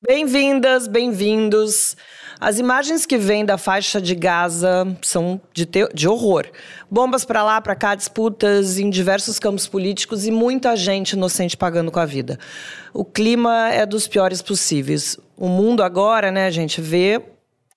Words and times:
Bem-vindas, 0.00 0.86
bem-vindos. 0.86 1.96
As 2.38 2.60
imagens 2.60 3.04
que 3.04 3.18
vêm 3.18 3.44
da 3.44 3.58
faixa 3.58 4.00
de 4.00 4.14
Gaza 4.14 4.86
são 5.02 5.40
de, 5.52 5.66
te... 5.66 5.88
de 5.92 6.06
horror. 6.06 6.46
Bombas 6.88 7.24
para 7.24 7.42
lá, 7.42 7.60
para 7.60 7.74
cá, 7.74 7.96
disputas 7.96 8.78
em 8.78 8.90
diversos 8.90 9.40
campos 9.40 9.66
políticos 9.66 10.24
e 10.24 10.30
muita 10.30 10.76
gente 10.76 11.14
inocente 11.14 11.56
pagando 11.56 11.90
com 11.90 11.98
a 11.98 12.06
vida. 12.06 12.38
O 12.94 13.04
clima 13.04 13.70
é 13.72 13.84
dos 13.84 14.06
piores 14.06 14.40
possíveis. 14.40 15.18
O 15.36 15.48
mundo 15.48 15.82
agora, 15.82 16.30
né, 16.30 16.48
gente 16.52 16.80
vê 16.80 17.20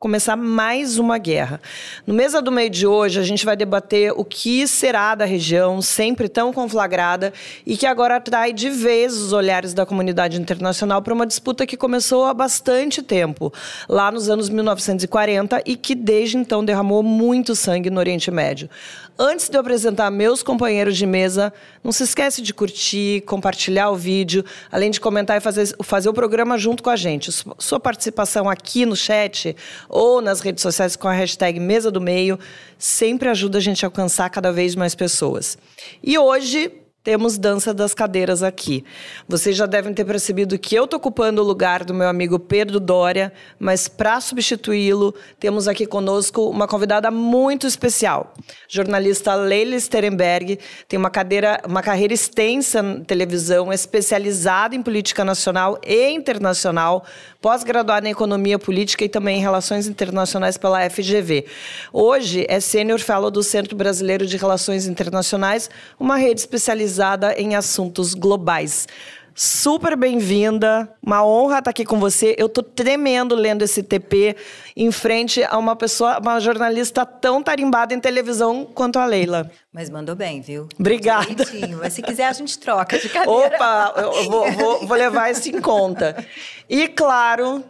começar 0.01 0.35
mais 0.35 0.97
uma 0.97 1.19
guerra. 1.19 1.61
No 2.07 2.13
Mesa 2.15 2.41
do 2.41 2.51
Meio 2.51 2.71
de 2.71 2.87
hoje, 2.87 3.19
a 3.19 3.23
gente 3.23 3.45
vai 3.45 3.55
debater 3.55 4.11
o 4.17 4.25
que 4.25 4.65
será 4.65 5.13
da 5.13 5.25
região, 5.25 5.79
sempre 5.79 6.27
tão 6.27 6.51
conflagrada, 6.51 7.31
e 7.67 7.77
que 7.77 7.85
agora 7.85 8.15
atrai 8.15 8.51
de 8.51 8.67
vez 8.71 9.15
os 9.15 9.31
olhares 9.31 9.75
da 9.75 9.85
comunidade 9.85 10.41
internacional 10.41 11.03
para 11.03 11.13
uma 11.13 11.27
disputa 11.27 11.67
que 11.67 11.77
começou 11.77 12.25
há 12.25 12.33
bastante 12.33 13.03
tempo, 13.03 13.53
lá 13.87 14.11
nos 14.11 14.27
anos 14.27 14.49
1940, 14.49 15.61
e 15.67 15.75
que 15.75 15.93
desde 15.93 16.35
então 16.35 16.65
derramou 16.65 17.03
muito 17.03 17.55
sangue 17.55 17.91
no 17.91 17.99
Oriente 17.99 18.31
Médio. 18.31 18.71
Antes 19.19 19.49
de 19.49 19.55
eu 19.55 19.61
apresentar 19.61 20.09
meus 20.09 20.41
companheiros 20.41 20.97
de 20.97 21.05
mesa, 21.05 21.53
não 21.83 21.91
se 21.91 22.01
esquece 22.01 22.41
de 22.41 22.55
curtir, 22.55 23.21
compartilhar 23.21 23.91
o 23.91 23.95
vídeo, 23.95 24.43
além 24.71 24.89
de 24.89 24.99
comentar 24.99 25.37
e 25.37 25.39
fazer, 25.39 25.75
fazer 25.83 26.09
o 26.09 26.13
programa 26.13 26.57
junto 26.57 26.81
com 26.81 26.89
a 26.89 26.95
gente. 26.95 27.31
Sua 27.59 27.79
participação 27.79 28.49
aqui 28.49 28.83
no 28.83 28.95
chat 28.95 29.55
ou 29.91 30.21
nas 30.21 30.39
redes 30.39 30.61
sociais 30.61 30.95
com 30.95 31.07
a 31.07 31.13
hashtag 31.13 31.59
Mesa 31.59 31.91
do 31.91 31.99
Meio 31.99 32.39
sempre 32.77 33.27
ajuda 33.27 33.57
a 33.57 33.61
gente 33.61 33.85
a 33.85 33.89
alcançar 33.89 34.29
cada 34.29 34.51
vez 34.51 34.73
mais 34.73 34.95
pessoas. 34.95 35.57
E 36.01 36.17
hoje 36.17 36.71
temos 37.03 37.37
dança 37.37 37.73
das 37.73 37.95
cadeiras 37.95 38.43
aqui. 38.43 38.85
Vocês 39.27 39.55
já 39.55 39.65
devem 39.65 39.91
ter 39.91 40.05
percebido 40.05 40.57
que 40.59 40.75
eu 40.75 40.83
estou 40.83 40.97
ocupando 40.97 41.41
o 41.41 41.45
lugar 41.45 41.83
do 41.83 41.95
meu 41.95 42.07
amigo 42.07 42.37
Pedro 42.37 42.79
Dória, 42.79 43.33
mas 43.57 43.87
para 43.87 44.21
substituí-lo, 44.21 45.13
temos 45.39 45.67
aqui 45.67 45.87
conosco 45.87 46.47
uma 46.47 46.67
convidada 46.67 47.09
muito 47.09 47.65
especial. 47.65 48.35
Jornalista 48.67 49.33
Leila 49.33 49.79
Sterenberg 49.79 50.59
tem 50.87 50.99
uma, 50.99 51.09
cadeira, 51.09 51.59
uma 51.67 51.81
carreira 51.81 52.13
extensa 52.13 52.83
na 52.83 53.03
televisão, 53.03 53.73
especializada 53.73 54.75
em 54.75 54.83
política 54.83 55.25
nacional 55.25 55.79
e 55.83 56.11
internacional, 56.11 57.03
pós-graduada 57.41 58.07
em 58.07 58.11
economia 58.11 58.59
política 58.59 59.03
e 59.03 59.09
também 59.09 59.39
em 59.39 59.41
relações 59.41 59.87
internacionais 59.87 60.55
pela 60.55 60.87
FGV. 60.87 61.47
Hoje 61.91 62.45
é 62.47 62.59
sênior 62.59 62.99
fellow 62.99 63.31
do 63.31 63.41
Centro 63.41 63.75
Brasileiro 63.75 64.27
de 64.27 64.37
Relações 64.37 64.85
Internacionais, 64.85 65.67
uma 65.99 66.15
rede 66.15 66.41
especializada 66.41 66.90
em 67.37 67.55
assuntos 67.55 68.13
globais 68.13 68.87
super 69.33 69.95
bem-vinda. 69.95 70.89
Uma 71.01 71.25
honra 71.25 71.59
estar 71.59 71.71
aqui 71.71 71.85
com 71.85 71.99
você. 71.99 72.35
Eu 72.37 72.47
estou 72.47 72.63
tremendo 72.63 73.35
lendo 73.35 73.63
esse 73.63 73.81
TP 73.81 74.35
em 74.75 74.91
frente 74.91 75.43
a 75.43 75.57
uma 75.57 75.75
pessoa, 75.75 76.19
uma 76.19 76.39
jornalista 76.39 77.05
tão 77.05 77.41
tarimbada 77.41 77.93
em 77.93 77.99
televisão 77.99 78.65
quanto 78.65 78.99
a 78.99 79.05
Leila. 79.05 79.49
Mas 79.71 79.89
mandou 79.89 80.15
bem, 80.15 80.41
viu? 80.41 80.67
Obrigada. 80.79 81.45
Mas 81.79 81.93
se 81.93 82.01
quiser, 82.01 82.27
a 82.27 82.33
gente 82.33 82.57
troca 82.59 82.97
de 82.97 83.09
cadeira. 83.09 83.55
Opa, 83.55 83.93
eu 83.97 84.29
vou, 84.29 84.51
vou, 84.51 84.87
vou 84.87 84.97
levar 84.97 85.31
isso 85.31 85.49
em 85.49 85.61
conta. 85.61 86.25
E, 86.69 86.87
claro, 86.87 87.63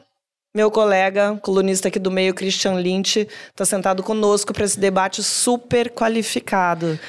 meu 0.54 0.70
colega, 0.70 1.40
colunista 1.42 1.88
aqui 1.88 2.00
do 2.00 2.12
meio, 2.12 2.34
Christian 2.34 2.74
Lynch, 2.74 3.28
está 3.50 3.66
sentado 3.66 4.04
conosco 4.04 4.54
para 4.54 4.66
esse 4.66 4.80
debate 4.80 5.24
super 5.24 5.90
qualificado. 5.90 7.00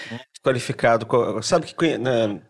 Qualificado. 0.43 1.07
Sabe 1.43 1.67
que 1.67 1.99
né, 1.99 2.41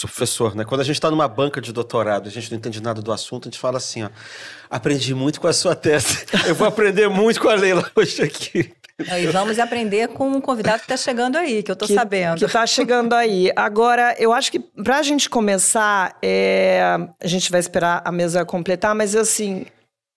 professor, 0.00 0.54
né? 0.54 0.64
Quando 0.64 0.80
a 0.80 0.84
gente 0.84 0.96
está 0.96 1.10
numa 1.10 1.26
banca 1.26 1.60
de 1.60 1.72
doutorado, 1.72 2.28
a 2.28 2.30
gente 2.30 2.50
não 2.50 2.58
entende 2.58 2.82
nada 2.82 3.00
do 3.00 3.12
assunto, 3.12 3.48
a 3.48 3.50
gente 3.50 3.58
fala 3.58 3.78
assim, 3.78 4.04
ó, 4.04 4.10
aprendi 4.70 5.14
muito 5.14 5.40
com 5.40 5.46
a 5.46 5.52
sua 5.52 5.74
tese, 5.74 6.26
eu 6.46 6.54
vou 6.54 6.68
aprender 6.68 7.08
muito 7.08 7.40
com 7.40 7.48
a 7.48 7.54
Leila 7.54 7.90
hoje 7.96 8.22
aqui. 8.22 8.72
E 9.16 9.28
vamos 9.28 9.60
aprender 9.60 10.08
com 10.08 10.28
um 10.28 10.40
convidado 10.40 10.78
que 10.78 10.86
está 10.86 10.96
chegando 10.96 11.36
aí, 11.36 11.62
que 11.62 11.70
eu 11.70 11.74
estou 11.74 11.86
sabendo. 11.86 12.36
Que 12.36 12.44
está 12.46 12.66
chegando 12.66 13.12
aí. 13.12 13.48
Agora, 13.54 14.16
eu 14.18 14.32
acho 14.32 14.50
que 14.50 14.58
para 14.58 14.98
a 14.98 15.02
gente 15.04 15.30
começar, 15.30 16.18
é... 16.20 16.82
a 17.22 17.26
gente 17.28 17.48
vai 17.48 17.60
esperar 17.60 18.02
a 18.04 18.10
mesa 18.10 18.44
completar, 18.44 18.96
mas 18.96 19.14
assim, 19.14 19.66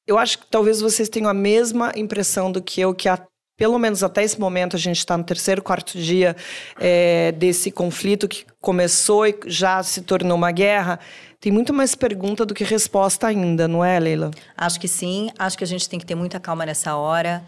eu 0.08 0.18
acho 0.18 0.40
que 0.40 0.48
talvez 0.48 0.82
vocês 0.82 1.10
tenham 1.10 1.30
a 1.30 1.34
mesma 1.34 1.92
impressão 1.96 2.52
do 2.52 2.60
que 2.60 2.82
eu, 2.82 2.92
que 2.92 3.08
a 3.08 3.20
pelo 3.62 3.78
menos 3.78 4.02
até 4.02 4.24
esse 4.24 4.40
momento, 4.40 4.76
a 4.76 4.80
gente 4.80 4.98
está 4.98 5.16
no 5.16 5.24
terceiro, 5.24 5.62
quarto 5.62 5.96
dia 5.96 6.36
é, 6.80 7.32
desse 7.34 7.70
conflito 7.70 8.28
que 8.28 8.44
começou 8.60 9.28
e 9.28 9.38
já 9.46 9.84
se 9.84 10.02
tornou 10.02 10.36
uma 10.36 10.52
guerra. 10.52 11.00
Tem 11.40 11.52
muito 11.52 11.72
mais 11.72 11.94
pergunta 11.94 12.44
do 12.44 12.56
que 12.56 12.64
resposta 12.64 13.28
ainda, 13.28 13.68
não 13.68 13.86
é, 13.86 14.00
Leila? 14.00 14.32
Acho 14.58 14.80
que 14.80 14.88
sim. 14.88 15.30
Acho 15.38 15.60
que 15.60 15.64
a 15.64 15.68
gente 15.68 15.88
tem 15.88 16.00
que 16.00 16.06
ter 16.08 16.16
muita 16.16 16.40
calma 16.40 16.66
nessa 16.66 16.96
hora. 16.96 17.48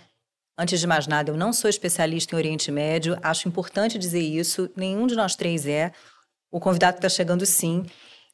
Antes 0.56 0.80
de 0.80 0.86
mais 0.86 1.08
nada, 1.08 1.32
eu 1.32 1.36
não 1.36 1.52
sou 1.52 1.68
especialista 1.68 2.36
em 2.36 2.38
Oriente 2.38 2.72
Médio. 2.72 3.18
Acho 3.24 3.48
importante 3.48 3.98
dizer 3.98 4.22
isso. 4.22 4.70
Nenhum 4.78 5.08
de 5.08 5.16
nós 5.16 5.36
três 5.36 5.66
é. 5.66 5.92
O 6.52 6.60
convidado 6.60 6.98
está 6.98 7.10
chegando, 7.10 7.44
sim. 7.44 7.88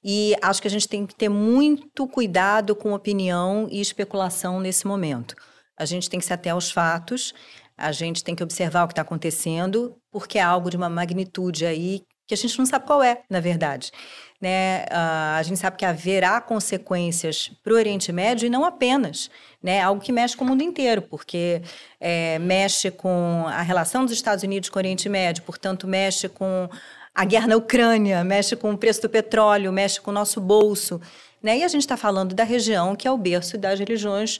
E 0.03 0.35
acho 0.41 0.61
que 0.61 0.67
a 0.67 0.71
gente 0.71 0.85
tem 0.85 1.05
que 1.05 1.15
ter 1.15 1.29
muito 1.29 2.05
cuidado 2.09 2.75
com 2.75 2.91
opinião 2.91 3.69
e 3.71 3.79
especulação 3.79 4.59
nesse 4.59 4.85
momento. 4.85 5.33
A 5.77 5.85
gente 5.85 6.09
tem 6.09 6.19
que 6.19 6.25
se 6.25 6.33
ater 6.33 6.51
aos 6.51 6.69
fatos 6.69 7.33
a 7.79 7.91
gente 7.91 8.23
tem 8.23 8.35
que 8.35 8.43
observar 8.43 8.83
o 8.83 8.87
que 8.87 8.91
está 8.91 9.01
acontecendo, 9.01 9.95
porque 10.11 10.37
é 10.37 10.41
algo 10.41 10.69
de 10.69 10.77
uma 10.77 10.89
magnitude 10.89 11.65
aí 11.65 12.03
que 12.27 12.33
a 12.35 12.37
gente 12.37 12.59
não 12.59 12.65
sabe 12.65 12.85
qual 12.85 13.01
é, 13.01 13.21
na 13.27 13.39
verdade. 13.39 13.91
Né? 14.39 14.83
Uh, 14.83 15.35
a 15.37 15.43
gente 15.43 15.59
sabe 15.59 15.77
que 15.77 15.85
haverá 15.85 16.39
consequências 16.39 17.51
para 17.63 17.73
o 17.73 17.75
Oriente 17.75 18.11
Médio 18.11 18.45
e 18.45 18.49
não 18.49 18.63
apenas, 18.63 19.29
né? 19.61 19.81
Algo 19.81 20.01
que 20.01 20.11
mexe 20.11 20.37
com 20.37 20.45
o 20.45 20.47
mundo 20.47 20.61
inteiro, 20.61 21.01
porque 21.01 21.61
é, 21.99 22.39
mexe 22.39 22.91
com 22.91 23.45
a 23.47 23.61
relação 23.61 24.05
dos 24.05 24.13
Estados 24.13 24.43
Unidos 24.43 24.69
com 24.69 24.77
o 24.77 24.81
Oriente 24.81 25.09
Médio, 25.09 25.43
portanto, 25.43 25.87
mexe 25.87 26.29
com 26.29 26.69
a 27.13 27.25
guerra 27.25 27.47
na 27.47 27.57
Ucrânia, 27.57 28.23
mexe 28.23 28.55
com 28.55 28.71
o 28.71 28.77
preço 28.77 29.01
do 29.01 29.09
petróleo, 29.09 29.73
mexe 29.73 29.99
com 29.99 30.11
o 30.11 30.13
nosso 30.13 30.39
bolso. 30.39 31.01
Né? 31.41 31.57
E 31.57 31.63
a 31.63 31.67
gente 31.67 31.81
está 31.81 31.97
falando 31.97 32.35
da 32.35 32.43
região 32.43 32.95
que 32.95 33.07
é 33.07 33.11
o 33.11 33.17
berço 33.17 33.57
das 33.57 33.79
religiões 33.79 34.39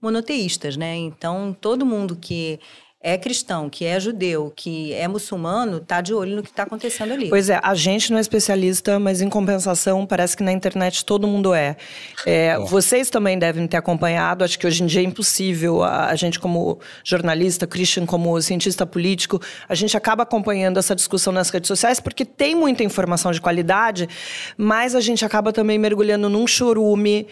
monoteístas, 0.00 0.76
né? 0.76 0.96
Então, 0.96 1.56
todo 1.60 1.84
mundo 1.84 2.16
que 2.16 2.58
é 3.02 3.16
cristão, 3.16 3.70
que 3.70 3.86
é 3.86 3.98
judeu, 3.98 4.52
que 4.54 4.92
é 4.92 5.08
muçulmano, 5.08 5.78
está 5.78 6.02
de 6.02 6.12
olho 6.12 6.36
no 6.36 6.42
que 6.42 6.50
está 6.50 6.64
acontecendo 6.64 7.14
ali. 7.14 7.30
Pois 7.30 7.48
é, 7.48 7.58
a 7.62 7.74
gente 7.74 8.10
não 8.10 8.18
é 8.18 8.20
especialista, 8.20 8.98
mas 8.98 9.22
em 9.22 9.30
compensação, 9.30 10.04
parece 10.04 10.36
que 10.36 10.42
na 10.42 10.52
internet 10.52 11.02
todo 11.02 11.26
mundo 11.26 11.54
é. 11.54 11.76
é 12.26 12.58
vocês 12.58 13.08
também 13.08 13.38
devem 13.38 13.66
ter 13.66 13.78
acompanhado, 13.78 14.44
acho 14.44 14.58
que 14.58 14.66
hoje 14.66 14.82
em 14.82 14.86
dia 14.86 15.00
é 15.00 15.04
impossível, 15.04 15.82
a, 15.82 16.08
a, 16.08 16.14
gente 16.14 16.38
como 16.38 16.78
jornalista, 17.02 17.66
Christian 17.66 18.04
como 18.04 18.38
cientista 18.42 18.84
político, 18.84 19.40
a 19.66 19.74
gente 19.74 19.96
acaba 19.96 20.24
acompanhando 20.24 20.78
essa 20.78 20.94
discussão 20.94 21.32
nas 21.32 21.48
redes 21.48 21.68
sociais, 21.68 22.00
porque 22.00 22.26
tem 22.26 22.54
muita 22.54 22.84
informação 22.84 23.32
de 23.32 23.40
qualidade, 23.40 24.10
mas 24.58 24.94
a 24.94 25.00
gente 25.00 25.24
acaba 25.24 25.54
também 25.54 25.78
mergulhando 25.78 26.28
num 26.28 26.46
chorume 26.46 27.26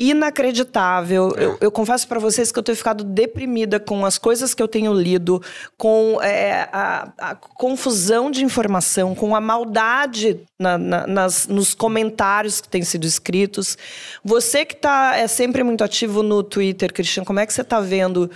inacreditável. 0.00 1.34
É. 1.36 1.44
Eu, 1.44 1.58
eu, 1.60 1.70
confesso 1.70 2.08
para 2.08 2.18
vocês 2.18 2.50
que 2.50 2.58
eu 2.58 2.62
tenho 2.62 2.76
ficado 2.76 3.04
deprimida 3.04 3.78
com 3.78 4.06
as 4.06 4.16
coisas 4.16 4.54
que 4.54 4.62
eu 4.62 4.66
tenho 4.66 4.94
lido, 4.94 5.42
com 5.76 6.18
é, 6.22 6.66
a, 6.72 7.12
a, 7.18 7.34
confusão 7.34 8.30
de 8.30 8.42
informação, 8.42 9.14
com 9.14 9.36
a 9.36 9.40
maldade 9.40 10.40
na, 10.58 10.78
na, 10.78 11.06
nas, 11.06 11.46
nos 11.46 11.74
comentários 11.74 12.62
que 12.62 12.68
têm 12.68 12.82
sido 12.82 13.06
escritos. 13.06 13.76
Você 14.24 14.64
que 14.64 14.74
tá, 14.74 15.16
é 15.16 15.28
sempre 15.28 15.62
muito 15.62 15.84
ativo 15.84 16.22
no 16.22 16.42
Twitter, 16.42 16.90
Cristian, 16.90 17.22
como 17.22 17.38
é 17.38 17.46
que 17.46 17.52
você 17.52 17.60
está 17.60 17.78
vendo 17.78 18.30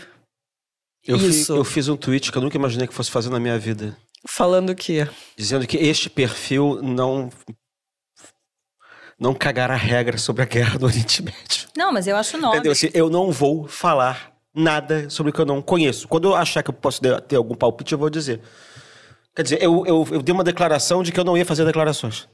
eu 1.07 1.17
isso? 1.17 1.55
Fi, 1.55 1.59
eu 1.59 1.65
fiz 1.65 1.89
um 1.89 1.97
tweet 1.97 2.31
que 2.31 2.37
eu 2.37 2.43
nunca 2.43 2.59
imaginei 2.59 2.87
que 2.87 2.95
fosse 2.95 3.11
fazer 3.11 3.31
na 3.31 3.41
minha 3.41 3.59
vida. 3.59 3.97
Falando 4.27 4.71
o 4.71 4.75
quê? 4.75 5.09
Dizendo 5.37 5.67
que 5.67 5.77
este 5.79 6.11
perfil 6.11 6.81
não 6.83 7.31
não 9.19 9.35
cagar 9.35 9.71
a 9.71 9.77
regra 9.77 10.19
sobre 10.19 10.43
a 10.43 10.47
guerra 10.47 10.79
do 10.79 10.87
Oriente 10.87 11.23
Médio. 11.23 11.69
Não, 11.77 11.93
mas 11.93 12.07
eu 12.07 12.17
acho 12.17 12.37
nobre. 12.37 12.59
Entendeu? 12.59 12.73
Assim, 12.73 12.91
eu 12.93 13.09
não 13.09 13.31
vou 13.31 13.67
falar 13.67 14.33
nada 14.55 15.09
sobre 15.11 15.31
o 15.31 15.33
que 15.33 15.41
eu 15.41 15.47
não 15.47 15.61
conheço. 15.61 16.07
Quando 16.07 16.29
eu 16.29 16.35
achar 16.35 16.63
que 16.63 16.71
eu 16.71 16.75
posso 16.75 17.01
ter 17.01 17.37
algum 17.37 17.55
palpite, 17.55 17.93
eu 17.93 17.99
vou 17.99 18.11
dizer. 18.11 18.41
Quer 19.35 19.43
dizer, 19.43 19.63
eu, 19.63 19.85
eu, 19.85 20.07
eu 20.13 20.23
dei 20.23 20.33
uma 20.33 20.45
declaração 20.45 21.03
de 21.03 21.11
que 21.11 21.19
eu 21.19 21.25
não 21.25 21.37
ia 21.37 21.45
fazer 21.45 21.65
declarações. 21.65 22.29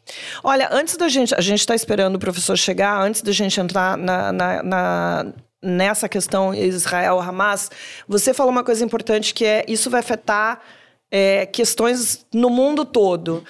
Olha, 0.44 0.68
antes 0.70 0.96
da 0.98 1.08
gente. 1.08 1.34
A 1.34 1.40
gente 1.40 1.60
está 1.60 1.74
esperando 1.74 2.16
o 2.16 2.18
professor 2.18 2.56
chegar, 2.58 3.00
antes 3.00 3.22
da 3.22 3.32
gente 3.32 3.58
entrar 3.58 3.96
na, 3.96 4.30
na, 4.30 4.62
na 4.62 5.26
nessa 5.62 6.08
questão 6.08 6.54
Israel-Hamas, 6.54 7.70
você 8.08 8.32
falou 8.32 8.50
uma 8.50 8.64
coisa 8.64 8.84
importante 8.84 9.34
que 9.34 9.44
é 9.44 9.64
isso 9.68 9.90
vai 9.90 10.00
afetar 10.00 10.60
é, 11.10 11.44
questões 11.46 12.24
no 12.32 12.48
mundo 12.48 12.84
todo. 12.84 13.44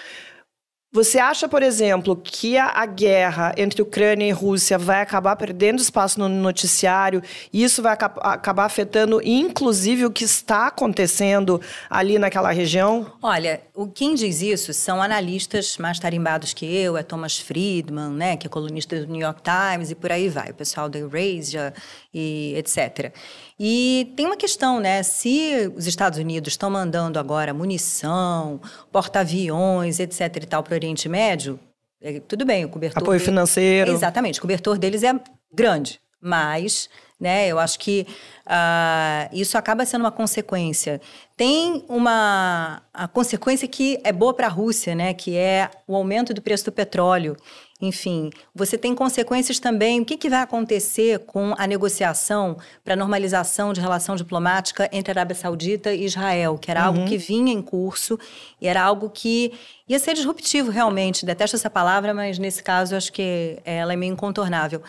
Você 0.92 1.20
acha, 1.20 1.48
por 1.48 1.62
exemplo, 1.62 2.16
que 2.16 2.58
a, 2.58 2.66
a, 2.66 2.84
guerra 2.84 3.54
entre 3.56 3.80
Ucrânia 3.80 4.26
e 4.26 4.32
Rússia 4.32 4.76
vai 4.76 5.00
acabar 5.00 5.36
perdendo 5.36 5.80
espaço 5.80 6.18
no 6.18 6.28
noticiário 6.28 7.22
e 7.52 7.62
isso 7.62 7.80
vai 7.80 7.92
aca 7.92 8.06
acabar 8.06 8.64
afetando, 8.64 9.22
inclusive, 9.22 10.04
o 10.04 10.10
que 10.10 10.24
está 10.24 10.66
acontecendo 10.66 11.60
ali 11.88 12.18
naquela 12.18 12.50
região? 12.50 13.06
Olha, 13.22 13.60
o, 13.72 13.86
quem 13.86 14.16
diz 14.16 14.42
isso 14.42 14.74
são 14.74 15.00
analistas 15.00 15.78
mais 15.78 16.00
tarimbados 16.00 16.52
que 16.52 16.66
eu, 16.66 16.96
é 16.96 17.04
Thomas 17.04 17.38
Friedman, 17.38 18.10
né, 18.10 18.36
que 18.36 18.48
é 18.48 18.50
colunista 18.50 18.98
do 18.98 19.06
New 19.06 19.20
York 19.20 19.42
Times 19.44 19.92
e 19.92 19.94
por 19.94 20.10
aí 20.10 20.28
vai, 20.28 20.50
o 20.50 20.54
pessoal 20.54 20.88
da 20.88 20.98
Eurasia 20.98 21.72
e 22.12 22.52
etc. 22.56 23.14
E 23.62 24.10
tem 24.16 24.24
uma 24.24 24.38
questão, 24.38 24.80
né? 24.80 25.02
Se 25.02 25.70
os 25.76 25.86
Estados 25.86 26.18
Unidos 26.18 26.54
estão 26.54 26.70
mandando 26.70 27.18
agora 27.18 27.52
munição, 27.52 28.58
porta-aviões, 28.90 30.00
etc. 30.00 30.34
e 30.36 30.46
tal 30.46 30.62
para 30.62 30.72
o 30.72 30.76
Oriente 30.76 31.10
Médio, 31.10 31.60
é, 32.00 32.20
tudo 32.20 32.46
bem, 32.46 32.64
o 32.64 32.70
cobertor. 32.70 33.02
Apoio 33.02 33.20
financeiro. 33.20 33.92
Exatamente, 33.92 34.38
o 34.38 34.42
cobertor 34.42 34.78
deles 34.78 35.02
é 35.02 35.12
grande, 35.52 36.00
mas 36.22 36.88
né? 37.20 37.48
Eu 37.48 37.58
acho 37.58 37.78
que 37.78 38.06
uh, 38.46 39.28
isso 39.30 39.58
acaba 39.58 39.84
sendo 39.84 40.00
uma 40.00 40.10
consequência. 40.10 41.00
Tem 41.36 41.84
uma 41.86 42.82
a 42.94 43.06
consequência 43.06 43.68
que 43.68 44.00
é 44.02 44.10
boa 44.10 44.32
para 44.32 44.46
a 44.46 44.50
Rússia, 44.50 44.94
né? 44.94 45.12
Que 45.12 45.36
é 45.36 45.70
o 45.86 45.94
aumento 45.94 46.32
do 46.32 46.40
preço 46.40 46.64
do 46.64 46.72
petróleo. 46.72 47.36
Enfim, 47.80 48.30
você 48.54 48.76
tem 48.76 48.94
consequências 48.94 49.58
também. 49.58 50.00
O 50.00 50.04
que, 50.04 50.16
que 50.16 50.28
vai 50.28 50.42
acontecer 50.42 51.20
com 51.20 51.54
a 51.56 51.66
negociação 51.66 52.58
para 52.84 52.94
normalização 52.94 53.72
de 53.72 53.80
relação 53.80 54.14
diplomática 54.14 54.88
entre 54.92 55.10
a 55.10 55.14
Arábia 55.14 55.34
Saudita 55.34 55.92
e 55.92 56.04
Israel, 56.04 56.58
que 56.58 56.70
era 56.70 56.82
uhum. 56.82 56.86
algo 56.86 57.08
que 57.08 57.16
vinha 57.16 57.52
em 57.52 57.62
curso 57.62 58.18
e 58.60 58.68
era 58.68 58.82
algo 58.82 59.08
que 59.08 59.52
ia 59.88 59.98
ser 59.98 60.14
disruptivo 60.14 60.70
realmente. 60.70 61.24
Detesto 61.24 61.56
essa 61.56 61.70
palavra, 61.70 62.12
mas 62.12 62.38
nesse 62.38 62.62
caso 62.62 62.94
acho 62.94 63.12
que 63.12 63.58
ela 63.64 63.94
é 63.94 63.96
meio 63.96 64.12
incontornável. 64.12 64.82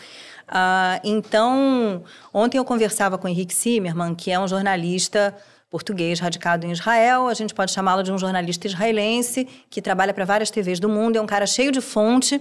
Uh, 0.48 1.00
então, 1.02 2.02
ontem 2.32 2.58
eu 2.58 2.64
conversava 2.64 3.16
com 3.16 3.26
o 3.26 3.30
Henrique 3.30 3.54
Zimmermann, 3.54 4.14
que 4.14 4.30
é 4.30 4.38
um 4.38 4.46
jornalista 4.46 5.34
português 5.72 6.20
radicado 6.20 6.66
em 6.66 6.70
Israel, 6.70 7.28
a 7.28 7.34
gente 7.34 7.54
pode 7.54 7.72
chamá-lo 7.72 8.02
de 8.02 8.12
um 8.12 8.18
jornalista 8.18 8.66
israelense 8.66 9.48
que 9.70 9.80
trabalha 9.80 10.12
para 10.12 10.26
várias 10.26 10.50
TVs 10.50 10.78
do 10.78 10.86
mundo, 10.86 11.16
é 11.16 11.20
um 11.20 11.26
cara 11.26 11.46
cheio 11.46 11.72
de 11.72 11.80
fonte, 11.80 12.38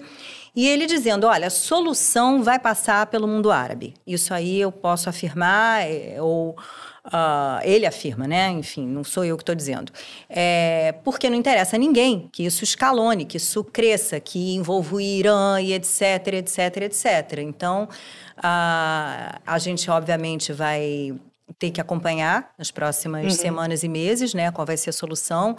e 0.54 0.68
ele 0.68 0.86
dizendo, 0.86 1.26
olha, 1.26 1.48
a 1.48 1.50
solução 1.50 2.44
vai 2.44 2.60
passar 2.60 3.06
pelo 3.06 3.26
mundo 3.26 3.50
árabe. 3.50 3.94
Isso 4.06 4.34
aí 4.34 4.60
eu 4.60 4.70
posso 4.70 5.10
afirmar, 5.10 5.82
é, 5.84 6.22
ou 6.22 6.56
Uh, 7.04 7.58
ele 7.64 7.88
afirma, 7.88 8.28
né? 8.28 8.52
Enfim, 8.52 8.86
não 8.86 9.04
sou 9.04 9.26
eu 9.26 9.36
que 9.36 9.42
estou 9.42 9.56
dizendo. 9.56 9.92
É, 10.30 10.94
porque 11.04 11.32
não 11.32 11.36
interessa 11.36 11.76
a 11.76 11.80
ninguém 11.80 12.30
que 12.32 12.46
isso 12.46 12.64
escalone, 12.64 13.26
que 13.26 13.38
isso 13.38 13.64
cresça, 13.64 14.20
que 14.20 14.54
envolva 14.54 14.98
o 14.98 15.02
Irã 15.02 15.60
e 15.60 15.74
etc, 15.74 16.28
etc, 16.34 16.78
etc. 16.84 17.40
Então, 17.40 17.90
uh, 18.38 19.40
a 19.44 19.58
gente 19.58 19.90
obviamente 19.90 20.54
vai 20.54 21.16
ter 21.58 21.72
que 21.72 21.82
acompanhar 21.82 22.54
nas 22.58 22.72
próximas 22.72 23.26
uhum. 23.26 23.30
semanas 23.32 23.84
e 23.84 23.88
meses, 23.88 24.34
né? 24.34 24.52
Qual 24.52 24.66
vai 24.66 24.78
ser 24.78 24.90
a 24.90 24.94
solução? 24.94 25.56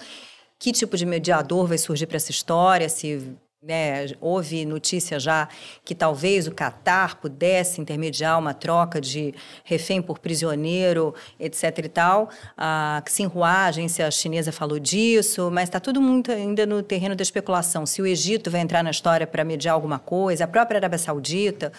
Que 0.58 0.72
tipo 0.72 0.96
de 0.96 1.04
mediador 1.04 1.66
vai 1.66 1.78
surgir 1.78 2.06
para 2.06 2.16
essa 2.16 2.30
história? 2.30 2.88
Se 2.88 3.36
né, 3.62 4.06
houve 4.20 4.66
notícia 4.66 5.20
já 5.20 5.48
que 5.84 5.94
talvez 5.94 6.48
o 6.48 6.52
Catar 6.52 7.20
pudesse 7.20 7.80
intermediar 7.80 8.38
uma 8.38 8.52
troca 8.52 9.00
de 9.00 9.32
refém 9.62 10.02
por 10.02 10.18
prisioneiro, 10.18 11.14
etc. 11.38 11.78
e 11.78 11.88
tal. 11.88 12.28
A 12.56 13.02
Xinhua, 13.08 13.48
a 13.48 13.66
agência 13.66 14.10
chinesa, 14.10 14.50
falou 14.50 14.80
disso, 14.80 15.48
mas 15.52 15.68
está 15.68 15.78
tudo 15.78 16.00
muito 16.00 16.32
ainda 16.32 16.66
no 16.66 16.82
terreno 16.82 17.14
da 17.14 17.22
especulação. 17.22 17.86
Se 17.86 18.02
o 18.02 18.06
Egito 18.06 18.50
vai 18.50 18.60
entrar 18.60 18.82
na 18.82 18.90
história 18.90 19.26
para 19.26 19.44
mediar 19.44 19.74
alguma 19.74 19.98
coisa, 19.98 20.44
a 20.44 20.48
própria 20.48 20.78
Arábia 20.78 20.98
Saudita. 20.98 21.72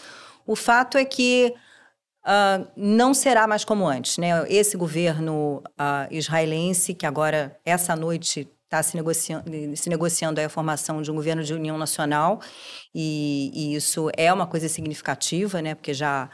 O 0.46 0.56
fato 0.56 0.98
é 0.98 1.04
que 1.04 1.54
Uh, 2.26 2.66
não 2.76 3.14
será 3.14 3.46
mais 3.46 3.66
como 3.66 3.86
antes. 3.88 4.18
Né? 4.18 4.30
Esse 4.48 4.78
governo 4.78 5.62
uh, 5.80 6.08
israelense, 6.10 6.94
que 6.94 7.06
agora, 7.06 7.60
essa 7.66 7.96
noite, 7.96 8.48
está 8.64 8.82
se 8.82 8.96
negociando, 8.96 9.44
se 9.76 9.90
negociando 9.90 10.42
a 10.42 10.50
formação 10.50 11.02
de 11.02 11.12
um 11.12 11.16
governo 11.16 11.44
de 11.44 11.54
união 11.54 11.78
nacional, 11.78 12.40
e, 12.96 13.52
e 13.54 13.76
isso 13.76 14.10
é 14.18 14.32
uma 14.32 14.48
coisa 14.48 14.68
significativa, 14.68 15.62
né? 15.62 15.76
porque 15.76 15.94
já 15.94 16.30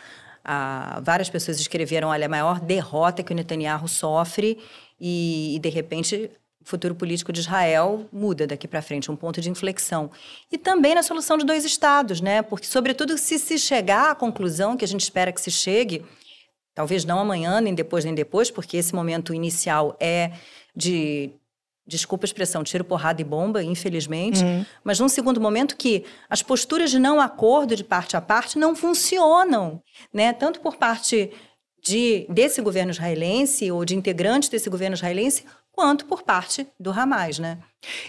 uh, 0.45 1.01
várias 1.03 1.29
pessoas 1.29 1.59
escreveram, 1.59 2.09
olha, 2.09 2.27
a 2.27 2.29
maior 2.29 2.59
derrota 2.59 3.23
que 3.23 3.33
o 3.33 3.35
Netanyahu 3.35 3.87
sofre, 3.87 4.57
e, 4.99 5.55
e 5.55 5.59
de 5.59 5.69
repente 5.69 6.31
o 6.61 6.65
futuro 6.67 6.93
político 6.93 7.31
de 7.31 7.39
Israel 7.39 8.07
muda 8.11 8.45
daqui 8.45 8.67
para 8.67 8.81
frente, 8.81 9.09
um 9.09 9.15
ponto 9.15 9.39
de 9.39 9.49
inflexão. 9.49 10.11
E 10.51 10.57
também 10.57 10.93
na 10.93 11.03
solução 11.03 11.37
de 11.37 11.45
dois 11.45 11.63
estados, 11.63 12.19
né? 12.19 12.41
Porque, 12.41 12.67
sobretudo, 12.67 13.17
se 13.17 13.39
se 13.39 13.57
chegar 13.57 14.11
à 14.11 14.15
conclusão 14.15 14.75
que 14.75 14.83
a 14.83 14.87
gente 14.87 15.01
espera 15.01 15.31
que 15.31 15.41
se 15.41 15.51
chegue, 15.51 16.05
talvez 16.75 17.05
não 17.05 17.19
amanhã, 17.19 17.61
nem 17.61 17.73
depois, 17.73 18.03
nem 18.03 18.13
depois, 18.13 18.51
porque 18.51 18.77
esse 18.77 18.93
momento 18.93 19.33
inicial 19.33 19.95
é 19.99 20.31
de 20.75 21.31
desculpa 21.89 22.23
a 22.23 22.27
expressão, 22.27 22.63
tiro, 22.63 22.83
porrada 22.83 23.19
e 23.19 23.25
bomba, 23.25 23.63
infelizmente, 23.63 24.43
uhum. 24.43 24.63
mas 24.83 24.99
num 24.99 25.09
segundo 25.09 25.41
momento 25.41 25.75
que 25.75 26.05
as 26.29 26.43
posturas 26.43 26.91
de 26.91 26.99
não 26.99 27.19
acordo 27.19 27.75
de 27.75 27.83
parte 27.83 28.15
a 28.15 28.21
parte 28.21 28.59
não 28.59 28.75
funcionam, 28.75 29.81
né? 30.13 30.31
Tanto 30.31 30.59
por 30.59 30.77
parte 30.77 31.31
de, 31.83 32.27
desse 32.29 32.61
governo 32.61 32.91
israelense 32.91 33.71
ou 33.71 33.83
de 33.83 33.95
integrantes 33.95 34.49
desse 34.49 34.69
governo 34.69 34.95
israelense, 34.95 35.43
quanto 35.79 36.03
por 36.03 36.23
parte 36.23 36.67
do 36.77 36.91
Hamas, 36.91 37.39
né? 37.39 37.57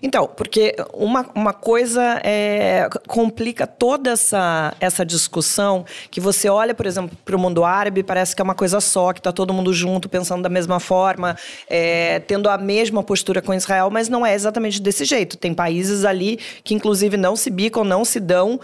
Então, 0.03 0.27
porque 0.27 0.75
uma, 0.93 1.25
uma 1.37 1.53
coisa 1.53 2.21
é, 2.25 2.89
complica 3.07 3.65
toda 3.65 4.11
essa, 4.11 4.75
essa 4.81 5.07
discussão, 5.07 5.87
que 6.11 6.21
você 6.21 6.49
olha, 6.49 6.75
por 6.75 6.85
exemplo, 6.85 7.17
para 7.25 7.37
o 7.37 7.39
mundo 7.39 7.65
árabe, 7.65 8.03
parece 8.03 8.35
que 8.35 8.43
é 8.43 8.45
uma 8.45 8.57
coisa 8.57 8.81
só, 8.81 9.13
que 9.13 9.21
está 9.21 9.31
todo 9.31 9.55
mundo 9.55 9.73
junto, 9.73 10.09
pensando 10.09 10.43
da 10.43 10.49
mesma 10.49 10.81
forma, 10.81 11.37
é, 11.69 12.19
tendo 12.19 12.49
a 12.49 12.59
mesma 12.59 13.05
postura 13.05 13.41
com 13.41 13.55
Israel, 13.55 13.89
mas 13.89 14.09
não 14.09 14.27
é 14.27 14.35
exatamente 14.35 14.83
desse 14.83 15.05
jeito. 15.05 15.37
Tem 15.37 15.55
países 15.55 16.05
ali 16.05 16.41
que, 16.65 16.75
inclusive, 16.75 17.17
não 17.17 17.37
se 17.37 17.51
bicam, 17.51 17.85
não 17.85 18.05
se 18.05 18.19
dão, 18.19 18.59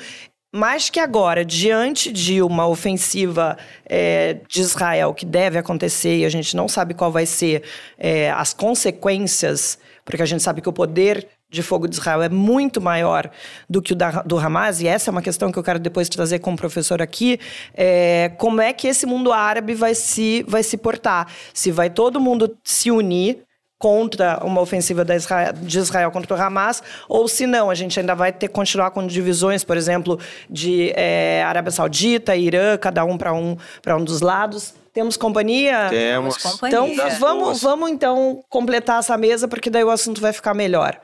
mas 0.56 0.88
que 0.88 0.99
agora, 0.99 1.44
diante 1.44 2.11
de 2.11 2.41
uma 2.41 2.67
ofensiva 2.67 3.58
é, 3.85 4.38
de 4.49 4.61
Israel 4.62 5.12
que 5.12 5.26
deve 5.26 5.58
acontecer 5.58 6.17
e 6.17 6.25
a 6.25 6.31
gente 6.31 6.56
não 6.56 6.67
sabe 6.67 6.94
qual 6.94 7.12
vai 7.12 7.26
ser 7.26 7.62
é, 7.99 8.31
as 8.31 8.55
consequências, 8.55 9.79
porque 10.03 10.23
a 10.23 10.26
gente 10.26 10.43
sabe 10.43 10.62
que 10.62 10.69
o 10.69 10.73
poder 10.73 11.29
de 11.50 11.62
fogo 11.62 11.87
de 11.87 11.94
Israel 11.97 12.23
é 12.23 12.29
muito 12.29 12.81
maior 12.81 13.31
do 13.69 13.82
que 13.82 13.93
o 13.93 13.97
da, 13.97 14.23
do 14.23 14.38
Hamas, 14.38 14.81
e 14.81 14.88
essa 14.88 15.11
é 15.11 15.12
uma 15.12 15.23
questão 15.23 15.53
que 15.53 15.58
eu 15.58 15.62
quero 15.62 15.79
depois 15.79 16.08
trazer 16.08 16.38
como 16.38 16.56
professor 16.56 17.00
aqui, 17.02 17.38
é, 17.75 18.32
como 18.38 18.61
é 18.61 18.73
que 18.73 18.88
esse 18.88 19.05
mundo 19.05 19.32
árabe 19.32 19.75
vai 19.75 19.94
se, 19.94 20.43
vai 20.49 20.62
se 20.62 20.76
portar? 20.76 21.29
Se 21.52 21.70
vai 21.70 21.91
todo 21.91 22.19
mundo 22.19 22.56
se 22.64 22.91
unir 22.91 23.46
contra 23.78 24.40
uma 24.43 24.61
ofensiva 24.61 25.05
Israel, 25.14 25.52
de 25.52 25.78
Israel 25.78 26.11
contra 26.11 26.34
o 26.34 26.40
Hamas, 26.40 26.82
ou 27.08 27.28
se 27.28 27.46
não, 27.46 27.69
a 27.70 27.75
gente 27.75 27.99
ainda 28.00 28.14
vai 28.14 28.32
ter 28.32 28.49
que 28.49 28.55
continuar 28.55 28.90
com 28.90 29.06
divisões, 29.06 29.62
por 29.64 29.76
exemplo, 29.76 30.19
de 30.49 30.93
é, 30.96 31.43
Arábia 31.44 31.70
Saudita, 31.70 32.34
Irã, 32.34 32.76
cada 32.78 33.05
um 33.05 33.19
para 33.19 33.32
um, 33.34 33.56
um 33.87 34.04
dos 34.04 34.21
lados. 34.21 34.75
Temos 34.92 35.16
companhia? 35.18 35.88
Temos. 35.90 36.38
Então, 36.64 36.90
vamos, 37.21 37.61
vamos 37.61 37.90
então 37.90 38.42
completar 38.49 39.00
essa 39.00 39.16
mesa, 39.18 39.47
porque 39.47 39.68
daí 39.68 39.85
o 39.85 39.90
assunto 39.90 40.23
vai 40.23 40.33
ficar 40.33 40.54
melhor. 40.54 40.99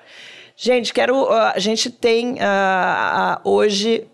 Gente, 0.57 0.95
quero. 0.95 1.25
Uh, 1.25 1.52
a 1.55 1.59
gente 1.59 1.91
tem 1.91 2.35
uh, 2.35 3.41
hoje 3.45 4.07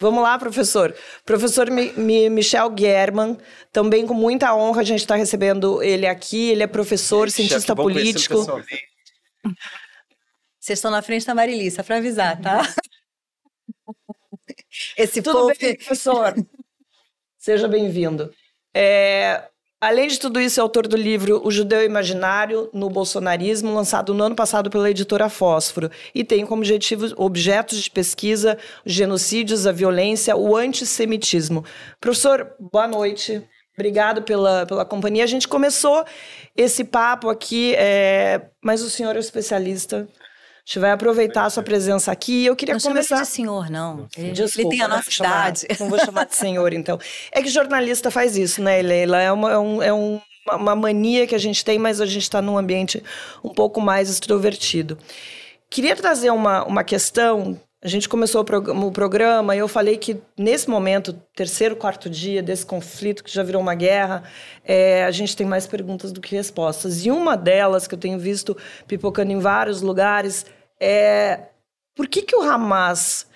Vamos 0.00 0.22
lá, 0.22 0.38
professor. 0.38 0.94
Professor 1.24 1.68
Michel 1.70 2.70
Guerman, 2.70 3.36
também 3.72 4.06
com 4.06 4.14
muita 4.14 4.54
honra 4.54 4.82
a 4.82 4.84
gente 4.84 5.00
está 5.00 5.16
recebendo 5.16 5.82
ele 5.82 6.06
aqui. 6.06 6.50
Ele 6.50 6.62
é 6.62 6.66
professor, 6.66 7.26
Michel, 7.26 7.46
cientista 7.46 7.74
político. 7.74 8.44
Vocês 10.58 10.78
estão 10.78 10.90
na 10.90 11.02
frente 11.02 11.26
da 11.26 11.34
Marilissa, 11.34 11.82
para 11.82 11.96
avisar, 11.96 12.40
tá? 12.40 12.62
Esse 14.96 15.20
Tudo 15.20 15.38
povo... 15.38 15.58
bem, 15.58 15.76
professor? 15.76 16.34
Seja 17.36 17.66
bem-vindo. 17.66 18.32
É, 18.74 19.48
Além 19.80 20.08
de 20.08 20.18
tudo 20.18 20.40
isso, 20.40 20.58
é 20.58 20.62
autor 20.62 20.88
do 20.88 20.96
livro 20.96 21.40
O 21.46 21.52
Judeu 21.52 21.84
Imaginário 21.84 22.68
no 22.72 22.90
Bolsonarismo, 22.90 23.72
lançado 23.72 24.12
no 24.12 24.24
ano 24.24 24.34
passado 24.34 24.68
pela 24.68 24.90
editora 24.90 25.28
Fósforo, 25.28 25.88
e 26.12 26.24
tem 26.24 26.44
como 26.44 26.62
objetivo, 26.62 27.06
objetos 27.16 27.80
de 27.80 27.88
pesquisa 27.88 28.58
os 28.84 28.92
genocídios, 28.92 29.68
a 29.68 29.72
violência, 29.72 30.36
o 30.36 30.56
antissemitismo. 30.56 31.64
Professor, 32.00 32.56
boa 32.58 32.88
noite. 32.88 33.40
Obrigado 33.78 34.22
pela, 34.22 34.66
pela 34.66 34.84
companhia. 34.84 35.22
A 35.22 35.28
gente 35.28 35.46
começou 35.46 36.04
esse 36.56 36.82
papo 36.82 37.28
aqui, 37.28 37.76
é, 37.76 38.48
mas 38.60 38.82
o 38.82 38.90
senhor 38.90 39.14
é 39.14 39.20
especialista 39.20 40.08
a 40.68 40.70
gente 40.70 40.80
vai 40.80 40.90
aproveitar 40.90 41.46
a 41.46 41.50
sua 41.50 41.62
presença 41.62 42.12
aqui. 42.12 42.44
Eu 42.44 42.54
queria 42.54 42.74
não 42.74 42.80
começar. 42.80 43.16
Não 43.16 43.22
de 43.22 43.28
senhor, 43.28 43.70
não. 43.70 44.06
Ele, 44.14 44.32
Desculpa, 44.32 44.60
ele 44.60 44.68
tem 44.68 44.82
a 44.82 44.88
nossa 44.88 45.10
idade. 45.10 45.66
não 45.80 45.88
vou 45.88 45.98
chamar 45.98 46.26
de 46.26 46.36
senhor, 46.36 46.74
então. 46.74 46.98
É 47.32 47.40
que 47.40 47.48
jornalista 47.48 48.10
faz 48.10 48.36
isso, 48.36 48.62
né, 48.62 48.82
Leila? 48.82 49.18
É 49.18 49.32
uma, 49.32 49.50
é 49.50 49.58
um, 49.58 49.82
é 49.82 49.92
um, 49.94 50.20
uma 50.52 50.76
mania 50.76 51.26
que 51.26 51.34
a 51.34 51.38
gente 51.38 51.64
tem, 51.64 51.78
mas 51.78 52.02
a 52.02 52.06
gente 52.06 52.24
está 52.24 52.42
num 52.42 52.58
ambiente 52.58 53.02
um 53.42 53.48
pouco 53.48 53.80
mais 53.80 54.10
extrovertido. 54.10 54.98
queria 55.70 55.96
trazer 55.96 56.30
uma, 56.32 56.62
uma 56.66 56.84
questão. 56.84 57.58
A 57.82 57.88
gente 57.88 58.06
começou 58.06 58.42
o, 58.42 58.44
prog 58.44 58.68
o 58.68 58.92
programa 58.92 59.56
e 59.56 59.60
eu 59.60 59.68
falei 59.68 59.96
que, 59.96 60.18
nesse 60.36 60.68
momento, 60.68 61.14
terceiro, 61.34 61.76
quarto 61.76 62.10
dia 62.10 62.42
desse 62.42 62.66
conflito, 62.66 63.24
que 63.24 63.32
já 63.32 63.42
virou 63.42 63.62
uma 63.62 63.74
guerra, 63.74 64.22
é, 64.62 65.04
a 65.04 65.10
gente 65.12 65.34
tem 65.34 65.46
mais 65.46 65.66
perguntas 65.66 66.12
do 66.12 66.20
que 66.20 66.36
respostas. 66.36 67.06
E 67.06 67.10
uma 67.10 67.38
delas, 67.38 67.86
que 67.86 67.94
eu 67.94 67.98
tenho 67.98 68.18
visto 68.18 68.54
pipocando 68.86 69.32
em 69.32 69.38
vários 69.38 69.80
lugares, 69.80 70.44
é 70.80 71.48
por 71.94 72.06
que, 72.08 72.22
que 72.22 72.36
o 72.36 72.42
Hamas 72.42 73.26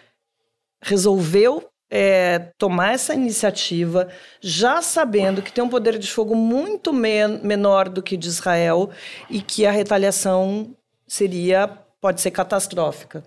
resolveu 0.83 1.69
é, 1.91 2.39
tomar 2.57 2.95
essa 2.95 3.13
iniciativa, 3.13 4.11
já 4.41 4.81
sabendo 4.81 5.43
que 5.43 5.53
tem 5.53 5.63
um 5.63 5.69
poder 5.69 5.99
de 5.99 6.11
fogo 6.11 6.35
muito 6.35 6.93
men 6.93 7.41
menor 7.43 7.89
do 7.89 8.03
que 8.03 8.17
de 8.17 8.29
Israel 8.29 8.91
e 9.29 9.43
que 9.43 9.67
a 9.67 9.71
retaliação 9.71 10.75
seria 11.07 11.69
pode 12.01 12.21
ser 12.21 12.31
catastrófica. 12.31 13.23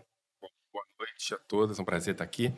Boa 0.74 0.86
noite 1.00 1.34
a 1.34 1.38
todas, 1.48 1.78
é 1.78 1.82
um 1.82 1.86
prazer 1.86 2.16
estar 2.16 2.24
aqui. 2.24 2.52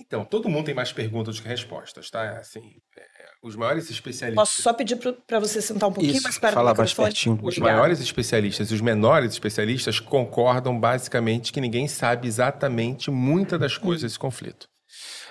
Então, 0.00 0.24
todo 0.24 0.48
mundo 0.48 0.66
tem 0.66 0.74
mais 0.74 0.92
perguntas 0.92 1.36
do 1.36 1.42
que 1.42 1.48
respostas, 1.48 2.10
tá? 2.10 2.38
Assim, 2.38 2.80
é, 2.96 3.06
os 3.42 3.56
maiores 3.56 3.90
especialistas. 3.90 4.34
Posso 4.34 4.62
só 4.62 4.72
pedir 4.72 4.96
para 4.96 5.38
você 5.38 5.62
sentar 5.62 5.88
um 5.88 5.92
pouquinho 5.92 6.14
Isso, 6.14 6.22
mais 6.22 6.38
perto 6.38 6.54
falar 6.54 6.72
do 6.72 6.78
mais 6.78 6.92
pertinho. 6.92 7.34
Os 7.36 7.56
Obrigada. 7.56 7.72
maiores 7.72 8.00
especialistas 8.00 8.70
e 8.70 8.74
os 8.74 8.80
menores 8.80 9.32
especialistas 9.32 9.98
concordam 9.98 10.78
basicamente 10.78 11.52
que 11.52 11.60
ninguém 11.60 11.88
sabe 11.88 12.28
exatamente 12.28 13.10
muita 13.10 13.58
das 13.58 13.78
coisas 13.78 14.02
desse 14.02 14.18
conflito. 14.18 14.68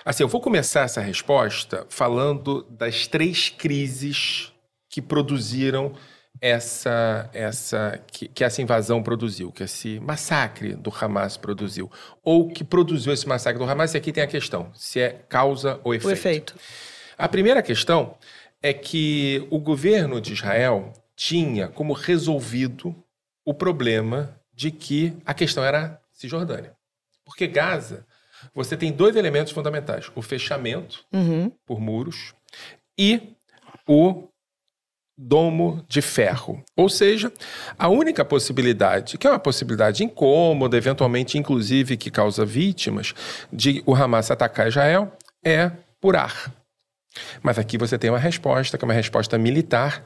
Assim, 0.04 0.22
eu 0.22 0.28
vou 0.28 0.40
começar 0.40 0.82
essa 0.82 1.00
resposta 1.00 1.86
falando 1.88 2.62
das 2.70 3.06
três 3.06 3.48
crises 3.48 4.52
que 4.88 5.00
produziram 5.00 5.92
essa, 6.40 7.28
essa 7.32 8.00
que, 8.10 8.26
que 8.26 8.42
essa 8.42 8.62
invasão 8.62 9.02
produziu, 9.02 9.52
que 9.52 9.62
esse 9.62 10.00
massacre 10.00 10.74
do 10.74 10.90
Hamas 10.90 11.36
produziu, 11.36 11.90
ou 12.24 12.48
que 12.48 12.64
produziu 12.64 13.12
esse 13.12 13.28
massacre 13.28 13.62
do 13.62 13.70
Hamas. 13.70 13.94
E 13.94 13.98
aqui 13.98 14.10
tem 14.10 14.24
a 14.24 14.26
questão: 14.26 14.72
se 14.74 15.00
é 15.00 15.10
causa 15.28 15.78
ou 15.84 15.94
efeito. 15.94 16.08
O 16.08 16.12
efeito. 16.12 16.54
A 17.20 17.28
primeira 17.28 17.62
questão 17.62 18.16
é 18.62 18.72
que 18.72 19.46
o 19.50 19.58
governo 19.58 20.22
de 20.22 20.32
Israel 20.32 20.90
tinha 21.14 21.68
como 21.68 21.92
resolvido 21.92 22.96
o 23.44 23.52
problema 23.52 24.40
de 24.54 24.70
que 24.70 25.12
a 25.26 25.34
questão 25.34 25.62
era 25.62 26.00
Cisjordânia. 26.14 26.74
Porque 27.22 27.46
Gaza, 27.46 28.06
você 28.54 28.74
tem 28.74 28.90
dois 28.90 29.16
elementos 29.16 29.52
fundamentais: 29.52 30.10
o 30.14 30.22
fechamento 30.22 31.04
Uhum. 31.12 31.52
por 31.66 31.78
muros 31.78 32.34
e 32.98 33.34
o 33.86 34.28
domo 35.16 35.84
de 35.86 36.00
ferro. 36.00 36.64
Ou 36.74 36.88
seja, 36.88 37.30
a 37.78 37.88
única 37.88 38.24
possibilidade, 38.24 39.18
que 39.18 39.26
é 39.26 39.30
uma 39.30 39.38
possibilidade 39.38 40.02
incômoda, 40.02 40.74
eventualmente 40.74 41.36
inclusive 41.36 41.98
que 41.98 42.10
causa 42.10 42.46
vítimas, 42.46 43.12
de 43.52 43.82
o 43.84 43.94
Hamas 43.94 44.30
atacar 44.30 44.68
Israel 44.68 45.12
é 45.44 45.70
por 46.00 46.16
ar. 46.16 46.59
Mas 47.42 47.58
aqui 47.58 47.76
você 47.76 47.98
tem 47.98 48.10
uma 48.10 48.18
resposta, 48.18 48.78
que 48.78 48.84
é 48.84 48.86
uma 48.86 48.94
resposta 48.94 49.36
militar, 49.38 50.04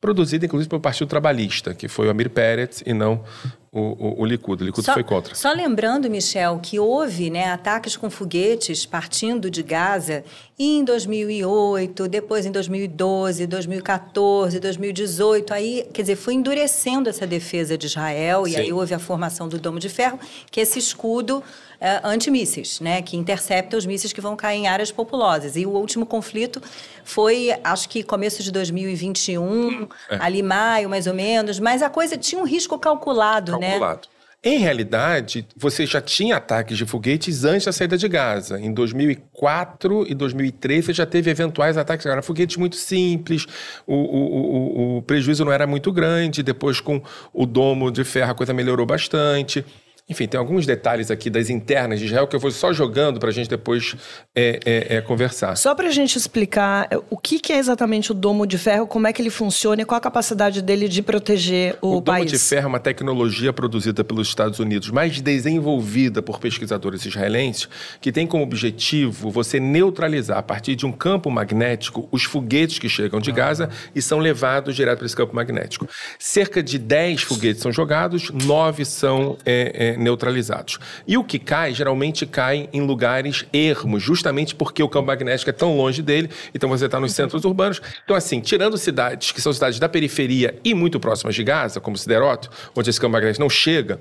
produzida 0.00 0.46
inclusive 0.46 0.68
pelo 0.68 0.80
Partido 0.80 1.08
Trabalhista, 1.08 1.74
que 1.74 1.88
foi 1.88 2.08
o 2.08 2.10
Amir 2.10 2.30
Peretz 2.30 2.82
e 2.84 2.92
não 2.92 3.24
o, 3.72 3.80
o, 3.80 4.20
o 4.20 4.24
Likud. 4.26 4.62
O 4.62 4.66
Likud 4.66 4.84
Só, 4.84 4.92
foi 4.92 5.02
contra. 5.02 5.34
só 5.34 5.50
lembrando, 5.50 6.10
Michel, 6.10 6.60
que 6.62 6.78
houve 6.78 7.30
né, 7.30 7.46
ataques 7.46 7.96
com 7.96 8.10
foguetes 8.10 8.84
partindo 8.84 9.50
de 9.50 9.62
Gaza 9.62 10.22
em 10.58 10.84
2008, 10.84 12.06
depois 12.06 12.44
em 12.44 12.52
2012, 12.52 13.46
2014, 13.46 14.60
2018. 14.60 15.54
Aí, 15.54 15.88
quer 15.90 16.02
dizer, 16.02 16.16
foi 16.16 16.34
endurecendo 16.34 17.08
essa 17.08 17.26
defesa 17.26 17.78
de 17.78 17.86
Israel 17.86 18.46
e 18.46 18.52
Sim. 18.52 18.58
aí 18.58 18.72
houve 18.72 18.92
a 18.92 18.98
formação 18.98 19.48
do 19.48 19.58
Domo 19.58 19.78
de 19.78 19.88
Ferro, 19.88 20.20
que 20.50 20.60
é 20.60 20.62
esse 20.64 20.78
escudo 20.78 21.42
é, 21.80 22.00
antimísseis, 22.04 22.78
né, 22.78 23.02
que 23.02 23.16
intercepta 23.16 23.76
os 23.76 23.84
mísseis 23.84 24.12
que 24.12 24.20
vão 24.20 24.36
cair 24.36 24.58
em 24.58 24.68
áreas 24.68 24.92
populosas. 24.92 25.56
E 25.56 25.66
o 25.66 25.70
último 25.70 26.06
conflito 26.06 26.62
foi, 27.02 27.48
acho 27.64 27.88
que 27.88 28.04
começo 28.04 28.40
de 28.40 28.52
2021, 28.52 29.88
ali 30.20 30.44
maio 30.44 30.88
mais 30.88 31.08
ou 31.08 31.14
menos, 31.14 31.58
mas 31.58 31.82
a 31.82 31.90
coisa 31.90 32.16
tinha 32.16 32.40
um 32.40 32.44
risco 32.44 32.78
calculado, 32.78 33.58
né? 33.58 33.61
Calculado. 33.70 34.08
Em 34.44 34.58
realidade, 34.58 35.46
você 35.56 35.86
já 35.86 36.00
tinha 36.00 36.36
ataques 36.36 36.76
de 36.76 36.84
foguetes 36.84 37.44
antes 37.44 37.64
da 37.64 37.72
saída 37.72 37.96
de 37.96 38.08
Gaza. 38.08 38.58
Em 38.58 38.74
2004 38.74 40.04
e 40.08 40.14
2003, 40.16 40.84
você 40.84 40.92
já 40.92 41.06
teve 41.06 41.30
eventuais 41.30 41.76
ataques. 41.76 42.06
Eram 42.06 42.24
foguetes 42.24 42.56
muito 42.56 42.74
simples, 42.74 43.46
o, 43.86 43.94
o, 43.94 44.96
o, 44.96 44.96
o 44.98 45.02
prejuízo 45.02 45.44
não 45.44 45.52
era 45.52 45.64
muito 45.64 45.92
grande. 45.92 46.42
Depois, 46.42 46.80
com 46.80 47.00
o 47.32 47.46
domo 47.46 47.88
de 47.88 48.02
ferro, 48.02 48.32
a 48.32 48.34
coisa 48.34 48.52
melhorou 48.52 48.84
bastante. 48.84 49.64
Enfim, 50.08 50.26
tem 50.26 50.38
alguns 50.38 50.66
detalhes 50.66 51.10
aqui 51.10 51.30
das 51.30 51.48
internas 51.48 52.00
de 52.00 52.06
Israel 52.06 52.26
que 52.26 52.34
eu 52.34 52.40
vou 52.40 52.50
só 52.50 52.72
jogando 52.72 53.20
para 53.20 53.30
a 53.30 53.32
gente 53.32 53.48
depois 53.48 53.94
é, 54.34 54.58
é, 54.64 54.96
é, 54.96 55.00
conversar. 55.00 55.56
Só 55.56 55.74
para 55.74 55.88
a 55.88 55.90
gente 55.92 56.16
explicar 56.16 56.88
é, 56.90 56.98
o 57.08 57.16
que, 57.16 57.38
que 57.38 57.52
é 57.52 57.58
exatamente 57.58 58.10
o 58.10 58.14
domo 58.14 58.46
de 58.46 58.58
ferro, 58.58 58.86
como 58.86 59.06
é 59.06 59.12
que 59.12 59.22
ele 59.22 59.30
funciona 59.30 59.82
e 59.82 59.84
qual 59.84 59.98
a 59.98 60.00
capacidade 60.00 60.60
dele 60.60 60.88
de 60.88 61.02
proteger 61.02 61.78
o, 61.80 61.98
O 61.98 62.00
domo 62.00 62.02
país. 62.02 62.30
de 62.30 62.38
ferro 62.38 62.64
é 62.64 62.68
uma 62.68 62.80
tecnologia 62.80 63.52
produzida 63.52 64.02
pelos 64.02 64.28
Estados 64.28 64.58
Unidos, 64.58 64.90
mas 64.90 65.20
desenvolvida 65.20 66.20
por 66.20 66.40
pesquisadores 66.40 67.06
israelenses, 67.06 67.68
que 68.00 68.10
tem 68.10 68.26
como 68.26 68.42
objetivo 68.42 69.30
você 69.30 69.60
neutralizar, 69.60 70.38
a 70.38 70.42
partir 70.42 70.74
de 70.74 70.84
um 70.84 70.92
campo 70.92 71.30
magnético, 71.30 72.08
os 72.10 72.24
foguetes 72.24 72.78
que 72.78 72.88
chegam 72.88 73.20
de 73.20 73.30
Gaza 73.30 73.70
e 73.94 74.02
são 74.02 74.18
levados 74.18 74.74
direto 74.74 74.98
para 74.98 75.06
esse 75.06 75.16
campo 75.16 75.34
magnético. 75.34 75.88
Cerca 76.18 76.62
de 76.62 76.78
10 76.78 77.22
foguetes 77.22 77.62
são 77.62 77.70
jogados, 77.70 78.30
9 78.30 78.84
são 78.84 79.36
é, 79.46 79.92
é, 79.94 79.96
neutralizados. 80.02 80.78
E 81.06 81.16
o 81.16 81.24
que 81.24 81.38
cai, 81.38 81.72
geralmente 81.72 82.26
cai 82.26 82.68
em 82.72 82.80
lugares 82.82 83.46
ermos, 83.52 84.02
justamente 84.02 84.54
porque 84.54 84.82
o 84.82 84.88
campo 84.88 85.06
magnético 85.06 85.50
é 85.50 85.52
tão 85.52 85.76
longe 85.76 86.02
dele, 86.02 86.28
então 86.54 86.68
você 86.68 86.86
está 86.86 87.00
nos 87.00 87.12
centros 87.12 87.44
urbanos. 87.44 87.80
Então, 88.04 88.14
assim, 88.14 88.40
tirando 88.40 88.76
cidades 88.76 89.32
que 89.32 89.40
são 89.40 89.52
cidades 89.52 89.78
da 89.78 89.88
periferia 89.88 90.58
e 90.64 90.74
muito 90.74 91.00
próximas 91.00 91.34
de 91.34 91.44
Gaza, 91.44 91.80
como 91.80 91.96
Sideroto, 91.96 92.50
onde 92.76 92.90
esse 92.90 93.00
campo 93.00 93.12
magnético 93.12 93.42
não 93.42 93.50
chega, 93.50 94.00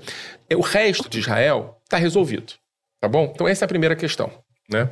é, 0.49 0.55
o 0.55 0.61
resto 0.61 1.09
de 1.09 1.19
Israel 1.19 1.77
está 1.83 1.97
resolvido. 1.97 2.53
Tá 2.99 3.07
bom? 3.07 3.31
Então, 3.33 3.47
essa 3.47 3.63
é 3.63 3.65
a 3.65 3.69
primeira 3.69 3.95
questão. 3.95 4.31
Né? 4.69 4.89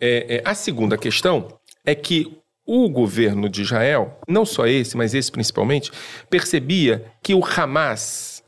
É, 0.00 0.36
é, 0.36 0.42
a 0.44 0.54
segunda 0.54 0.96
questão 0.96 1.48
é 1.84 1.94
que 1.94 2.38
o 2.66 2.88
governo 2.88 3.48
de 3.48 3.62
Israel, 3.62 4.18
não 4.28 4.46
só 4.46 4.66
esse, 4.66 4.96
mas 4.96 5.14
esse 5.14 5.30
principalmente, 5.30 5.90
percebia 6.30 7.04
que 7.22 7.34
o 7.34 7.44
Hamas, 7.44 8.41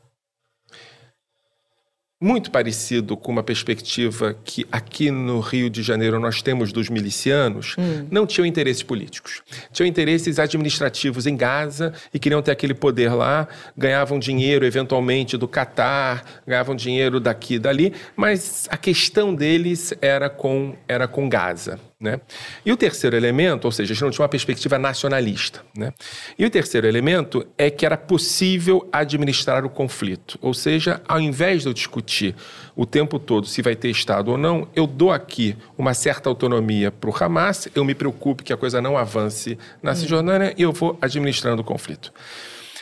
muito 2.21 2.49
parecido 2.49 3.17
com 3.17 3.31
uma 3.31 3.43
perspectiva 3.43 4.35
que 4.43 4.65
aqui 4.71 5.11
no 5.11 5.39
Rio 5.41 5.69
de 5.69 5.83
Janeiro 5.83 6.19
nós 6.19 6.41
temos 6.41 6.71
dos 6.71 6.89
milicianos, 6.89 7.75
não 8.09 8.25
tinham 8.25 8.45
interesses 8.45 8.81
políticos. 8.81 9.41
Tinham 9.71 9.87
interesses 9.87 10.39
administrativos 10.39 11.27
em 11.27 11.35
Gaza 11.35 11.93
e 12.13 12.19
queriam 12.19 12.41
ter 12.41 12.51
aquele 12.51 12.73
poder 12.73 13.13
lá, 13.13 13.47
ganhavam 13.77 14.17
dinheiro 14.17 14.65
eventualmente 14.65 15.37
do 15.37 15.47
Catar, 15.47 16.41
ganhavam 16.47 16.75
dinheiro 16.75 17.19
daqui 17.19 17.55
e 17.55 17.59
dali, 17.59 17.93
mas 18.15 18.67
a 18.71 18.77
questão 18.77 19.35
deles 19.35 19.93
era 20.01 20.29
com, 20.29 20.75
era 20.87 21.07
com 21.07 21.27
Gaza. 21.27 21.79
Né? 22.05 22.21
E 22.63 22.71
o 22.71 22.77
terceiro 22.77 23.15
elemento, 23.15 23.65
ou 23.65 23.71
seja, 23.71 23.91
a 23.91 23.95
gente 23.95 24.03
não 24.03 24.11
tinha 24.11 24.21
uma 24.21 24.29
perspectiva 24.29 24.77
nacionalista. 24.77 25.65
Né? 25.75 25.91
E 26.37 26.45
o 26.45 26.49
terceiro 26.51 26.85
elemento 26.85 27.45
é 27.57 27.71
que 27.71 27.83
era 27.83 27.97
possível 27.97 28.87
administrar 28.91 29.65
o 29.65 29.69
conflito. 29.69 30.37
Ou 30.39 30.53
seja, 30.53 31.01
ao 31.07 31.19
invés 31.19 31.63
de 31.63 31.67
eu 31.67 31.73
discutir 31.73 32.35
o 32.75 32.85
tempo 32.85 33.17
todo 33.17 33.47
se 33.47 33.63
vai 33.63 33.75
ter 33.75 33.89
Estado 33.89 34.29
ou 34.29 34.37
não, 34.37 34.67
eu 34.75 34.85
dou 34.85 35.11
aqui 35.11 35.57
uma 35.75 35.95
certa 35.95 36.29
autonomia 36.29 36.91
para 36.91 37.09
o 37.09 37.15
Hamas, 37.19 37.67
eu 37.73 37.83
me 37.83 37.95
preocupo 37.95 38.43
que 38.43 38.53
a 38.53 38.57
coisa 38.57 38.79
não 38.79 38.95
avance 38.95 39.57
na 39.81 39.95
Cisjordânia 39.95 40.53
e 40.55 40.61
eu 40.61 40.71
vou 40.71 40.97
administrando 41.01 41.63
o 41.63 41.65
conflito. 41.65 42.13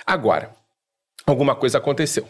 Agora, 0.05 0.51
alguma 1.25 1.55
coisa 1.55 1.77
aconteceu. 1.77 2.27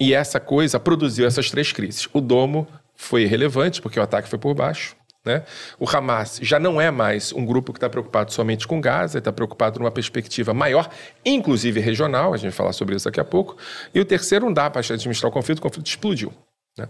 E 0.00 0.14
essa 0.14 0.40
coisa 0.40 0.80
produziu 0.80 1.26
essas 1.26 1.50
três 1.50 1.70
crises. 1.70 2.08
O 2.14 2.20
domo 2.20 2.66
foi 2.96 3.26
relevante, 3.26 3.82
porque 3.82 4.00
o 4.00 4.02
ataque 4.02 4.28
foi 4.28 4.38
por 4.38 4.54
baixo. 4.54 4.96
Né? 5.24 5.42
O 5.78 5.88
Hamas 5.88 6.38
já 6.42 6.58
não 6.58 6.78
é 6.78 6.90
mais 6.90 7.32
um 7.32 7.46
grupo 7.46 7.72
que 7.72 7.78
está 7.78 7.88
preocupado 7.88 8.30
somente 8.30 8.68
com 8.68 8.80
Gaza, 8.80 9.18
está 9.18 9.32
preocupado 9.32 9.78
numa 9.78 9.90
perspectiva 9.90 10.52
maior, 10.52 10.90
inclusive 11.24 11.80
regional, 11.80 12.34
a 12.34 12.36
gente 12.36 12.50
vai 12.50 12.56
falar 12.56 12.72
sobre 12.74 12.94
isso 12.94 13.06
daqui 13.06 13.20
a 13.20 13.24
pouco. 13.24 13.56
E 13.94 14.00
o 14.00 14.04
terceiro, 14.04 14.44
não 14.44 14.52
dá 14.52 14.68
para 14.68 14.80
administrar 14.80 15.30
o 15.30 15.32
conflito, 15.32 15.58
o 15.58 15.62
conflito 15.62 15.86
explodiu. 15.86 16.32
Né? 16.76 16.88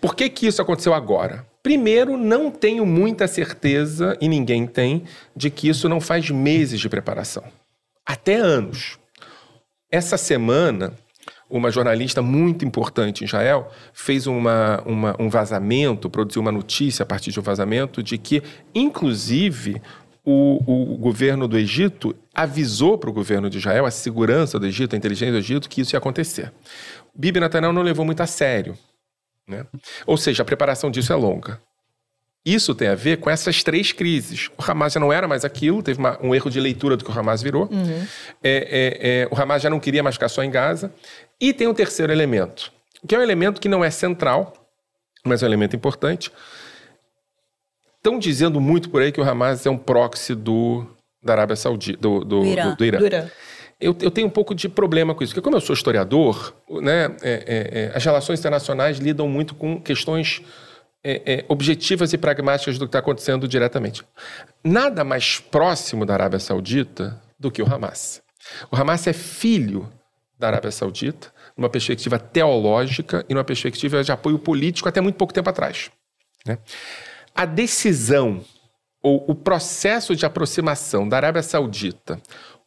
Por 0.00 0.14
que, 0.14 0.28
que 0.28 0.46
isso 0.46 0.62
aconteceu 0.62 0.94
agora? 0.94 1.44
Primeiro, 1.62 2.16
não 2.16 2.50
tenho 2.50 2.86
muita 2.86 3.26
certeza, 3.26 4.16
e 4.20 4.28
ninguém 4.28 4.66
tem, 4.66 5.04
de 5.34 5.50
que 5.50 5.68
isso 5.68 5.88
não 5.88 6.00
faz 6.00 6.30
meses 6.30 6.78
de 6.78 6.88
preparação. 6.88 7.42
Até 8.06 8.36
anos. 8.36 8.98
Essa 9.90 10.16
semana, 10.16 10.92
uma 11.58 11.70
jornalista 11.70 12.20
muito 12.20 12.64
importante 12.64 13.22
em 13.22 13.26
Israel 13.26 13.70
fez 13.92 14.26
uma, 14.26 14.82
uma, 14.84 15.16
um 15.20 15.28
vazamento, 15.28 16.10
produziu 16.10 16.42
uma 16.42 16.50
notícia 16.50 17.04
a 17.04 17.06
partir 17.06 17.30
de 17.30 17.38
um 17.38 17.42
vazamento 17.42 18.02
de 18.02 18.18
que, 18.18 18.42
inclusive, 18.74 19.80
o, 20.24 20.94
o 20.94 20.96
governo 20.96 21.46
do 21.46 21.56
Egito 21.56 22.14
avisou 22.34 22.98
para 22.98 23.08
o 23.08 23.12
governo 23.12 23.48
de 23.48 23.58
Israel, 23.58 23.86
a 23.86 23.90
segurança 23.90 24.58
do 24.58 24.66
Egito, 24.66 24.94
a 24.94 24.98
inteligência 24.98 25.32
do 25.32 25.38
Egito, 25.38 25.68
que 25.68 25.80
isso 25.80 25.94
ia 25.94 25.98
acontecer. 25.98 26.52
Bibi 27.14 27.38
Netanyahu 27.38 27.72
não 27.72 27.82
levou 27.82 28.04
muito 28.04 28.20
a 28.20 28.26
sério. 28.26 28.76
Né? 29.46 29.64
Ou 30.06 30.16
seja, 30.16 30.42
a 30.42 30.46
preparação 30.46 30.90
disso 30.90 31.12
é 31.12 31.16
longa. 31.16 31.60
Isso 32.44 32.74
tem 32.74 32.88
a 32.88 32.94
ver 32.94 33.18
com 33.18 33.30
essas 33.30 33.62
três 33.62 33.90
crises. 33.90 34.50
O 34.58 34.70
Hamas 34.70 34.92
já 34.92 35.00
não 35.00 35.10
era 35.10 35.26
mais 35.26 35.46
aquilo, 35.46 35.82
teve 35.82 35.98
uma, 35.98 36.18
um 36.22 36.34
erro 36.34 36.50
de 36.50 36.60
leitura 36.60 36.94
do 36.94 37.02
que 37.02 37.10
o 37.10 37.18
Hamas 37.18 37.40
virou. 37.40 37.68
Uhum. 37.72 38.06
É, 38.42 38.50
é, 38.52 39.22
é, 39.22 39.28
o 39.30 39.40
Hamas 39.40 39.62
já 39.62 39.70
não 39.70 39.80
queria 39.80 40.02
mais 40.02 40.16
ficar 40.16 40.28
só 40.28 40.42
em 40.42 40.50
Gaza. 40.50 40.92
E 41.40 41.54
tem 41.54 41.66
um 41.66 41.72
terceiro 41.72 42.12
elemento, 42.12 42.70
que 43.08 43.14
é 43.14 43.18
um 43.18 43.22
elemento 43.22 43.60
que 43.60 43.68
não 43.68 43.82
é 43.82 43.90
central, 43.90 44.52
mas 45.24 45.42
é 45.42 45.46
um 45.46 45.48
elemento 45.48 45.74
importante. 45.74 46.30
Estão 47.96 48.18
dizendo 48.18 48.60
muito 48.60 48.90
por 48.90 49.00
aí 49.00 49.10
que 49.10 49.20
o 49.20 49.24
Hamas 49.24 49.64
é 49.64 49.70
um 49.70 49.78
proxy 49.78 50.34
do, 50.34 50.86
da 51.22 51.32
Arábia 51.32 51.56
Saudita, 51.56 51.98
do, 51.98 52.20
do, 52.20 52.40
do, 52.40 52.46
Irã. 52.46 52.74
do 52.74 52.84
Irã. 52.84 53.00
Irã. 53.00 53.30
Eu, 53.80 53.96
eu, 54.02 54.10
tenho 54.10 54.26
um 54.26 54.30
pouco 54.30 54.54
de 54.54 54.68
problema 54.68 55.14
com 55.14 55.24
isso, 55.24 55.32
porque 55.32 55.42
como 55.42 55.56
eu 55.56 55.60
sou 55.62 55.74
historiador, 55.74 56.54
né, 56.70 57.06
é, 57.22 57.32
é, 57.32 57.92
é 57.92 57.92
as 57.94 58.04
relações 58.04 58.38
internacionais 58.38 58.98
lidam 58.98 59.26
muito 59.28 59.54
com 59.54 59.80
questões 59.80 60.42
é, 61.04 61.22
é, 61.26 61.44
objetivas 61.48 62.12
e 62.14 62.18
pragmáticas 62.18 62.78
do 62.78 62.86
que 62.86 62.88
está 62.88 63.00
acontecendo 63.00 63.46
diretamente. 63.46 64.02
Nada 64.64 65.04
mais 65.04 65.38
próximo 65.38 66.06
da 66.06 66.14
Arábia 66.14 66.40
Saudita 66.40 67.22
do 67.38 67.50
que 67.50 67.62
o 67.62 67.72
Hamas. 67.72 68.22
O 68.72 68.76
Hamas 68.76 69.06
é 69.06 69.12
filho 69.12 69.92
da 70.38 70.48
Arábia 70.48 70.70
Saudita, 70.70 71.32
numa 71.56 71.68
perspectiva 71.68 72.18
teológica 72.18 73.24
e 73.28 73.34
numa 73.34 73.44
perspectiva 73.44 74.02
de 74.02 74.10
apoio 74.10 74.38
político 74.38 74.88
até 74.88 75.00
muito 75.00 75.16
pouco 75.16 75.32
tempo 75.32 75.50
atrás. 75.50 75.90
Né? 76.46 76.58
A 77.34 77.44
decisão 77.44 78.42
ou 79.02 79.24
o 79.28 79.34
processo 79.34 80.16
de 80.16 80.24
aproximação 80.24 81.06
da 81.06 81.18
Arábia 81.18 81.42
Saudita 81.42 82.20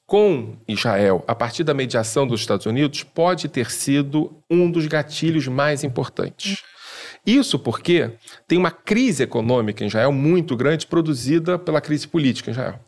com 0.06 0.56
Israel 0.68 1.24
a 1.28 1.36
partir 1.36 1.64
da 1.64 1.74
mediação 1.74 2.26
dos 2.26 2.40
Estados 2.40 2.66
Unidos 2.66 3.04
pode 3.04 3.50
ter 3.50 3.72
sido 3.72 4.42
um 4.50 4.72
dos 4.72 4.86
gatilhos 4.86 5.48
mais 5.48 5.84
importantes. 5.84 6.64
Isso 7.28 7.60
porque 7.60 8.12
tem 8.48 8.58
uma 8.58 8.72
crise 8.72 9.24
econômica 9.24 9.84
em 9.84 9.88
Israel 9.88 10.14
muito 10.14 10.56
grande, 10.56 10.88
produzida 10.88 11.60
pela 11.60 11.82
crise 11.82 12.08
política 12.08 12.50
em 12.50 12.54
Israel. 12.54 12.80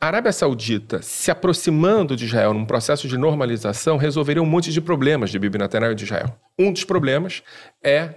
A 0.00 0.08
Arábia 0.08 0.32
Saudita, 0.32 1.00
se 1.00 1.30
aproximando 1.30 2.16
de 2.16 2.24
Israel 2.24 2.52
num 2.52 2.64
processo 2.64 3.06
de 3.06 3.16
normalização, 3.16 3.96
resolveria 3.96 4.42
um 4.42 4.46
monte 4.46 4.72
de 4.72 4.80
problemas 4.80 5.30
de 5.30 5.38
Bibi 5.38 5.58
Netanyahu 5.58 5.92
e 5.92 5.94
de 5.94 6.02
Israel. 6.02 6.36
Um 6.58 6.72
dos 6.72 6.82
problemas 6.82 7.40
é 7.80 8.16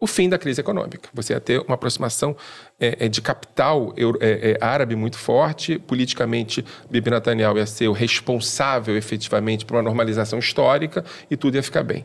o 0.00 0.06
fim 0.06 0.28
da 0.28 0.38
crise 0.38 0.60
econômica. 0.60 1.10
Você 1.12 1.32
ia 1.32 1.40
ter 1.40 1.60
uma 1.62 1.74
aproximação 1.74 2.36
é, 2.78 3.06
é 3.06 3.08
de 3.08 3.20
capital 3.20 3.92
é, 4.20 4.52
é, 4.52 4.64
árabe 4.64 4.94
muito 4.94 5.18
forte. 5.18 5.80
Politicamente, 5.80 6.64
Bibi 6.88 7.10
Netanyahu 7.10 7.58
ia 7.58 7.66
ser 7.66 7.88
o 7.88 7.92
responsável 7.92 8.96
efetivamente 8.96 9.66
por 9.66 9.74
uma 9.74 9.82
normalização 9.82 10.38
histórica 10.38 11.04
e 11.28 11.36
tudo 11.36 11.56
ia 11.56 11.62
ficar 11.62 11.82
bem. 11.82 12.04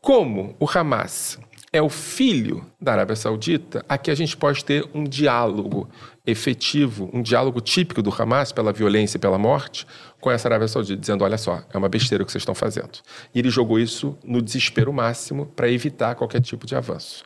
Como 0.00 0.56
o 0.58 0.66
Hamas 0.68 1.38
é 1.76 1.82
o 1.82 1.88
filho 1.88 2.64
da 2.80 2.92
Arábia 2.92 3.14
Saudita, 3.14 3.84
aqui 3.88 4.10
a 4.10 4.14
gente 4.14 4.36
pode 4.36 4.64
ter 4.64 4.88
um 4.94 5.04
diálogo 5.04 5.88
efetivo, 6.26 7.10
um 7.12 7.22
diálogo 7.22 7.60
típico 7.60 8.02
do 8.02 8.10
Hamas 8.10 8.50
pela 8.50 8.72
violência 8.72 9.18
e 9.18 9.20
pela 9.20 9.38
morte, 9.38 9.86
com 10.20 10.30
essa 10.30 10.48
Arábia 10.48 10.68
Saudita, 10.68 10.98
dizendo: 10.98 11.22
olha 11.22 11.36
só, 11.36 11.62
é 11.72 11.76
uma 11.76 11.88
besteira 11.88 12.22
o 12.22 12.26
que 12.26 12.32
vocês 12.32 12.40
estão 12.40 12.54
fazendo. 12.54 13.00
E 13.34 13.38
ele 13.38 13.50
jogou 13.50 13.78
isso 13.78 14.18
no 14.24 14.40
desespero 14.40 14.92
máximo 14.92 15.46
para 15.46 15.70
evitar 15.70 16.14
qualquer 16.14 16.40
tipo 16.40 16.66
de 16.66 16.74
avanço. 16.74 17.24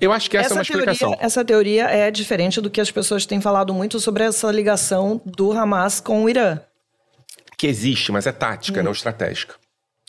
Eu 0.00 0.12
acho 0.12 0.30
que 0.30 0.36
essa, 0.36 0.46
essa 0.46 0.54
é 0.54 0.58
uma 0.58 0.64
teoria, 0.64 0.92
explicação. 0.92 1.18
Essa 1.20 1.44
teoria 1.44 1.84
é 1.84 2.10
diferente 2.10 2.60
do 2.60 2.70
que 2.70 2.80
as 2.80 2.90
pessoas 2.90 3.24
têm 3.24 3.40
falado 3.40 3.72
muito 3.72 3.98
sobre 4.00 4.24
essa 4.24 4.50
ligação 4.50 5.20
do 5.24 5.52
Hamas 5.52 6.00
com 6.00 6.24
o 6.24 6.28
Irã. 6.28 6.60
Que 7.56 7.66
existe, 7.66 8.12
mas 8.12 8.26
é 8.26 8.32
tática, 8.32 8.80
hum. 8.80 8.84
não 8.84 8.92
estratégica. 8.92 9.54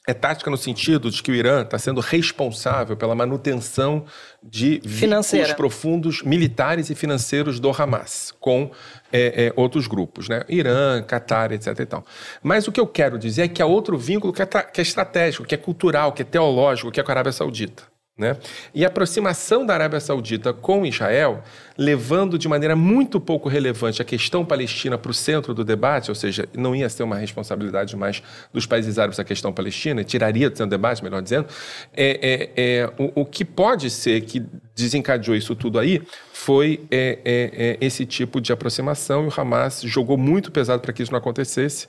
É 0.09 0.13
tática 0.15 0.49
no 0.49 0.57
sentido 0.57 1.11
de 1.11 1.21
que 1.21 1.31
o 1.31 1.35
Irã 1.35 1.61
está 1.61 1.77
sendo 1.77 2.01
responsável 2.01 2.97
pela 2.97 3.13
manutenção 3.13 4.05
de 4.41 4.81
vínculos 4.83 5.53
profundos 5.55 6.23
militares 6.23 6.89
e 6.89 6.95
financeiros 6.95 7.59
do 7.59 7.69
Hamas 7.69 8.33
com 8.39 8.71
é, 9.13 9.45
é, 9.45 9.53
outros 9.55 9.85
grupos, 9.85 10.27
né? 10.27 10.41
Irã, 10.49 11.03
Catar, 11.03 11.51
etc. 11.51 11.79
E 11.79 11.85
tal. 11.85 12.03
Mas 12.41 12.67
o 12.67 12.71
que 12.71 12.79
eu 12.79 12.87
quero 12.87 13.19
dizer 13.19 13.43
é 13.43 13.47
que 13.47 13.61
há 13.61 13.67
outro 13.67 13.99
vínculo 13.99 14.33
que 14.33 14.41
é, 14.41 14.47
que 14.47 14.81
é 14.81 14.83
estratégico, 14.83 15.45
que 15.45 15.53
é 15.53 15.57
cultural, 15.59 16.11
que 16.11 16.23
é 16.23 16.25
teológico, 16.25 16.89
que 16.89 16.99
é 16.99 17.03
com 17.03 17.11
a 17.11 17.13
Arábia 17.13 17.31
Saudita. 17.31 17.83
Né? 18.19 18.35
E 18.75 18.83
a 18.83 18.89
aproximação 18.89 19.65
da 19.65 19.73
Arábia 19.73 20.01
Saudita 20.01 20.51
com 20.51 20.85
Israel, 20.85 21.41
levando 21.77 22.37
de 22.37 22.49
maneira 22.49 22.75
muito 22.75 23.17
pouco 23.17 23.47
relevante 23.47 24.01
a 24.01 24.05
questão 24.05 24.43
palestina 24.43 24.97
para 24.97 25.09
o 25.09 25.13
centro 25.13 25.53
do 25.53 25.63
debate, 25.63 26.11
ou 26.11 26.15
seja, 26.15 26.45
não 26.53 26.75
ia 26.75 26.89
ser 26.89 27.03
uma 27.03 27.15
responsabilidade 27.15 27.95
mais 27.95 28.21
dos 28.51 28.65
países 28.65 28.99
árabes 28.99 29.21
a 29.21 29.23
questão 29.23 29.53
palestina, 29.53 30.03
tiraria 30.03 30.49
do 30.49 30.57
centro 30.57 30.67
do 30.67 30.71
debate, 30.71 31.01
melhor 31.01 31.21
dizendo, 31.21 31.47
é, 31.95 32.51
é, 32.57 32.81
é 32.81 32.93
o, 32.97 33.21
o, 33.21 33.25
que 33.25 33.45
pode 33.45 33.89
ser 33.89 34.19
que 34.19 34.45
desencadeou 34.75 35.33
isso 35.33 35.55
tudo 35.55 35.79
aí 35.79 36.01
foi 36.33 36.85
é, 36.91 37.19
é, 37.23 37.51
é 37.53 37.77
esse 37.79 38.05
tipo 38.05 38.41
de 38.41 38.51
aproximação 38.51 39.23
e 39.23 39.27
o 39.27 39.33
Hamas 39.35 39.81
jogou 39.81 40.17
muito 40.17 40.51
pesado 40.51 40.81
para 40.81 40.91
que 40.91 41.01
isso 41.01 41.11
não 41.13 41.19
acontecesse 41.19 41.87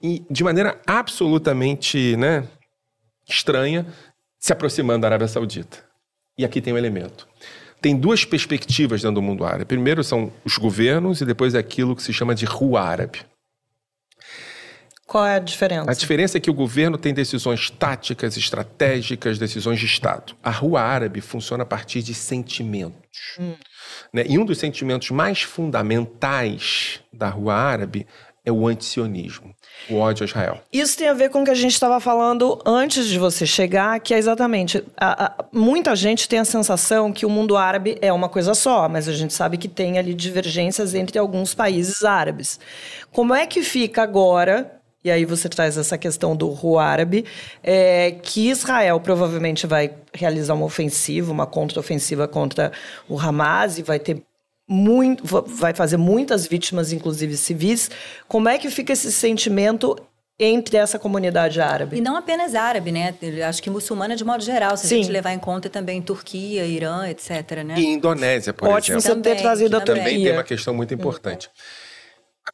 e 0.00 0.24
de 0.30 0.44
maneira 0.44 0.80
absolutamente 0.86 2.16
né, 2.16 2.44
estranha 3.28 3.84
se 4.42 4.52
aproximando 4.52 5.02
da 5.02 5.06
Arábia 5.06 5.28
Saudita. 5.28 5.78
E 6.36 6.44
aqui 6.44 6.60
tem 6.60 6.72
um 6.72 6.78
elemento. 6.78 7.28
Tem 7.80 7.96
duas 7.96 8.24
perspectivas 8.24 9.00
dentro 9.00 9.14
do 9.14 9.22
mundo 9.22 9.44
árabe. 9.44 9.64
Primeiro 9.64 10.02
são 10.02 10.32
os 10.44 10.58
governos 10.58 11.20
e 11.20 11.24
depois 11.24 11.54
é 11.54 11.58
aquilo 11.58 11.94
que 11.94 12.02
se 12.02 12.12
chama 12.12 12.34
de 12.34 12.44
rua 12.44 12.82
árabe. 12.82 13.20
Qual 15.06 15.24
é 15.24 15.36
a 15.36 15.38
diferença? 15.38 15.90
A 15.90 15.94
diferença 15.94 16.38
é 16.38 16.40
que 16.40 16.50
o 16.50 16.54
governo 16.54 16.98
tem 16.98 17.14
decisões 17.14 17.70
táticas, 17.70 18.36
estratégicas, 18.36 19.38
decisões 19.38 19.78
de 19.78 19.86
Estado. 19.86 20.34
A 20.42 20.50
rua 20.50 20.80
árabe 20.80 21.20
funciona 21.20 21.62
a 21.62 21.66
partir 21.66 22.02
de 22.02 22.12
sentimentos. 22.12 23.36
Hum. 23.38 23.54
Né? 24.12 24.24
E 24.26 24.38
um 24.38 24.44
dos 24.44 24.58
sentimentos 24.58 25.10
mais 25.10 25.42
fundamentais 25.42 27.00
da 27.12 27.28
rua 27.28 27.54
árabe 27.54 28.06
é 28.44 28.50
o 28.50 28.66
antisionismo, 28.66 29.54
o 29.88 29.96
ódio 29.96 30.24
a 30.24 30.26
Israel. 30.26 30.60
Isso 30.72 30.96
tem 30.96 31.08
a 31.08 31.14
ver 31.14 31.30
com 31.30 31.42
o 31.42 31.44
que 31.44 31.50
a 31.50 31.54
gente 31.54 31.72
estava 31.72 31.98
falando 32.00 32.60
antes 32.64 33.06
de 33.06 33.18
você 33.18 33.46
chegar, 33.46 33.98
que 34.00 34.14
é 34.14 34.18
exatamente. 34.18 34.84
A, 34.96 35.26
a, 35.26 35.44
muita 35.52 35.94
gente 35.96 36.28
tem 36.28 36.38
a 36.38 36.44
sensação 36.44 37.12
que 37.12 37.26
o 37.26 37.30
mundo 37.30 37.56
árabe 37.56 37.96
é 38.00 38.12
uma 38.12 38.28
coisa 38.28 38.54
só, 38.54 38.88
mas 38.88 39.08
a 39.08 39.12
gente 39.12 39.32
sabe 39.32 39.56
que 39.56 39.68
tem 39.68 39.98
ali 39.98 40.14
divergências 40.14 40.94
entre 40.94 41.18
alguns 41.18 41.54
países 41.54 42.02
árabes. 42.04 42.58
Como 43.10 43.34
é 43.34 43.46
que 43.46 43.62
fica 43.62 44.02
agora? 44.02 44.78
E 45.04 45.10
aí 45.10 45.24
você 45.24 45.48
traz 45.48 45.76
essa 45.76 45.98
questão 45.98 46.36
do 46.36 46.48
rua 46.48 46.84
árabe, 46.84 47.24
é, 47.62 48.12
que 48.22 48.48
Israel 48.48 49.00
provavelmente 49.00 49.66
vai 49.66 49.92
realizar 50.14 50.54
uma 50.54 50.64
ofensiva, 50.64 51.32
uma 51.32 51.46
contraofensiva 51.46 52.28
contra 52.28 52.70
o 53.08 53.18
Hamas 53.18 53.78
e 53.78 53.82
vai 53.82 53.98
ter 53.98 54.22
muito, 54.72 55.24
vai 55.24 55.74
fazer 55.74 55.96
muitas 55.96 56.46
vítimas, 56.46 56.92
inclusive 56.92 57.36
civis. 57.36 57.90
Como 58.26 58.48
é 58.48 58.58
que 58.58 58.70
fica 58.70 58.92
esse 58.92 59.12
sentimento 59.12 59.96
entre 60.38 60.78
essa 60.78 60.98
comunidade 60.98 61.60
árabe? 61.60 61.98
E 61.98 62.00
não 62.00 62.16
apenas 62.16 62.54
árabe, 62.54 62.90
né? 62.90 63.14
Acho 63.46 63.62
que 63.62 63.68
muçulmana 63.68 64.16
de 64.16 64.24
modo 64.24 64.42
geral, 64.42 64.76
se 64.76 64.88
Sim. 64.88 64.94
a 64.94 64.98
gente 65.02 65.12
levar 65.12 65.32
em 65.32 65.38
conta 65.38 65.68
também 65.68 66.00
Turquia, 66.00 66.64
Irã, 66.64 67.06
etc, 67.08 67.62
né? 67.64 67.74
E 67.76 67.84
Indonésia, 67.84 68.52
por 68.52 68.68
Ótimo 68.68 68.96
exemplo. 68.96 69.20
Ótimo 69.20 69.24
você 69.24 69.36
ter 69.36 69.42
trazido 69.42 69.76
a 69.76 69.80
Turquia. 69.80 70.04
Também 70.04 70.24
tem 70.24 70.32
uma 70.32 70.44
questão 70.44 70.74
muito 70.74 70.94
importante. 70.94 71.50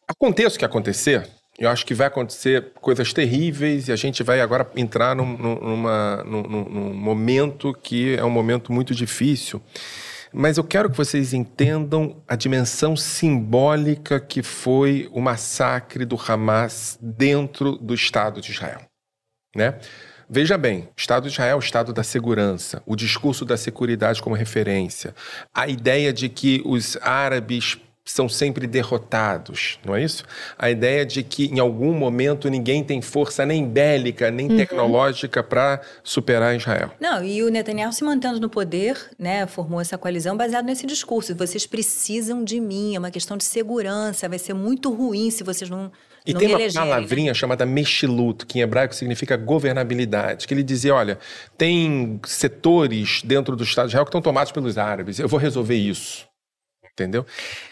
Aconteça 0.07 0.57
o 0.57 0.59
que 0.59 0.65
acontecer, 0.65 1.27
eu 1.59 1.69
acho 1.69 1.87
que 1.87 1.95
vai 1.95 2.07
acontecer 2.07 2.73
coisas 2.81 3.13
terríveis 3.13 3.89
e 3.89 3.93
a 3.93 3.97
gente 3.97 4.23
vai 4.23 4.41
agora 4.41 4.71
entrar 4.77 5.15
num, 5.17 5.37
numa, 5.37 6.25
num, 6.25 6.43
num 6.43 6.95
momento 6.95 7.73
que 7.83 8.17
é 8.17 8.25
um 8.25 8.31
momento 8.31 8.73
muito 8.73 8.95
difícil. 8.95 9.63
Mas 10.33 10.59
eu 10.59 10.65
quero 10.65 10.91
que 10.91 10.97
vocês 10.97 11.33
entendam 11.33 12.23
a 12.27 12.37
dimensão 12.37 12.97
simbólica 12.97 14.21
que 14.21 14.43
foi 14.43 15.09
o 15.13 15.21
massacre 15.21 16.05
do 16.05 16.17
Hamas 16.17 16.99
dentro 17.01 17.77
do 17.77 17.95
Estado 17.95 18.41
de 18.41 18.53
Israel. 18.53 18.81
Né? 19.55 19.79
Veja 20.31 20.59
bem, 20.59 20.89
Estado 20.95 21.23
de 21.23 21.31
Israel 21.31 21.57
é 21.57 21.59
Estado 21.59 21.91
da 21.93 22.03
segurança, 22.03 22.83
o 22.85 22.95
discurso 22.95 23.47
da 23.47 23.57
segurança 23.57 24.21
como 24.21 24.37
referência, 24.37 25.15
a 25.55 25.67
ideia 25.67 26.13
de 26.13 26.29
que 26.29 26.61
os 26.67 26.99
árabes 27.01 27.79
são 28.11 28.29
sempre 28.29 28.67
derrotados, 28.67 29.79
não 29.85 29.95
é 29.95 30.03
isso? 30.03 30.25
A 30.59 30.71
ideia 30.71 31.05
de 31.05 31.23
que 31.23 31.47
em 31.47 31.59
algum 31.59 31.93
momento 31.93 32.49
ninguém 32.49 32.83
tem 32.83 33.03
força 33.03 33.45
nem 33.45 33.67
bélica, 33.67 34.31
nem 34.31 34.51
uhum. 34.51 34.57
tecnológica 34.57 35.43
para 35.43 35.81
superar 36.03 36.57
Israel. 36.57 36.91
Não, 37.01 37.23
e 37.25 37.43
o 37.43 37.51
Netanyahu 37.51 37.93
se 37.93 38.05
mantendo 38.05 38.41
no 38.41 38.49
poder, 38.49 38.99
né, 39.19 39.47
formou 39.47 39.81
essa 39.81 39.99
coalizão 39.99 40.37
baseado 40.37 40.65
nesse 40.65 40.87
discurso. 40.87 41.35
Vocês 41.35 41.67
precisam 41.67 42.43
de 42.43 42.61
mim, 42.61 42.95
é 42.95 42.99
uma 42.99 43.11
questão 43.11 43.37
de 43.37 43.45
segurança, 43.45 44.29
vai 44.29 44.39
ser 44.39 44.55
muito 44.55 44.93
ruim 44.93 45.31
se 45.31 45.45
vocês 45.45 45.69
não 45.69 45.91
e 46.29 46.35
não 46.35 46.41
tem 46.41 46.55
uma 46.55 46.73
palavrinha 46.73 47.31
né? 47.31 47.35
chamada 47.35 47.65
mexilut, 47.65 48.45
que 48.45 48.59
em 48.59 48.63
hebraico 48.63 48.95
significa 48.95 49.35
governabilidade, 49.35 50.47
que 50.47 50.53
ele 50.53 50.63
dizia, 50.63 50.95
olha, 50.95 51.19
tem 51.57 52.21
setores 52.27 53.23
dentro 53.25 53.57
do 53.57 53.65
Estado 53.65 53.87
de 53.87 53.93
Israel 53.93 54.05
que 54.05 54.11
estão 54.11 54.21
tomados 54.21 54.53
pelos 54.53 54.77
árabes, 54.77 55.19
eu 55.19 55.27
vou 55.27 55.41
resolver 55.41 55.77
isso. 55.77 56.28
Entendeu? 56.99 57.25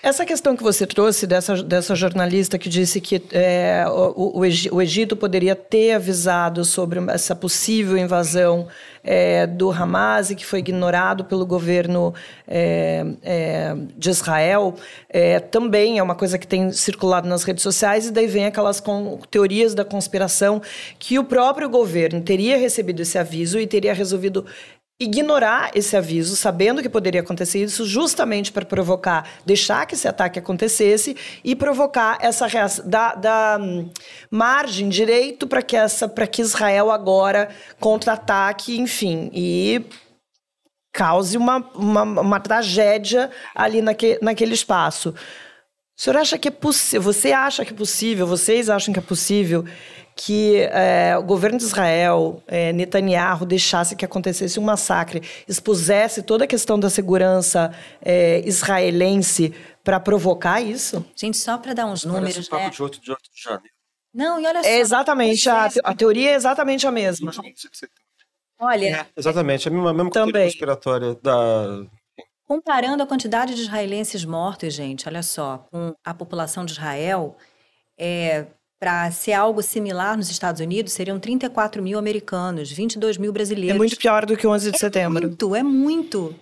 Essa 0.04 0.24
questão 0.24 0.56
que 0.56 0.62
você 0.62 0.86
trouxe 0.86 1.26
dessa, 1.26 1.60
dessa 1.60 1.96
jornalista 1.96 2.56
que 2.56 2.68
disse 2.68 3.00
que 3.00 3.20
é, 3.32 3.84
o, 3.88 4.38
o, 4.38 4.80
Egito 4.80 5.16
poderia 5.16 5.56
ter 5.56 5.94
avisado 5.94 6.64
sobre 6.64 7.00
essa 7.10 7.34
possível 7.34 7.98
invasão 7.98 8.68
é, 9.02 9.44
do 9.44 9.68
Hamas 9.68 10.30
e 10.30 10.36
que 10.36 10.46
foi 10.46 10.60
ignorado 10.60 11.24
pelo 11.24 11.44
governo 11.44 12.14
é, 12.46 13.04
é 13.24 13.76
de 13.96 14.10
Israel, 14.10 14.76
é, 15.08 15.40
também 15.40 15.98
é 15.98 16.02
uma 16.02 16.14
coisa 16.14 16.38
que 16.38 16.46
tem 16.46 16.70
circulado 16.70 17.28
nas 17.28 17.42
redes 17.42 17.64
sociais, 17.64 18.06
e 18.06 18.12
daí 18.12 18.28
vem 18.28 18.46
aquelas 18.46 18.78
com, 18.78 19.18
teorias 19.28 19.74
da 19.74 19.84
conspiração 19.84 20.62
que 21.00 21.18
o 21.18 21.24
próprio 21.24 21.68
governo 21.68 22.20
teria 22.20 22.56
recebido 22.56 23.02
esse 23.02 23.18
aviso 23.18 23.58
e 23.58 23.66
teria 23.66 23.92
resolvido 23.92 24.46
ignorar 24.98 25.70
esse 25.74 25.94
aviso, 25.94 26.34
sabendo 26.36 26.80
que 26.80 26.88
poderia 26.88 27.20
acontecer 27.20 27.62
isso, 27.62 27.84
justamente 27.84 28.50
para 28.50 28.64
provocar, 28.64 29.28
deixar 29.44 29.84
que 29.86 29.94
esse 29.94 30.08
ataque 30.08 30.38
acontecesse 30.38 31.14
e 31.44 31.54
provocar 31.54 32.18
essa 32.20 32.46
reação, 32.46 32.88
da, 32.88 33.14
da 33.14 33.58
hum, 33.60 33.90
margem 34.30 34.88
direito 34.88 35.46
para 35.46 35.62
que 35.62 35.76
essa, 35.76 36.08
para 36.08 36.26
que 36.26 36.40
Israel 36.40 36.90
agora 36.90 37.50
contra-ataque, 37.78 38.78
enfim, 38.78 39.30
e 39.34 39.84
cause 40.94 41.36
uma, 41.36 41.58
uma, 41.74 42.02
uma 42.02 42.40
tragédia 42.40 43.30
ali 43.54 43.82
naque, 43.82 44.18
naquele 44.22 44.54
espaço. 44.54 45.10
O 45.98 46.00
senhor 46.00 46.16
acha 46.16 46.38
que 46.38 46.48
é 46.48 46.50
possível? 46.50 47.02
Você 47.02 47.32
acha 47.32 47.66
que 47.66 47.72
é 47.72 47.76
possível? 47.76 48.26
Vocês 48.26 48.70
acham 48.70 48.94
que 48.94 49.00
é 49.00 49.02
possível 49.02 49.64
que 50.18 50.60
é, 50.72 51.14
o 51.18 51.22
governo 51.22 51.58
de 51.58 51.64
Israel, 51.64 52.42
é, 52.46 52.72
Netanyahu, 52.72 53.44
deixasse 53.44 53.94
que 53.94 54.04
acontecesse 54.04 54.58
um 54.58 54.62
massacre, 54.62 55.22
expusesse 55.46 56.22
toda 56.22 56.44
a 56.44 56.46
questão 56.46 56.80
da 56.80 56.88
segurança 56.88 57.70
é, 58.00 58.40
israelense 58.48 59.54
para 59.84 60.00
provocar 60.00 60.62
isso? 60.62 61.04
Gente, 61.14 61.36
só 61.36 61.58
para 61.58 61.74
dar 61.74 61.84
uns 61.84 62.06
números, 62.06 62.48
papo 62.48 62.64
né? 62.64 62.70
de 62.70 62.82
8 62.82 63.00
de, 63.00 63.10
8 63.10 63.20
de 63.30 63.42
janeiro. 63.42 63.74
Não, 64.14 64.40
e 64.40 64.46
olha 64.46 64.62
só. 64.62 64.68
É 64.68 64.78
exatamente, 64.78 65.50
a, 65.50 65.68
a 65.84 65.94
teoria 65.94 66.30
é 66.30 66.34
exatamente 66.34 66.86
a 66.86 66.90
mesma. 66.90 67.30
Olha. 68.58 68.86
É, 68.86 69.06
exatamente, 69.14 69.68
a 69.68 69.70
mesma, 69.70 69.90
a 69.90 69.94
mesma 69.94 70.10
Também. 70.10 70.44
conspiratória 70.44 71.14
da. 71.22 71.84
Comparando 72.46 73.02
a 73.02 73.06
quantidade 73.06 73.54
de 73.54 73.60
israelenses 73.60 74.24
mortos, 74.24 74.72
gente, 74.72 75.06
olha 75.06 75.22
só, 75.22 75.58
com 75.70 75.94
a 76.02 76.14
população 76.14 76.64
de 76.64 76.72
Israel, 76.72 77.36
é, 77.98 78.46
para 78.78 79.10
ser 79.10 79.32
algo 79.32 79.62
similar 79.62 80.16
nos 80.16 80.30
Estados 80.30 80.60
Unidos, 80.60 80.92
seriam 80.92 81.18
34 81.18 81.82
mil 81.82 81.98
americanos, 81.98 82.70
22 82.70 83.16
mil 83.16 83.32
brasileiros. 83.32 83.74
É 83.74 83.78
muito 83.78 83.96
pior 83.96 84.26
do 84.26 84.36
que 84.36 84.46
o 84.46 84.50
11 84.50 84.70
de 84.70 84.76
é 84.76 84.78
setembro. 84.78 85.28
Muito, 85.28 85.54
é 85.54 85.62
muito. 85.62 86.36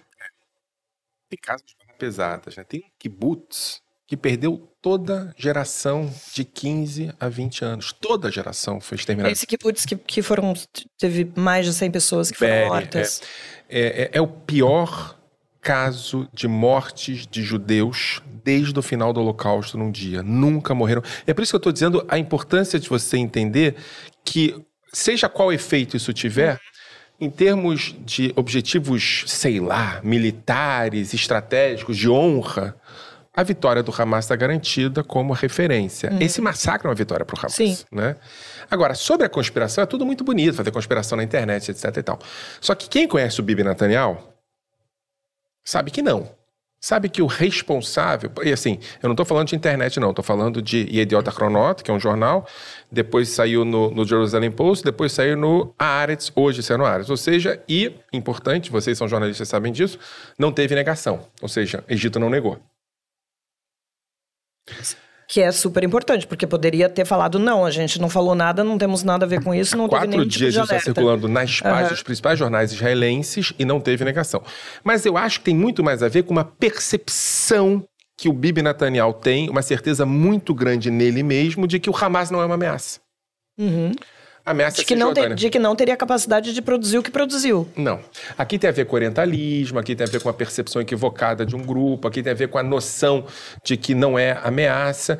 Tem 1.28 1.38
casos 1.40 1.76
pesadas, 1.98 2.56
né? 2.56 2.64
Tem 2.64 2.80
um 2.80 2.90
kibbutz 2.98 3.80
que 4.06 4.16
perdeu 4.16 4.68
toda 4.82 5.34
geração 5.38 6.12
de 6.34 6.44
15 6.44 7.14
a 7.18 7.28
20 7.28 7.64
anos. 7.64 7.92
Toda 7.92 8.30
geração 8.30 8.80
foi 8.80 8.96
exterminada. 8.96 9.32
Esse 9.32 9.46
kibbutz 9.46 9.86
que, 9.86 9.96
que 9.96 10.20
foram... 10.20 10.52
Teve 10.98 11.32
mais 11.36 11.64
de 11.64 11.72
100 11.72 11.90
pessoas 11.90 12.30
que 12.30 12.36
foram 12.36 12.52
Bere, 12.52 12.68
mortas. 12.68 13.22
É, 13.68 14.02
é, 14.02 14.10
é 14.12 14.20
o 14.20 14.26
pior 14.26 15.18
caso 15.64 16.28
de 16.32 16.46
mortes 16.46 17.26
de 17.26 17.42
judeus 17.42 18.20
desde 18.44 18.78
o 18.78 18.82
final 18.82 19.12
do 19.14 19.20
Holocausto 19.20 19.78
num 19.78 19.90
dia. 19.90 20.22
Nunca 20.22 20.74
morreram. 20.74 21.02
É 21.26 21.32
por 21.32 21.42
isso 21.42 21.52
que 21.52 21.56
eu 21.56 21.58
estou 21.58 21.72
dizendo 21.72 22.04
a 22.06 22.18
importância 22.18 22.78
de 22.78 22.86
você 22.86 23.16
entender 23.16 23.74
que, 24.22 24.54
seja 24.92 25.26
qual 25.26 25.50
efeito 25.50 25.96
isso 25.96 26.12
tiver, 26.12 26.60
em 27.18 27.30
termos 27.30 27.94
de 28.04 28.32
objetivos, 28.36 29.24
sei 29.26 29.58
lá, 29.58 30.00
militares, 30.04 31.14
estratégicos, 31.14 31.96
de 31.96 32.10
honra, 32.10 32.76
a 33.34 33.42
vitória 33.42 33.82
do 33.82 33.92
Hamas 33.96 34.26
está 34.26 34.36
garantida 34.36 35.02
como 35.02 35.32
referência. 35.32 36.10
Uhum. 36.10 36.18
Esse 36.20 36.40
massacre 36.42 36.86
é 36.86 36.90
uma 36.90 36.94
vitória 36.94 37.24
para 37.24 37.34
o 37.34 37.38
Hamas. 37.40 37.54
Sim. 37.54 37.78
Né? 37.90 38.16
Agora, 38.70 38.94
sobre 38.94 39.24
a 39.24 39.28
conspiração, 39.30 39.82
é 39.82 39.86
tudo 39.86 40.04
muito 40.04 40.22
bonito, 40.22 40.54
fazer 40.54 40.70
conspiração 40.70 41.16
na 41.16 41.24
internet, 41.24 41.70
etc. 41.70 41.96
E 41.96 42.02
tal. 42.02 42.18
Só 42.60 42.74
que 42.74 42.88
quem 42.88 43.08
conhece 43.08 43.40
o 43.40 43.42
Bibi 43.42 43.64
Netanyahu 43.64 44.33
sabe 45.64 45.90
que 45.90 46.02
não 46.02 46.28
sabe 46.84 47.08
que 47.08 47.22
o 47.22 47.26
responsável. 47.26 48.30
E 48.42 48.52
assim, 48.52 48.78
eu 49.02 49.08
não 49.08 49.12
estou 49.12 49.24
falando 49.24 49.48
de 49.48 49.56
internet, 49.56 49.98
não, 49.98 50.10
estou 50.10 50.22
falando 50.22 50.60
de 50.60 50.80
Idiota 50.80 51.30
Chronot, 51.30 51.82
que 51.82 51.90
é 51.90 51.94
um 51.94 51.98
jornal, 51.98 52.46
depois 52.92 53.30
saiu 53.30 53.64
no, 53.64 53.90
no 53.90 54.04
Jerusalem 54.04 54.50
Post, 54.50 54.84
depois 54.84 55.10
saiu 55.10 55.34
no 55.34 55.74
Haaretz, 55.78 56.30
hoje 56.36 56.62
saiu 56.62 56.78
no 56.78 56.84
Haaretz. 56.84 57.08
Ou 57.08 57.16
seja, 57.16 57.62
e, 57.66 57.90
importante, 58.12 58.70
vocês 58.70 58.98
são 58.98 59.08
jornalistas 59.08 59.48
sabem 59.48 59.72
disso, 59.72 59.98
não 60.38 60.52
teve 60.52 60.74
negação. 60.74 61.26
Ou 61.40 61.48
seja, 61.48 61.82
Egito 61.88 62.20
não 62.20 62.28
negou 62.28 62.60
que 65.28 65.40
é 65.40 65.50
super 65.50 65.82
importante, 65.82 66.26
porque 66.26 66.46
poderia 66.46 66.88
ter 66.88 67.04
falado 67.04 67.38
não, 67.38 67.64
a 67.64 67.70
gente 67.70 68.00
não 68.00 68.08
falou 68.08 68.34
nada, 68.34 68.62
não 68.62 68.76
temos 68.76 69.02
nada 69.02 69.24
a 69.24 69.28
ver 69.28 69.42
com 69.42 69.54
isso, 69.54 69.76
não 69.76 69.88
Quatro 69.88 70.06
teve 70.06 70.16
nenhum 70.16 70.28
dias 70.28 70.54
tipo 70.54 70.66
de 70.66 70.74
está 70.74 70.84
circulando 70.84 71.28
nas 71.28 71.60
páginas 71.60 71.90
dos 71.90 72.02
principais 72.02 72.38
jornais 72.38 72.72
israelenses 72.72 73.52
e 73.58 73.64
não 73.64 73.80
teve 73.80 74.04
negação. 74.04 74.42
Mas 74.82 75.04
eu 75.06 75.16
acho 75.16 75.38
que 75.38 75.46
tem 75.46 75.54
muito 75.54 75.82
mais 75.82 76.02
a 76.02 76.08
ver 76.08 76.24
com 76.24 76.32
uma 76.32 76.44
percepção 76.44 77.82
que 78.16 78.28
o 78.28 78.32
Bibi 78.32 78.62
Netanyahu 78.62 79.14
tem, 79.14 79.50
uma 79.50 79.62
certeza 79.62 80.06
muito 80.06 80.54
grande 80.54 80.90
nele 80.90 81.22
mesmo 81.22 81.66
de 81.66 81.80
que 81.80 81.90
o 81.90 81.96
Hamas 81.96 82.30
não 82.30 82.40
é 82.40 82.46
uma 82.46 82.54
ameaça. 82.54 83.00
Uhum 83.58 83.92
ameaça 84.44 84.76
de 84.76 84.84
que, 84.84 84.94
não 84.94 85.14
ter, 85.14 85.34
de 85.34 85.50
que 85.50 85.58
não 85.58 85.74
teria 85.74 85.96
capacidade 85.96 86.52
de 86.52 86.62
produzir 86.62 86.98
o 86.98 87.02
que 87.02 87.10
produziu. 87.10 87.68
Não. 87.76 88.00
Aqui 88.36 88.58
tem 88.58 88.68
a 88.68 88.72
ver 88.72 88.84
com 88.84 88.96
orientalismo, 88.96 89.78
aqui 89.78 89.94
tem 89.94 90.06
a 90.06 90.10
ver 90.10 90.20
com 90.20 90.28
a 90.28 90.34
percepção 90.34 90.82
equivocada 90.82 91.46
de 91.46 91.56
um 91.56 91.62
grupo, 91.62 92.06
aqui 92.08 92.22
tem 92.22 92.32
a 92.32 92.36
ver 92.36 92.48
com 92.48 92.58
a 92.58 92.62
noção 92.62 93.24
de 93.64 93.76
que 93.76 93.94
não 93.94 94.18
é 94.18 94.38
ameaça. 94.42 95.18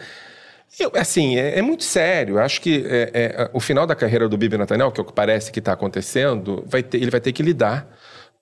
Eu, 0.79 0.93
assim, 0.97 1.39
é, 1.39 1.59
é, 1.59 1.63
muito 1.63 1.85
sério. 1.85 2.39
Acho 2.39 2.61
que 2.61 2.85
é, 2.87 3.11
é, 3.15 3.51
o 3.53 3.61
final 3.61 3.87
da 3.87 3.95
carreira 3.95 4.29
do 4.29 4.37
Bibi 4.37 4.59
Netanyahu, 4.59 4.91
que 4.91 5.01
é 5.01 5.03
o 5.03 5.07
que 5.07 5.13
parece 5.13 5.53
que 5.53 5.61
está 5.61 5.73
acontecendo, 5.73 6.65
vai 6.67 6.83
ter, 6.83 6.99
ele 6.99 7.11
vai 7.11 7.21
ter 7.21 7.33
que 7.33 7.43
lidar 7.43 7.89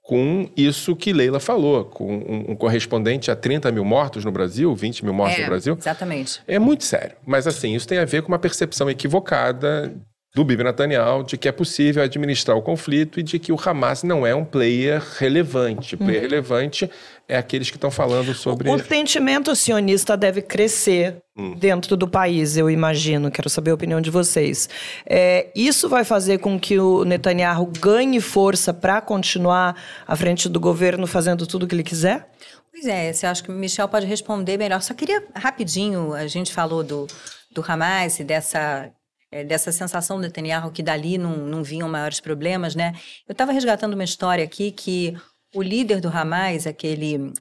com 0.02 0.50
isso 0.56 0.96
que 0.96 1.12
Leila 1.12 1.38
falou, 1.38 1.84
com 1.84 2.12
um, 2.12 2.50
um, 2.50 2.56
correspondente 2.56 3.30
a 3.30 3.36
30 3.36 3.70
mil 3.70 3.84
mortos 3.84 4.24
no 4.24 4.32
Brasil, 4.32 4.74
20 4.74 5.04
mil 5.04 5.14
mortos 5.14 5.38
é, 5.38 5.42
no 5.42 5.46
Brasil. 5.46 5.76
Exatamente. 5.78 6.42
É 6.48 6.58
muito 6.58 6.84
sério. 6.84 7.16
Mas, 7.24 7.46
assim, 7.46 7.74
isso 7.74 7.86
tem 7.86 7.98
a 7.98 8.04
ver 8.04 8.22
com 8.22 8.28
uma 8.28 8.38
percepção 8.38 8.90
equivocada 8.90 9.94
do 10.34 10.44
Bibi 10.44 10.64
Netanyahu 10.64 11.24
de 11.24 11.36
que 11.36 11.46
é 11.46 11.52
possível 11.52 12.02
administrar 12.02 12.56
o 12.56 12.62
conflito 12.62 13.20
e 13.20 13.22
de 13.22 13.38
que 13.38 13.52
o 13.52 13.58
Hamas 13.62 14.02
não 14.02 14.26
é 14.26 14.34
um 14.34 14.44
player 14.44 15.02
relevante. 15.18 15.94
Player 15.94 16.22
uhum. 16.22 16.28
relevante 16.28 16.90
é 17.28 17.36
aqueles 17.36 17.68
que 17.68 17.76
estão 17.76 17.90
falando 17.90 18.32
sobre. 18.32 18.70
O 18.70 18.78
sentimento 18.78 19.54
sionista 19.54 20.16
deve 20.16 20.40
crescer 20.40 21.18
hum. 21.36 21.54
dentro 21.54 21.98
do 21.98 22.08
país, 22.08 22.56
eu 22.56 22.70
imagino. 22.70 23.30
Quero 23.30 23.50
saber 23.50 23.72
a 23.72 23.74
opinião 23.74 24.00
de 24.00 24.10
vocês. 24.10 24.70
É, 25.04 25.50
isso 25.54 25.86
vai 25.86 26.04
fazer 26.04 26.38
com 26.38 26.58
que 26.58 26.78
o 26.78 27.04
Netanyahu 27.04 27.66
ganhe 27.66 28.20
força 28.20 28.72
para 28.72 29.02
continuar 29.02 29.76
à 30.06 30.16
frente 30.16 30.48
do 30.48 30.58
governo 30.58 31.06
fazendo 31.06 31.46
tudo 31.46 31.64
o 31.64 31.66
que 31.68 31.74
ele 31.74 31.82
quiser? 31.82 32.26
Pois 32.70 32.86
é, 32.86 33.12
você 33.12 33.26
acha 33.26 33.42
que 33.42 33.50
o 33.50 33.54
Michel 33.54 33.86
pode 33.86 34.06
responder 34.06 34.56
melhor. 34.56 34.80
Só 34.80 34.94
queria 34.94 35.22
rapidinho, 35.34 36.14
a 36.14 36.26
gente 36.26 36.50
falou 36.54 36.82
do, 36.82 37.06
do 37.50 37.62
Hamas 37.66 38.18
e 38.18 38.24
dessa 38.24 38.90
é, 39.32 39.42
dessa 39.42 39.72
sensação 39.72 40.18
do 40.18 40.22
Netanyahu 40.22 40.70
que 40.70 40.82
dali 40.82 41.16
não, 41.16 41.34
não 41.38 41.62
vinham 41.64 41.88
maiores 41.88 42.20
problemas, 42.20 42.74
né? 42.74 42.92
Eu 43.26 43.32
estava 43.32 43.50
resgatando 43.50 43.94
uma 43.94 44.04
história 44.04 44.44
aqui 44.44 44.70
que 44.70 45.16
o 45.54 45.62
líder 45.62 46.00
do 46.00 46.08
Hamas, 46.08 46.66
aquele 46.66 47.16
uh, 47.16 47.32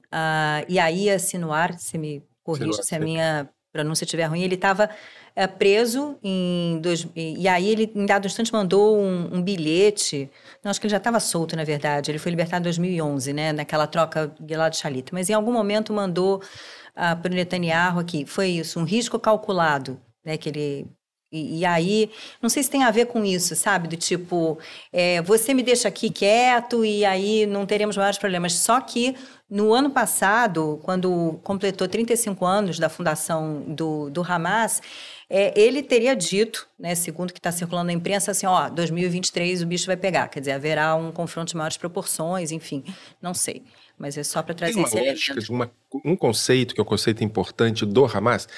Yahya 0.70 1.18
Sinuar, 1.18 1.78
se 1.78 1.98
me 1.98 2.22
corrija 2.42 2.82
se 2.82 2.94
a 2.94 2.98
minha 2.98 3.48
pronúncia 3.72 4.04
estiver 4.04 4.24
ruim, 4.24 4.42
ele 4.42 4.54
estava 4.54 4.90
é, 5.34 5.46
preso 5.46 6.18
em 6.22 6.78
dois, 6.82 7.06
e 7.14 7.48
aí 7.48 7.68
ele 7.68 7.90
em 7.94 8.04
dado 8.04 8.26
instante 8.26 8.52
mandou 8.52 8.98
um, 8.98 9.36
um 9.36 9.42
bilhete. 9.42 10.30
Não, 10.62 10.70
acho 10.70 10.80
que 10.80 10.86
ele 10.86 10.92
já 10.92 10.98
estava 10.98 11.20
solto 11.20 11.56
na 11.56 11.64
verdade. 11.64 12.10
Ele 12.10 12.18
foi 12.18 12.30
libertado 12.30 12.62
em 12.62 12.64
2011 12.64 13.32
né 13.32 13.52
naquela 13.52 13.86
troca 13.86 14.34
Gilad 14.46 14.74
Shalit. 14.74 15.12
Mas 15.12 15.30
em 15.30 15.34
algum 15.34 15.52
momento 15.52 15.92
mandou 15.92 16.36
uh, 16.36 17.16
para 17.20 17.32
o 17.32 17.34
Netanyahu 17.34 17.98
aqui. 17.98 18.26
Foi 18.26 18.48
isso 18.48 18.78
um 18.78 18.84
risco 18.84 19.18
calculado 19.18 20.00
né 20.24 20.36
que 20.36 20.48
ele 20.48 20.86
e, 21.32 21.60
e, 21.60 21.64
aí, 21.64 22.10
não 22.42 22.50
sei 22.50 22.62
se 22.62 22.70
tem 22.70 22.84
a 22.84 22.90
ver 22.90 23.06
com 23.06 23.24
isso, 23.24 23.56
sabe? 23.56 23.88
Do 23.88 23.96
tipo, 23.96 24.58
é, 24.92 25.22
você 25.22 25.54
me 25.54 25.62
deixa 25.62 25.88
aqui 25.88 26.10
quieto 26.10 26.84
e 26.84 27.06
aí 27.06 27.46
não 27.46 27.64
teremos 27.64 27.96
maiores 27.96 28.18
problemas. 28.18 28.52
Só 28.52 28.80
que 28.82 29.16
no 29.48 29.72
ano 29.72 29.90
passado, 29.90 30.80
quando 30.82 31.40
completou 31.42 31.88
35 31.88 32.44
anos 32.44 32.78
da 32.78 32.88
fundação 32.88 33.62
do, 33.66 34.08
do 34.10 34.22
Hamas, 34.22 34.80
é, 35.28 35.58
ele 35.58 35.82
teria 35.82 36.14
dito, 36.14 36.68
né, 36.78 36.94
segundo 36.94 37.30
o 37.30 37.32
que 37.32 37.38
está 37.38 37.50
circulando 37.50 37.86
na 37.86 37.92
imprensa, 37.94 38.30
assim, 38.30 38.46
ó, 38.46 38.68
2023 38.68 39.62
o 39.62 39.66
bicho 39.66 39.86
vai 39.86 39.96
pegar. 39.96 40.28
Quer 40.28 40.40
dizer, 40.40 40.52
haverá 40.52 40.94
um 40.94 41.10
confronto 41.10 41.48
de 41.48 41.56
maiores 41.56 41.78
proporções, 41.78 42.52
enfim, 42.52 42.84
não 43.20 43.32
sei. 43.32 43.62
Mas 43.98 44.18
é 44.18 44.24
só 44.24 44.42
para 44.42 44.54
trazer 44.54 44.74
Tem 44.74 44.82
uma 44.82 44.88
esse 44.88 45.30
lógica, 45.30 45.52
uma, 45.52 45.70
um 46.04 46.16
conceito 46.16 46.74
que 46.74 46.80
é 46.80 46.82
o 46.82 46.84
um 46.84 46.88
conceito 46.88 47.22
importante 47.22 47.86
do 47.86 48.04
Hamas. 48.04 48.48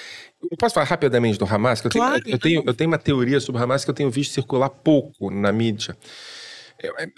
Eu 0.50 0.56
posso 0.56 0.74
falar 0.74 0.86
rapidamente 0.86 1.38
do 1.38 1.44
Hamas? 1.44 1.80
Que 1.80 1.86
eu, 1.86 1.90
tenho, 1.90 2.22
eu, 2.26 2.38
tenho, 2.38 2.62
eu 2.66 2.74
tenho 2.74 2.90
uma 2.90 2.98
teoria 2.98 3.40
sobre 3.40 3.60
o 3.60 3.64
Hamas 3.64 3.84
que 3.84 3.90
eu 3.90 3.94
tenho 3.94 4.10
visto 4.10 4.32
circular 4.32 4.68
pouco 4.68 5.30
na 5.30 5.52
mídia. 5.52 5.96
É, 6.82 7.04
é, 7.04 7.08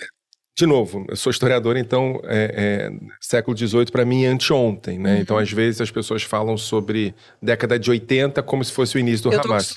de 0.59 0.65
novo, 0.65 1.05
eu 1.09 1.17
sou 1.17 1.31
historiador, 1.31 1.77
então 1.77 2.21
é, 2.25 2.91
é, 2.91 2.91
século 3.21 3.57
XVIII 3.57 3.87
para 3.87 4.05
mim 4.05 4.25
é 4.25 4.29
anteontem, 4.29 4.99
né? 4.99 5.15
Uhum. 5.15 5.21
Então, 5.21 5.39
às 5.39 5.53
vezes, 5.53 5.81
as 5.81 5.91
pessoas 5.91 6.23
falam 6.23 6.57
sobre 6.57 7.15
década 7.43 7.79
de 7.79 7.91
80 7.91 8.43
como 8.43 8.65
se 8.65 8.73
fosse 8.73 8.97
o 8.97 8.99
início 8.99 9.29
do 9.29 9.35
eu 9.35 9.41
Hamas. 9.41 9.77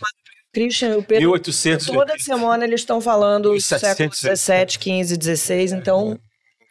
Christian 0.53 0.97
o 0.97 1.03
Pedro, 1.03 1.25
1800, 1.25 1.85
toda 1.87 2.17
semana 2.17 2.63
eles 2.63 2.81
estão 2.81 2.99
falando 2.99 3.51
do 3.51 3.61
século 3.61 4.11
XVII, 4.13 5.05
XV, 5.05 5.35
XVI, 5.35 5.75
então... 5.75 6.19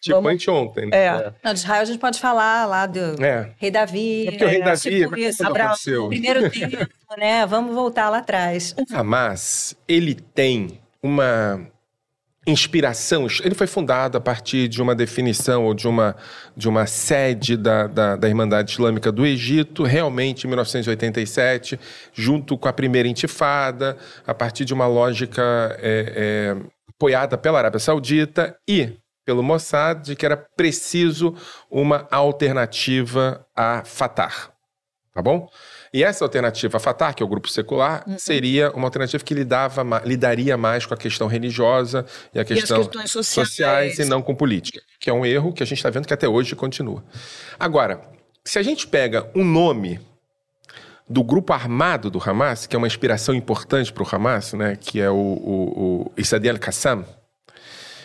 Tipo 0.00 0.16
vamos... 0.16 0.32
anteontem. 0.32 0.86
Né? 0.86 0.96
É. 0.96 1.32
Não, 1.42 1.52
de 1.52 1.58
Israel 1.58 1.82
a 1.82 1.84
gente 1.84 1.98
pode 1.98 2.20
falar 2.20 2.66
lá 2.66 2.86
do 2.86 3.22
é. 3.22 3.50
rei 3.56 3.70
Davi. 3.70 4.28
É 4.28 4.30
porque 4.30 4.44
o 4.44 4.48
rei 4.48 4.62
Davi, 4.62 5.02
tipo 5.02 5.18
isso, 5.18 5.46
Abraão, 5.46 5.74
primeiro 6.08 6.50
tempo, 6.50 6.86
né? 7.16 7.46
Vamos 7.46 7.74
voltar 7.74 8.08
lá 8.08 8.18
atrás. 8.18 8.74
O 8.78 8.96
Hamas, 8.96 9.76
ele 9.88 10.14
tem 10.14 10.80
uma 11.02 11.60
inspiração. 12.46 13.26
Ele 13.42 13.54
foi 13.54 13.66
fundado 13.66 14.16
a 14.16 14.20
partir 14.20 14.68
de 14.68 14.80
uma 14.80 14.94
definição 14.94 15.64
ou 15.64 15.74
de 15.74 15.86
uma, 15.86 16.16
de 16.56 16.68
uma 16.68 16.86
sede 16.86 17.56
da, 17.56 17.86
da, 17.86 18.16
da, 18.16 18.28
Irmandade 18.28 18.72
Islâmica 18.72 19.12
do 19.12 19.26
Egito, 19.26 19.82
realmente 19.82 20.44
em 20.44 20.48
1987, 20.48 21.78
junto 22.12 22.56
com 22.56 22.68
a 22.68 22.72
primeira 22.72 23.08
intifada, 23.08 23.96
a 24.26 24.34
partir 24.34 24.64
de 24.64 24.72
uma 24.72 24.86
lógica 24.86 25.42
é, 25.80 26.56
é, 26.56 26.56
apoiada 26.88 27.36
pela 27.36 27.58
Arábia 27.58 27.78
Saudita 27.78 28.56
e 28.66 28.92
pelo 29.28 29.42
Mossad 29.42 30.04
de 30.04 30.16
que 30.16 30.24
era 30.24 30.38
preciso 30.38 31.34
uma 31.70 32.08
alternativa 32.10 33.46
a 33.54 33.84
Fatah. 33.84 34.48
Tá 35.12 35.20
bom? 35.20 35.50
E 35.92 36.02
essa 36.02 36.24
alternativa 36.24 36.80
Fatah, 36.80 37.12
que 37.12 37.22
é 37.22 37.26
o 37.26 37.28
grupo 37.28 37.46
secular, 37.46 38.04
uhum. 38.06 38.18
seria 38.18 38.70
uma 38.70 38.86
alternativa 38.86 39.22
que 39.22 39.34
lidava, 39.34 39.84
lidaria 40.02 40.56
mais 40.56 40.86
com 40.86 40.94
a 40.94 40.96
questão 40.96 41.26
religiosa 41.26 42.06
e 42.32 42.40
a 42.40 42.44
questão 42.44 42.80
e 42.80 43.08
sociais. 43.08 43.50
sociais. 43.50 43.98
e 43.98 44.06
não 44.06 44.22
com 44.22 44.34
política, 44.34 44.80
que 44.98 45.10
é 45.10 45.12
um 45.12 45.26
erro 45.26 45.52
que 45.52 45.62
a 45.62 45.66
gente 45.66 45.76
está 45.76 45.90
vendo 45.90 46.06
que 46.06 46.14
até 46.14 46.26
hoje 46.26 46.56
continua. 46.56 47.04
Agora, 47.60 48.00
se 48.42 48.58
a 48.58 48.62
gente 48.62 48.86
pega 48.86 49.30
um 49.34 49.44
nome 49.44 50.00
do 51.06 51.22
grupo 51.22 51.52
armado 51.52 52.10
do 52.10 52.18
Hamas, 52.18 52.66
que 52.66 52.74
é 52.74 52.78
uma 52.78 52.86
inspiração 52.86 53.34
importante 53.34 53.92
para 53.92 54.02
o 54.02 54.08
Hamas, 54.10 54.54
né, 54.54 54.74
que 54.74 54.98
é 55.02 55.10
o, 55.10 55.14
o, 55.14 56.12
o 56.16 56.48
al-Qassam, 56.48 57.04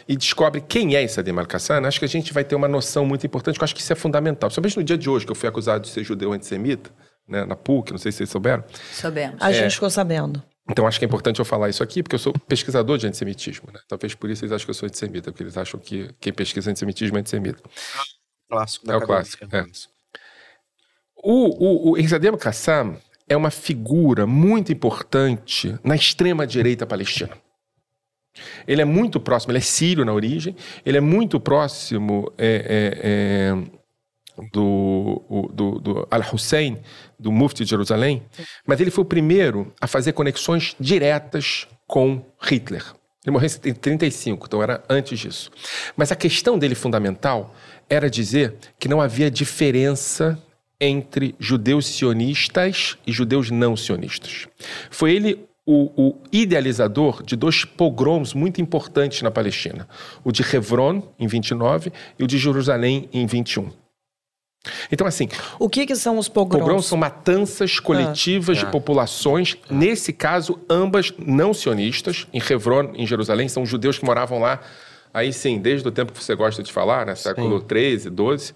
e 0.07 0.15
descobre 0.15 0.61
quem 0.61 0.95
é 0.95 1.03
Issadim 1.03 1.37
al-Qassam, 1.37 1.85
acho 1.85 1.99
que 1.99 2.05
a 2.05 2.09
gente 2.09 2.33
vai 2.33 2.43
ter 2.43 2.55
uma 2.55 2.67
noção 2.67 3.05
muito 3.05 3.25
importante, 3.25 3.57
que 3.57 3.63
eu 3.63 3.65
acho 3.65 3.75
que 3.75 3.81
isso 3.81 3.93
é 3.93 3.95
fundamental. 3.95 4.49
Principalmente 4.49 4.77
no 4.77 4.83
dia 4.83 4.97
de 4.97 5.09
hoje, 5.09 5.25
que 5.25 5.31
eu 5.31 5.35
fui 5.35 5.47
acusado 5.47 5.83
de 5.83 5.89
ser 5.89 6.03
judeu 6.03 6.33
antissemita, 6.33 6.91
né, 7.27 7.45
na 7.45 7.55
PUC, 7.55 7.91
não 7.91 7.97
sei 7.97 8.11
se 8.11 8.19
vocês 8.19 8.29
souberam. 8.29 8.63
Soubemos. 8.91 9.41
A 9.41 9.51
é, 9.51 9.53
gente 9.53 9.73
ficou 9.73 9.89
sabendo. 9.89 10.43
Então 10.69 10.87
acho 10.87 10.97
que 10.97 11.05
é 11.05 11.07
importante 11.07 11.39
eu 11.39 11.45
falar 11.45 11.69
isso 11.69 11.83
aqui, 11.83 12.01
porque 12.01 12.15
eu 12.15 12.19
sou 12.19 12.33
pesquisador 12.47 12.97
de 12.97 13.07
antissemitismo. 13.07 13.69
Né? 13.73 13.79
Talvez 13.87 14.15
por 14.15 14.29
isso 14.29 14.43
eles 14.43 14.51
acham 14.51 14.65
que 14.65 14.71
eu 14.71 14.75
sou 14.75 14.87
antissemita, 14.87 15.31
porque 15.31 15.43
eles 15.43 15.57
acham 15.57 15.79
que 15.79 16.09
quem 16.19 16.31
pesquisa 16.31 16.69
antissemitismo 16.69 17.17
é 17.17 17.19
antissemita. 17.19 17.61
Clássico 18.49 18.85
da 18.85 18.93
É 18.93 18.97
o 18.97 19.01
clássico. 19.01 19.45
É. 19.51 19.65
O, 21.17 21.91
o, 21.91 21.91
o 21.91 21.97
Irzadem 21.97 22.35
Kassam 22.37 22.97
é 23.27 23.35
uma 23.35 23.51
figura 23.51 24.25
muito 24.25 24.71
importante 24.71 25.77
na 25.83 25.95
extrema-direita 25.95 26.85
palestina. 26.85 27.37
Ele 28.67 28.81
é 28.81 28.85
muito 28.85 29.19
próximo, 29.19 29.51
ele 29.51 29.59
é 29.59 29.61
sírio 29.61 30.05
na 30.05 30.13
origem, 30.13 30.55
ele 30.85 30.97
é 30.97 31.01
muito 31.01 31.39
próximo 31.39 32.31
é, 32.37 32.47
é, 32.47 32.99
é 33.01 33.83
do, 34.51 35.49
do, 35.53 35.79
do 35.79 36.07
Al-Hussein, 36.09 36.79
do 37.19 37.31
Mufti 37.31 37.63
de 37.63 37.69
Jerusalém, 37.69 38.23
mas 38.65 38.79
ele 38.79 38.91
foi 38.91 39.03
o 39.03 39.07
primeiro 39.07 39.71
a 39.79 39.87
fazer 39.87 40.13
conexões 40.13 40.75
diretas 40.79 41.67
com 41.87 42.25
Hitler. 42.41 42.83
Ele 43.25 43.31
morreu 43.31 43.49
em 43.65 43.73
35, 43.73 44.47
então 44.47 44.61
era 44.61 44.83
antes 44.89 45.17
disso. 45.19 45.49
Mas 45.95 46.11
a 46.11 46.15
questão 46.15 46.57
dele 46.57 46.75
fundamental 46.75 47.55
era 47.89 48.09
dizer 48.09 48.55
que 48.77 48.89
não 48.89 48.99
havia 48.99 49.31
diferença 49.31 50.37
entre 50.79 51.33
judeus 51.39 51.85
sionistas 51.85 52.97
e 53.07 53.11
judeus 53.11 53.49
não 53.49 53.77
sionistas. 53.77 54.47
Foi 54.89 55.13
ele 55.13 55.47
o, 55.65 56.09
o, 56.09 56.21
idealizador 56.31 57.23
de 57.23 57.35
dois 57.35 57.63
pogroms 57.63 58.33
muito 58.33 58.61
importantes 58.61 59.21
na 59.21 59.31
Palestina: 59.31 59.87
o 60.23 60.31
de 60.31 60.43
Hebron, 60.43 61.01
em 61.19 61.27
29, 61.27 61.91
e 62.19 62.23
o 62.23 62.27
de 62.27 62.37
Jerusalém, 62.37 63.09
em 63.13 63.25
21. 63.25 63.69
Então, 64.91 65.05
assim. 65.05 65.27
O 65.59 65.67
que, 65.69 65.85
que 65.85 65.95
são 65.95 66.17
os 66.17 66.29
pogroms? 66.29 66.63
Pogroms 66.63 66.85
são 66.85 66.97
matanças 66.97 67.79
coletivas 67.79 68.57
ah. 68.57 68.65
de 68.65 68.71
populações, 68.71 69.57
nesse 69.69 70.13
caso, 70.13 70.59
ambas 70.69 71.13
não 71.17 71.53
sionistas. 71.53 72.27
Em 72.33 72.41
Hebron, 72.41 72.91
em 72.95 73.05
Jerusalém, 73.05 73.49
são 73.49 73.65
judeus 73.65 73.97
que 73.99 74.05
moravam 74.05 74.39
lá 74.39 74.61
aí 75.13 75.31
sim, 75.31 75.59
desde 75.59 75.87
o 75.87 75.91
tempo 75.91 76.11
que 76.11 76.23
você 76.23 76.33
gosta 76.35 76.63
de 76.63 76.73
falar, 76.73 77.05
né, 77.05 77.13
século. 77.13 77.61
13, 77.61 78.09
12, 78.09 78.53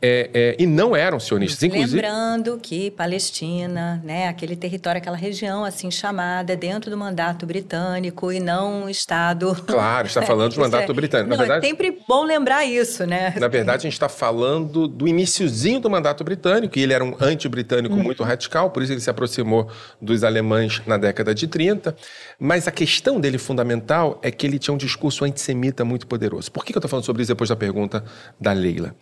é, 0.00 0.30
é, 0.32 0.56
e 0.58 0.66
não 0.66 0.94
eram 0.94 1.18
sionistas. 1.18 1.62
Inclusive... 1.62 1.96
Lembrando 1.96 2.58
que 2.62 2.90
Palestina, 2.92 4.00
né, 4.04 4.28
aquele 4.28 4.54
território, 4.54 4.98
aquela 4.98 5.16
região 5.16 5.64
assim 5.64 5.90
chamada, 5.90 6.52
é 6.52 6.56
dentro 6.56 6.90
do 6.90 6.96
mandato 6.96 7.44
britânico 7.44 8.30
e 8.30 8.38
não 8.38 8.84
um 8.84 8.88
Estado. 8.88 9.56
Claro, 9.66 10.06
está 10.06 10.22
falando 10.22 10.54
do 10.54 10.60
mandato 10.60 10.90
é... 10.90 10.94
britânico. 10.94 11.30
Na 11.30 11.36
não, 11.36 11.44
é 11.44 11.46
verdade, 11.46 11.66
é 11.66 11.68
sempre 11.68 11.98
bom 12.06 12.24
lembrar 12.24 12.64
isso, 12.64 13.04
né? 13.04 13.34
Na 13.36 13.48
verdade, 13.48 13.78
a 13.78 13.82
gente 13.82 13.92
está 13.92 14.08
falando 14.08 14.86
do 14.86 15.08
iníciozinho 15.08 15.80
do 15.80 15.90
mandato 15.90 16.22
britânico, 16.22 16.78
e 16.78 16.82
ele 16.82 16.92
era 16.92 17.04
um 17.04 17.14
anti-britânico 17.20 17.94
uhum. 17.94 18.02
muito 18.02 18.22
radical, 18.22 18.70
por 18.70 18.82
isso 18.82 18.92
ele 18.92 19.00
se 19.00 19.10
aproximou 19.10 19.68
dos 20.00 20.22
alemães 20.22 20.80
na 20.86 20.96
década 20.96 21.34
de 21.34 21.46
30. 21.46 21.96
Mas 22.38 22.68
a 22.68 22.70
questão 22.70 23.20
dele 23.20 23.38
fundamental 23.38 24.18
é 24.22 24.30
que 24.30 24.46
ele 24.46 24.58
tinha 24.58 24.72
um 24.72 24.78
discurso 24.78 25.24
antissemita 25.24 25.84
muito 25.84 25.95
poderoso. 26.04 26.50
Por 26.50 26.64
que 26.64 26.72
eu 26.72 26.78
estou 26.78 26.88
falando 26.88 27.04
sobre 27.04 27.22
isso 27.22 27.32
depois 27.32 27.48
da 27.48 27.54
pergunta 27.54 28.04
da 28.40 28.52
Leila? 28.52 28.96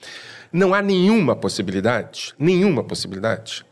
Não 0.53 0.75
há 0.75 0.83
nenhuma 0.83 1.35
possibilidade, 1.35 2.35
nenhuma 2.39 2.85
possibilidade, 2.85 3.65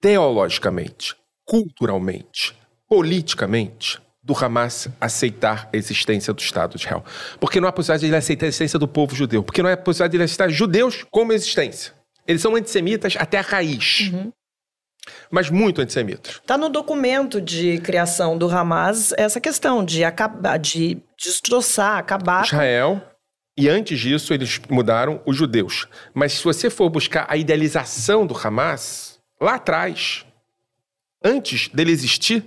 teologicamente, 0.00 1.16
culturalmente, 1.44 2.56
politicamente, 2.88 3.98
do 4.22 4.34
Hamas 4.34 4.88
aceitar 5.00 5.68
a 5.72 5.76
existência 5.76 6.32
do 6.32 6.40
Estado 6.40 6.76
de 6.76 6.80
Israel. 6.80 7.04
Porque 7.40 7.60
não 7.60 7.68
há 7.68 7.72
possibilidade 7.72 8.00
de 8.02 8.06
ele 8.06 8.16
aceitar 8.16 8.46
a 8.46 8.48
existência 8.48 8.78
do 8.78 8.86
povo 8.86 9.14
judeu. 9.14 9.42
Porque 9.42 9.62
não 9.62 9.70
há 9.70 9.76
possibilidade 9.76 10.12
de 10.12 10.16
ele 10.18 10.24
aceitar 10.24 10.48
judeus 10.50 11.04
como 11.10 11.32
existência. 11.32 11.92
Eles 12.26 12.42
são 12.42 12.54
antissemitas 12.54 13.16
até 13.18 13.38
a 13.38 13.42
raiz. 13.42 14.10
Uhum. 14.12 14.32
Mas 15.30 15.50
muito 15.50 15.80
antissemitas. 15.80 16.36
Está 16.36 16.58
no 16.58 16.68
documento 16.68 17.40
de 17.40 17.78
criação 17.78 18.36
do 18.36 18.48
Hamas 18.48 19.12
essa 19.16 19.40
questão 19.40 19.84
de 19.84 20.04
acabar, 20.04 20.58
de 20.58 20.98
destroçar, 21.18 21.98
acabar. 21.98 22.44
Israel 22.44 23.02
e 23.60 23.68
antes 23.68 24.00
disso, 24.00 24.32
eles 24.32 24.58
mudaram 24.70 25.20
os 25.26 25.36
judeus. 25.36 25.86
Mas 26.14 26.32
se 26.32 26.44
você 26.44 26.70
for 26.70 26.88
buscar 26.88 27.26
a 27.28 27.36
idealização 27.36 28.26
do 28.26 28.34
Hamas, 28.34 29.20
lá 29.38 29.56
atrás, 29.56 30.24
antes 31.22 31.68
dele 31.68 31.92
existir, 31.92 32.42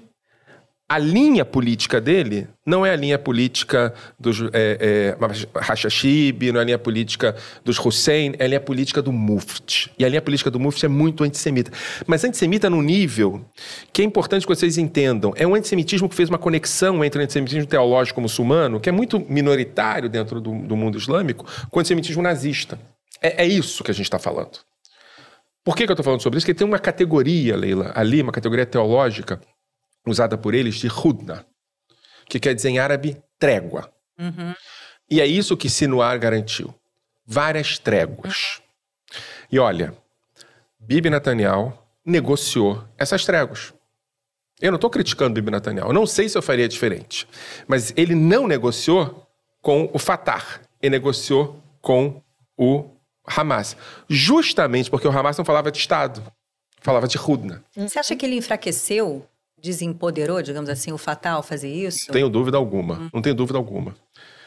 a 0.90 1.00
linha 1.00 1.46
política 1.46 2.00
dele 2.00 2.48
não 2.66 2.86
é 2.86 2.92
a 2.92 2.96
linha 2.96 3.18
política 3.18 3.94
dos 4.20 4.42
é, 4.54 5.16
é, 5.18 6.52
não 6.52 6.60
é 6.60 6.62
a 6.62 6.66
linha 6.66 6.78
política 6.78 7.36
dos 7.64 7.80
Hussein, 7.80 8.34
é 8.38 8.44
a 8.44 8.48
linha 8.48 8.60
política 8.60 9.02
do 9.02 9.12
Muft. 9.12 9.92
E 9.98 10.06
a 10.06 10.10
linha 10.10 10.22
política 10.22 10.52
do 10.52 10.60
Muft 10.60 10.86
é 10.86 10.90
muito 10.90 11.24
antissemita. 11.24 11.72
Mas 12.06 12.24
antissemita 12.24 12.70
num 12.70 12.82
nível 12.82 13.44
que 13.92 14.02
é 14.02 14.06
importante 14.06 14.46
que 14.46 14.54
vocês 14.54 14.78
entendam. 14.78 15.34
É 15.36 15.48
um 15.48 15.56
antissemitismo 15.56 16.08
que 16.10 16.16
fez 16.16 16.30
uma 16.30 16.38
conexão 16.38 17.04
entre 17.04 17.20
o 17.20 17.24
antissemitismo 17.24 17.66
teológico 17.66 18.22
muçulmano, 18.22 18.80
que 18.80 18.90
é 18.90 18.92
muito 18.92 19.20
minoritário 19.20 20.10
dentro 20.10 20.40
do, 20.40 20.54
do 20.60 20.76
mundo 20.76 20.98
islâmico, 20.98 21.46
com 21.72 21.80
o 21.80 21.82
antissemitismo 21.82 22.22
nazista. 22.22 22.78
É, 23.22 23.44
é 23.44 23.48
isso 23.48 23.84
que 23.84 23.92
a 23.92 23.94
gente 23.94 24.06
está 24.06 24.20
falando. 24.20 24.60
Por 25.64 25.78
que, 25.78 25.86
que 25.86 25.92
eu 25.92 25.94
estou 25.94 26.04
falando 26.04 26.22
sobre 26.22 26.38
isso? 26.38 26.46
Porque 26.46 26.58
tem 26.58 26.68
uma 26.68 26.78
categoria, 26.78 27.56
Leila, 27.56 27.94
ali, 27.96 28.22
uma 28.22 28.34
categoria 28.34 28.66
teológica, 28.66 29.40
usada 30.06 30.38
por 30.38 30.54
eles 30.54 30.76
de 30.76 30.88
Hudna, 30.88 31.46
que 32.28 32.40
quer 32.40 32.54
dizer 32.54 32.70
em 32.70 32.80
árabe 32.80 33.22
trégua. 33.40 33.92
Uhum. 34.18 34.54
E 35.10 35.22
é 35.22 35.26
isso 35.26 35.58
que 35.58 35.70
Sinuar 35.70 36.18
garantiu. 36.20 36.74
Várias 37.26 37.78
tréguas. 37.78 38.62
E 39.52 39.60
olha, 39.60 39.96
Bibi 40.80 41.10
Netanyahu 41.10 41.78
negociou 42.06 42.84
essas 42.98 43.26
tréguas. 43.26 43.74
Eu 44.60 44.72
não 44.72 44.78
estou 44.78 44.90
criticando 44.90 45.34
Bibi 45.34 45.52
Netanyahu, 45.52 45.90
eu 45.90 45.94
não 45.94 46.06
sei 46.06 46.30
se 46.30 46.38
eu 46.38 46.42
faria 46.42 46.68
diferente. 46.68 47.28
Mas 47.68 47.94
ele 47.96 48.16
não 48.16 48.48
negociou 48.48 49.28
com 49.62 49.90
o 49.94 50.00
Fatah, 50.00 50.62
ele 50.82 50.92
negociou 50.98 51.62
com 51.82 52.22
o 52.58 52.90
Hamas. 53.26 53.78
Justamente 54.10 54.90
porque 54.90 55.08
o 55.08 55.12
Hamas 55.12 55.38
não 55.38 55.46
falava 55.46 55.72
de 55.72 55.78
Estado, 55.78 56.24
falava 56.82 57.08
de 57.08 57.18
Hudna. 57.18 57.64
Você 57.76 58.00
acha 58.00 58.16
que 58.16 58.26
ele 58.26 58.36
enfraqueceu 58.36 59.26
desempoderou, 59.64 60.42
digamos 60.42 60.70
assim, 60.70 60.92
o 60.92 60.98
fatal 60.98 61.42
fazer 61.42 61.70
isso? 61.70 62.06
Não 62.08 62.14
tenho 62.14 62.30
dúvida 62.30 62.58
alguma. 62.58 63.10
Não 63.14 63.22
tenho 63.22 63.34
dúvida 63.34 63.58
alguma. 63.58 63.96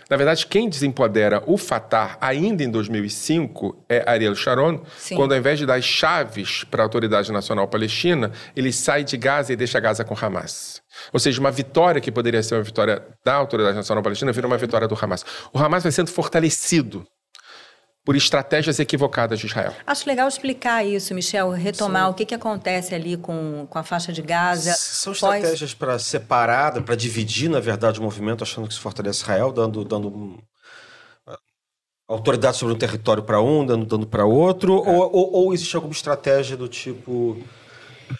Na 0.09 0.17
verdade, 0.17 0.47
quem 0.47 0.69
desempodera 0.69 1.43
o 1.47 1.59
Fatah 1.59 2.17
ainda 2.21 2.63
em 2.63 2.71
2005 2.71 3.85
é 3.89 4.09
Ariel 4.09 4.37
Sharon, 4.37 4.81
Sim. 4.97 5.17
quando 5.17 5.33
ao 5.33 5.39
invés 5.39 5.59
de 5.59 5.67
dar 5.67 5.75
as 5.75 5.85
chaves 5.85 6.63
para 6.63 6.83
a 6.83 6.85
Autoridade 6.85 7.33
Nacional 7.33 7.67
Palestina, 7.67 8.31
ele 8.55 8.73
sai 8.73 9.03
de 9.03 9.17
Gaza 9.17 9.53
e 9.53 9.57
deixa 9.57 9.81
Gaza 9.81 10.05
com 10.05 10.15
Hamas. 10.15 10.81
Ou 11.13 11.19
seja, 11.19 11.41
uma 11.41 11.51
vitória 11.51 12.01
que 12.01 12.13
poderia 12.13 12.41
ser 12.41 12.55
uma 12.55 12.63
vitória 12.63 13.03
da 13.25 13.35
Autoridade 13.35 13.75
Nacional 13.77 14.03
Palestina 14.03 14.31
vira 14.31 14.47
uma 14.47 14.57
vitória 14.57 14.87
do 14.87 14.97
Hamas. 15.01 15.25
O 15.53 15.59
Hamas 15.59 15.83
vai 15.83 15.91
sendo 15.91 16.11
fortalecido 16.11 17.05
por 18.07 18.15
estratégias 18.15 18.79
equivocadas 18.79 19.41
de 19.41 19.47
Israel. 19.47 19.75
Acho 19.85 20.09
legal 20.09 20.29
explicar 20.29 20.87
isso, 20.87 21.13
Michel, 21.13 21.51
retomar 21.51 22.09
o 22.09 22.15
que, 22.15 22.25
que 22.25 22.37
acontece 22.37 22.95
ali 22.95 23.17
com, 23.17 23.67
com 23.69 23.79
a 23.81 23.83
faixa 23.83 24.13
de 24.13 24.23
Gaza. 24.23 24.73
São 24.75 25.13
pós- 25.13 25.35
estratégias 25.35 25.75
para 25.75 25.99
separar, 25.99 26.81
para 26.85 26.95
dividir, 26.95 27.51
na 27.51 27.59
verdade, 27.59 27.99
o 27.99 28.03
movimento, 28.05 28.45
achando 28.45 28.69
que 28.69 28.73
isso 28.73 28.81
fortalece 28.81 29.23
Israel, 29.23 29.51
dando, 29.51 29.85
dando 29.85 30.07
um, 30.07 30.39
autoridade 32.09 32.57
sobre 32.57 32.75
um 32.77 32.79
território 32.79 33.25
para 33.25 33.43
um, 33.43 33.67
dando, 33.67 33.85
dando 33.85 34.07
para 34.07 34.25
outro, 34.25 34.75
ou, 34.75 35.11
ou, 35.13 35.33
ou 35.33 35.53
existe 35.53 35.75
alguma 35.75 35.93
estratégia 35.93 36.57
do 36.57 36.69
tipo, 36.69 37.43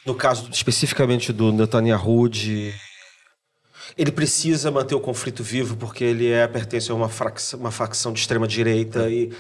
no 0.05 0.17
caso 0.17 0.51
especificamente 0.51 1.33
do 1.33 1.53
Netanyahu, 1.53 2.29
de 2.29 2.75
ele 3.97 4.11
precisa 4.11 4.69
manter 4.69 4.97
o 4.97 5.01
conflito 5.01 5.45
vivo 5.45 5.77
porque 5.77 6.03
ele 6.03 6.29
é 6.29 6.45
pertence 6.49 6.91
a 6.91 6.95
uma, 6.95 7.09
frac- 7.09 7.55
uma 7.55 7.71
facção 7.71 8.13
de 8.13 8.19
extrema 8.19 8.49
direita 8.49 9.09
e 9.09 9.33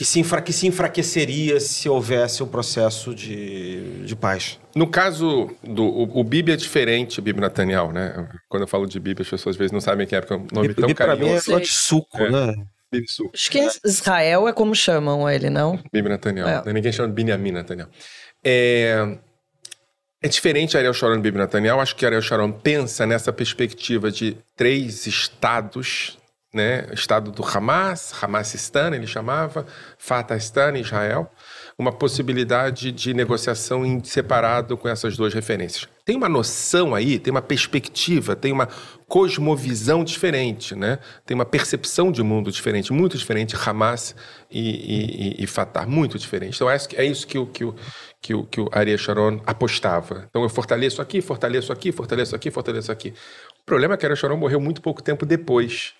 que 0.00 0.04
se, 0.06 0.18
enfra, 0.18 0.40
que 0.40 0.50
se 0.50 0.66
enfraqueceria 0.66 1.60
se 1.60 1.86
houvesse 1.86 2.42
um 2.42 2.46
processo 2.46 3.14
de, 3.14 4.02
de 4.02 4.16
paz. 4.16 4.58
No 4.74 4.86
caso 4.86 5.54
do 5.62 5.84
o, 5.84 6.20
o 6.20 6.24
Bibi 6.24 6.52
é 6.52 6.56
diferente, 6.56 7.18
o 7.18 7.22
Bibi 7.22 7.38
Netanyahu, 7.38 7.92
né? 7.92 8.26
Quando 8.48 8.62
eu 8.62 8.66
falo 8.66 8.86
de 8.86 8.98
Bibi, 8.98 9.20
as 9.20 9.28
pessoas 9.28 9.52
às 9.54 9.58
vezes 9.58 9.72
não 9.72 9.80
sabem 9.82 10.06
quem 10.06 10.16
é, 10.16 10.22
porque 10.22 10.32
é 10.32 10.36
um 10.38 10.46
nome 10.54 10.72
tão 10.72 10.86
Bibi, 10.86 10.94
para 10.94 11.14
mim 11.16 11.24
é 11.28 11.38
carinhoso. 11.38 11.60
de 11.60 11.66
suco, 11.68 12.16
É. 12.16 12.30
né? 12.30 12.54
Bibi 12.90 13.10
Su. 13.10 13.30
Acho 13.34 13.50
que 13.50 13.58
em 13.58 13.68
Israel 13.84 14.48
é 14.48 14.54
como 14.54 14.74
chamam 14.74 15.28
ele, 15.28 15.50
não? 15.50 15.78
Bibi 15.92 16.08
Netanyahu. 16.08 16.48
É. 16.48 16.64
né? 16.64 16.72
Ninguém 16.72 16.92
chama 16.92 17.08
de 17.08 17.14
Benjamin 17.14 17.52
Netanyahu. 17.52 17.90
É, 18.42 19.18
é 20.22 20.28
diferente 20.28 20.78
Ariel 20.78 20.94
Sharon 20.94 21.16
e 21.16 21.20
Bibi 21.20 21.36
Netanyahu. 21.36 21.78
Acho 21.78 21.94
que 21.94 22.06
Ariel 22.06 22.22
Sharon 22.22 22.52
pensa 22.52 23.04
nessa 23.04 23.34
perspectiva 23.34 24.10
de 24.10 24.34
três 24.56 25.06
estados, 25.06 26.16
né? 26.52 26.86
Estado 26.92 27.30
do 27.30 27.44
Hamas, 27.44 28.12
Hamasistan, 28.20 28.94
ele 28.94 29.06
chamava, 29.06 29.66
Fatahstan, 29.98 30.76
Israel. 30.78 31.30
Uma 31.78 31.92
possibilidade 31.92 32.92
de 32.92 33.14
negociação 33.14 33.86
em 33.86 34.04
separado 34.04 34.76
com 34.76 34.86
essas 34.88 35.16
duas 35.16 35.32
referências. 35.32 35.88
Tem 36.04 36.14
uma 36.16 36.28
noção 36.28 36.94
aí, 36.94 37.18
tem 37.18 37.30
uma 37.30 37.40
perspectiva, 37.40 38.36
tem 38.36 38.52
uma 38.52 38.68
cosmovisão 39.08 40.04
diferente, 40.04 40.74
né? 40.74 40.98
Tem 41.24 41.34
uma 41.34 41.44
percepção 41.46 42.12
de 42.12 42.22
mundo 42.22 42.50
diferente, 42.52 42.92
muito 42.92 43.16
diferente, 43.16 43.56
Hamas 43.56 44.14
e, 44.50 45.38
e, 45.38 45.44
e- 45.44 45.46
Fatah, 45.46 45.86
muito 45.86 46.18
diferente. 46.18 46.56
Então 46.56 46.70
é 46.70 46.76
é 46.96 47.04
isso 47.04 47.26
que 47.26 47.38
o, 47.38 47.46
que 47.46 47.64
o, 47.64 47.74
que 48.20 48.34
o, 48.34 48.44
que 48.44 48.60
o 48.60 48.68
Ariel 48.72 48.98
Sharon 48.98 49.40
apostava. 49.46 50.26
Então 50.28 50.42
eu 50.42 50.48
fortaleço 50.48 51.00
aqui, 51.00 51.22
fortaleço 51.22 51.72
aqui, 51.72 51.92
fortaleço 51.92 52.36
aqui, 52.36 52.50
fortaleço 52.50 52.92
aqui. 52.92 53.14
O 53.62 53.64
problema 53.64 53.94
é 53.94 53.96
que 53.96 54.04
Ariel 54.04 54.16
Sharon 54.16 54.36
morreu 54.36 54.60
muito 54.60 54.82
pouco 54.82 55.02
tempo 55.02 55.24
depois. 55.24 55.94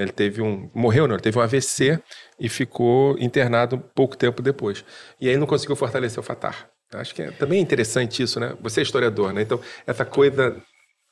Ele 0.00 0.12
teve 0.12 0.40
um. 0.40 0.70
Morreu, 0.74 1.06
não, 1.08 1.14
ele 1.16 1.22
teve 1.22 1.38
um 1.38 1.42
AVC 1.42 2.00
e 2.38 2.48
ficou 2.48 3.18
internado 3.18 3.78
pouco 3.94 4.16
tempo 4.16 4.40
depois. 4.42 4.84
E 5.20 5.28
aí 5.28 5.36
não 5.36 5.46
conseguiu 5.46 5.74
fortalecer 5.76 6.18
o 6.18 6.22
Fatah. 6.22 6.54
Acho 6.94 7.14
que 7.14 7.22
é 7.22 7.30
também 7.32 7.60
interessante 7.60 8.22
isso, 8.22 8.38
né? 8.40 8.56
Você 8.62 8.80
é 8.80 8.82
historiador, 8.82 9.32
né? 9.32 9.42
Então, 9.42 9.60
essa 9.86 10.04
coisa 10.04 10.56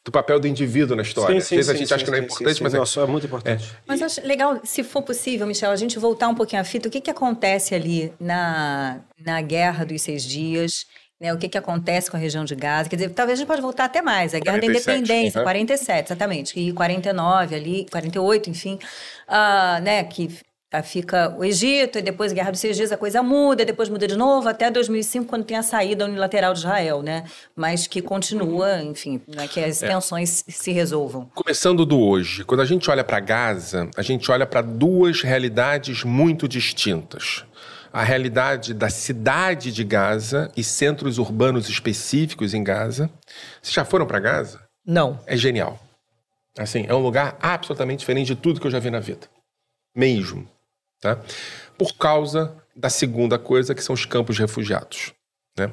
do 0.05 0.13
papel 0.13 0.39
do 0.39 0.47
indivíduo 0.47 0.97
na 0.97 1.03
história. 1.03 1.37
Às 1.37 1.51
vezes 1.51 1.69
a 1.69 1.75
gente 1.75 1.93
acha 1.93 2.05
que 2.05 2.11
não 2.13 2.19
é 2.19 2.21
importante, 2.23 2.63
mas 2.63 2.73
é- 2.75 2.79
Nossa, 2.79 3.01
é 3.01 3.07
muito 3.07 3.27
importante. 3.27 3.77
Mas 3.85 4.01
acho 4.01 4.25
legal, 4.25 4.61
se 4.63 4.85
for 4.85 5.03
possível, 5.03 5.47
Michel, 5.49 5.73
a 5.73 5.77
gente 5.77 5.99
voltar 5.99 6.29
um 6.29 6.35
pouquinho 6.35 6.63
à 6.63 6.65
fita. 6.65 6.87
O 6.87 6.91
que, 6.91 7.01
que 7.01 7.11
acontece 7.11 7.75
ali 7.75 8.13
na, 8.21 9.01
na 9.19 9.43
Guerra 9.43 9.85
dos 9.85 10.01
Seis 10.01 10.23
Dias? 10.25 10.87
Né, 11.19 11.33
o 11.33 11.39
que, 11.39 11.49
que 11.49 11.57
acontece 11.57 12.11
com 12.11 12.17
a 12.19 12.21
região 12.21 12.45
de 12.45 12.55
Gaza? 12.55 12.91
Quer 12.91 12.97
dizer, 12.97 13.09
talvez 13.11 13.39
a 13.39 13.41
gente 13.41 13.49
pode 13.49 13.63
voltar 13.63 13.87
até 13.87 14.03
mais. 14.03 14.35
A 14.35 14.39
Guerra 14.39 14.59
47, 14.59 14.87
da 14.87 14.97
Independência, 14.97 15.39
uhum. 15.39 15.45
47, 15.45 16.07
exatamente. 16.09 16.61
E 16.61 16.73
49 16.73 17.55
ali, 17.55 17.87
48, 17.91 18.51
enfim. 18.51 18.79
ah, 19.27 19.81
né, 19.83 20.05
que 20.05 20.29
ah, 20.73 20.83
fica 20.83 21.35
o 21.39 21.43
Egito, 21.43 21.99
e 21.99 22.03
depois 22.03 22.33
a 22.33 22.35
Guerra 22.35 22.51
dos 22.51 22.61
Seis 22.61 22.77
Dias 22.77 22.93
a 22.93 22.99
coisa 22.99 23.23
muda, 23.23 23.65
depois 23.65 23.89
muda 23.89 24.07
de 24.07 24.17
novo, 24.17 24.47
até 24.47 24.71
2005, 24.71 25.27
quando 25.27 25.45
tem 25.45 25.57
a 25.57 25.63
saída 25.63 26.05
unilateral 26.05 26.53
de 26.53 26.59
Israel, 26.59 27.03
né? 27.03 27.25
Mas 27.55 27.87
que 27.87 28.03
continua, 28.03 28.83
enfim, 28.83 29.23
né, 29.27 29.49
que 29.49 29.59
as 29.59 29.79
tensões 29.79 30.45
se 30.47 30.73
resolvam. 30.73 31.31
Começando 31.35 31.87
do 31.87 31.99
hoje, 31.99 32.45
quando 32.45 32.61
a 32.61 32.67
gente 32.67 32.91
olha 32.91 33.03
para 33.03 33.21
Gaza, 33.21 33.89
a 33.97 34.03
gente 34.03 34.31
olha 34.31 34.45
para 34.45 34.61
duas 34.61 35.23
realidades 35.23 36.05
muito 36.05 36.47
distintas. 36.47 37.45
A 37.97 38.03
realidade 38.03 38.75
da 38.75 38.91
cidade 38.91 39.73
de 39.73 39.83
Gaza 39.83 40.53
e 40.55 40.63
centros 40.63 41.17
urbanos 41.17 41.67
específicos 41.67 42.53
em 42.53 42.63
Gaza. 42.63 43.09
Vocês 43.63 43.73
já 43.73 43.87
foram 43.87 44.05
para 44.05 44.21
Gaza? 44.21 44.61
Não. 44.85 45.19
É 45.27 45.35
genial. 45.35 45.81
Assim, 46.59 46.85
é 46.87 46.95
um 46.95 46.99
lugar 46.99 47.39
absolutamente 47.41 48.01
diferente 48.01 48.27
de 48.27 48.37
tudo 48.37 48.61
que 48.61 48.67
eu 48.67 48.71
já 48.71 48.79
vi 48.79 48.91
na 48.91 49.01
vida. 49.01 49.27
Mesmo. 49.97 50.47
Tá? 51.01 51.19
Por 51.79 51.97
causa 51.97 52.55
da 52.77 52.91
segunda 52.91 53.39
coisa, 53.39 53.75
que 53.75 53.83
são 53.83 53.95
os 53.95 54.05
campos 54.05 54.39
refugiados. 54.39 55.15
Né? 55.59 55.71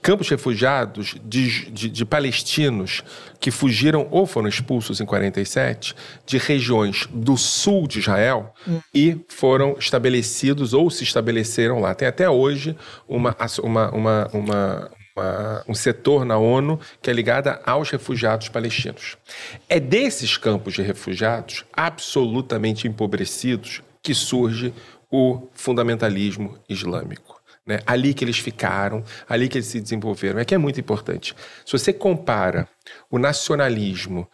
Campos 0.00 0.28
refugiados 0.28 1.16
de, 1.24 1.68
de- 1.70 1.90
de 1.90 2.04
palestinos 2.04 3.02
que 3.40 3.50
fugiram 3.50 4.06
ou 4.10 4.26
foram 4.26 4.48
expulsos 4.48 5.00
em 5.00 5.04
47 5.04 5.94
de 6.24 6.38
regiões 6.38 7.08
do 7.12 7.36
sul 7.36 7.88
de 7.88 7.98
Israel 7.98 8.54
e 8.94 9.18
foram 9.28 9.76
estabelecidos 9.78 10.72
ou 10.72 10.88
se 10.88 11.02
estabeleceram 11.02 11.80
lá. 11.80 11.94
Tem 11.94 12.06
até 12.06 12.30
hoje 12.30 12.76
uma, 13.08 13.36
uma, 13.62 13.90
uma, 13.90 14.28
uma, 14.32 14.90
uma- 15.16 15.64
um 15.68 15.74
setor 15.74 16.24
na 16.24 16.36
ONU 16.38 16.78
que 17.02 17.10
é 17.10 17.12
ligada 17.12 17.60
aos 17.66 17.90
refugiados 17.90 18.48
palestinos. 18.48 19.16
É 19.68 19.78
desses 19.80 20.36
campos 20.36 20.74
de 20.74 20.82
refugiados 20.82 21.64
absolutamente 21.72 22.86
empobrecidos 22.86 23.82
que 24.02 24.14
surge 24.14 24.72
o 25.10 25.48
fundamentalismo 25.54 26.58
islâmico. 26.68 27.33
Né? 27.66 27.80
Ali 27.86 28.12
que 28.12 28.24
eles 28.24 28.38
ficaram, 28.38 29.04
ali 29.28 29.48
que 29.48 29.58
eles 29.58 29.66
se 29.66 29.80
desenvolveram. 29.80 30.38
É 30.38 30.44
que 30.44 30.54
é 30.54 30.58
muito 30.58 30.80
importante. 30.80 31.34
Se 31.64 31.72
você 31.72 31.92
compara 31.92 32.68
o 33.10 33.18
nacionalismo 33.18 34.28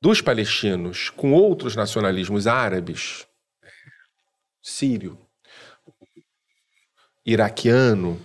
dos 0.00 0.20
palestinos 0.20 1.08
com 1.10 1.32
outros 1.32 1.74
nacionalismos 1.74 2.46
árabes, 2.46 3.26
sírio, 4.62 5.18
iraquiano, 7.24 8.20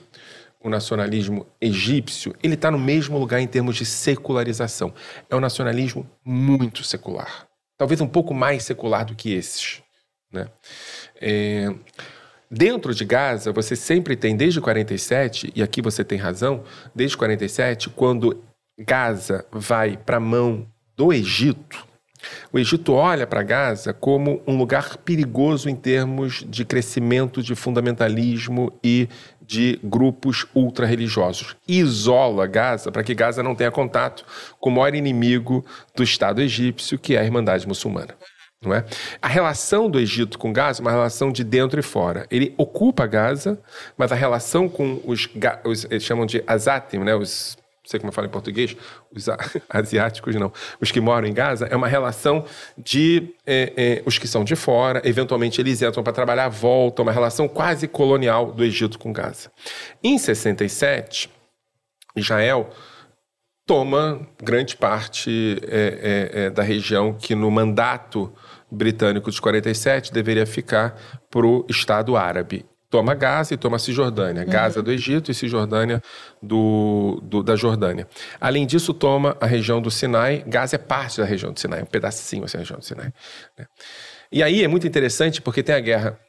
o 0.62 0.70
nacionalismo 0.70 1.48
egípcio, 1.62 2.36
ele 2.44 2.56
está 2.56 2.70
no 2.70 2.78
mesmo 2.78 3.18
lugar 3.18 3.40
em 3.40 3.48
termos 3.48 3.78
de 3.78 3.86
secularização. 3.86 4.94
É 5.30 5.36
um 5.36 5.40
nacionalismo 5.40 6.10
muito 6.24 6.84
secular. 6.84 7.48
Talvez 7.78 8.02
um 8.02 8.08
pouco 8.08 8.34
mais 8.34 8.64
secular 8.64 9.06
do 9.06 9.16
que 9.16 9.32
esses. 9.32 9.82
Né? 10.30 10.48
É, 11.16 11.74
Dentro 12.52 12.96
de 12.96 13.06
Gaza, 13.06 13.52
você 13.52 13.76
sempre 13.76 14.16
tem, 14.16 14.36
desde 14.36 14.60
47, 14.60 15.52
e 15.56 15.62
aqui 15.62 15.82
você 15.82 16.04
tem 16.04 16.18
razão, 16.18 16.64
desde 16.96 17.16
47, 17.16 17.90
quando 17.90 18.44
Gaza 18.80 19.46
vai 19.52 19.98
para 19.98 20.18
a 20.18 20.22
mão 20.22 20.68
do 20.98 21.14
Egito, 21.14 21.88
o 22.52 22.60
Egito 22.60 22.94
olha 22.94 23.26
para 23.26 23.44
Gaza 23.44 23.94
como 23.94 24.42
um 24.46 24.58
lugar 24.58 24.98
perigoso 24.98 25.70
em 25.70 25.76
termos 25.76 26.44
de 26.48 26.66
crescimento 26.66 27.42
de 27.42 27.56
fundamentalismo 27.56 28.74
e 28.84 29.08
de 29.42 29.80
grupos 29.84 30.46
ultra-religiosos. 30.54 31.56
Isola 31.68 32.46
Gaza 32.46 32.92
para 32.92 33.04
que 33.04 33.16
Gaza 33.16 33.42
não 33.42 33.56
tenha 33.56 33.72
contato 33.72 34.26
com 34.60 34.70
o 34.70 34.74
maior 34.74 34.94
inimigo 34.94 35.66
do 35.96 36.04
Estado 36.04 36.42
egípcio, 36.42 37.00
que 37.00 37.16
é 37.16 37.20
a 37.20 37.24
Irmandade 37.24 37.68
Muçulmana. 37.68 38.16
Não 38.62 38.74
é? 38.74 38.86
A 39.22 39.28
relação 39.28 39.90
do 39.90 40.00
Egito 40.00 40.38
com 40.38 40.52
Gaza 40.52 40.82
é 40.82 40.84
uma 40.84 40.92
relação 40.92 41.32
de 41.32 41.46
dentro 41.46 41.80
e 41.80 41.84
fora. 41.84 42.28
Ele 42.30 42.54
ocupa 42.58 43.08
Gaza, 43.08 43.58
mas 43.98 44.12
a 44.12 44.16
relação 44.16 44.68
com 44.68 45.00
os, 45.06 45.30
os 45.64 45.86
eles 45.86 46.04
chamam 46.04 46.26
de 46.26 46.44
azatim, 46.46 46.98
né? 46.98 47.16
os, 47.16 47.58
não 47.82 47.90
sei 47.90 48.02
como 48.02 48.10
eu 48.10 48.14
falo 48.14 48.28
em 48.28 48.32
português, 48.32 48.76
os 49.16 49.28
asiáticos 49.70 50.36
não, 50.36 50.52
os 50.82 50.92
que 50.92 51.00
moram 51.00 51.26
em 51.26 51.34
Gaza, 51.34 51.68
é 51.68 51.76
uma 51.76 51.88
relação 51.88 52.44
de 52.78 53.34
é, 53.48 53.74
é, 53.78 54.04
os 54.06 54.18
que 54.18 54.28
são 54.28 54.44
de 54.44 54.58
fora, 54.58 55.02
eventualmente 55.06 55.62
eles 55.62 55.82
entram 55.82 56.04
para 56.04 56.12
trabalhar, 56.12 56.50
voltam, 56.50 57.04
uma 57.04 57.14
relação 57.14 57.48
quase 57.48 57.88
colonial 57.88 58.52
do 58.52 58.66
Egito 58.66 59.00
com 59.00 59.14
Gaza. 59.14 59.50
Em 60.04 60.18
67, 60.18 61.30
Israel 62.14 62.70
toma 63.70 64.28
grande 64.44 64.76
parte 64.76 65.62
é, 65.68 66.32
é, 66.34 66.42
é, 66.46 66.50
da 66.50 66.64
região 66.64 67.14
que 67.14 67.36
no 67.36 67.52
mandato 67.52 68.34
britânico 68.72 69.32
de 69.32 69.42
47 69.42 70.12
deveria 70.14 70.46
ficar 70.46 71.00
para 71.30 71.46
o 71.46 71.66
Estado 71.70 72.16
árabe. 72.16 72.66
Toma 72.90 73.14
Gaza 73.14 73.54
e 73.54 73.58
toma 73.58 73.78
Cisjordânia. 73.78 74.44
Gaza 74.46 74.82
do 74.82 74.92
Egito 74.92 75.30
e 75.30 75.34
Cisjordânia 75.36 76.02
do, 76.42 77.20
do- 77.24 77.44
da 77.44 77.56
Jordânia. 77.56 78.08
Além 78.42 78.66
disso, 78.66 78.96
toma 78.96 79.38
a 79.40 79.46
região 79.46 79.80
do 79.80 79.92
Sinai. 79.92 80.44
Gaza 80.48 80.76
é 80.76 80.80
parte 80.80 81.20
da 81.20 81.26
região 81.26 81.54
do 81.54 81.60
Sinai, 81.60 81.84
um 81.84 81.86
pedacinho 81.86 82.44
assim, 82.46 82.54
da 82.58 82.60
região 82.62 82.80
do 82.80 82.86
Sinai. 82.86 83.14
né? 83.58 83.66
E 84.32 84.42
aí 84.42 84.64
é 84.64 84.68
muito 84.68 84.88
interessante 84.88 85.40
porque 85.40 85.62
tem 85.62 85.76
a 85.76 85.80
guerra, 85.80 86.20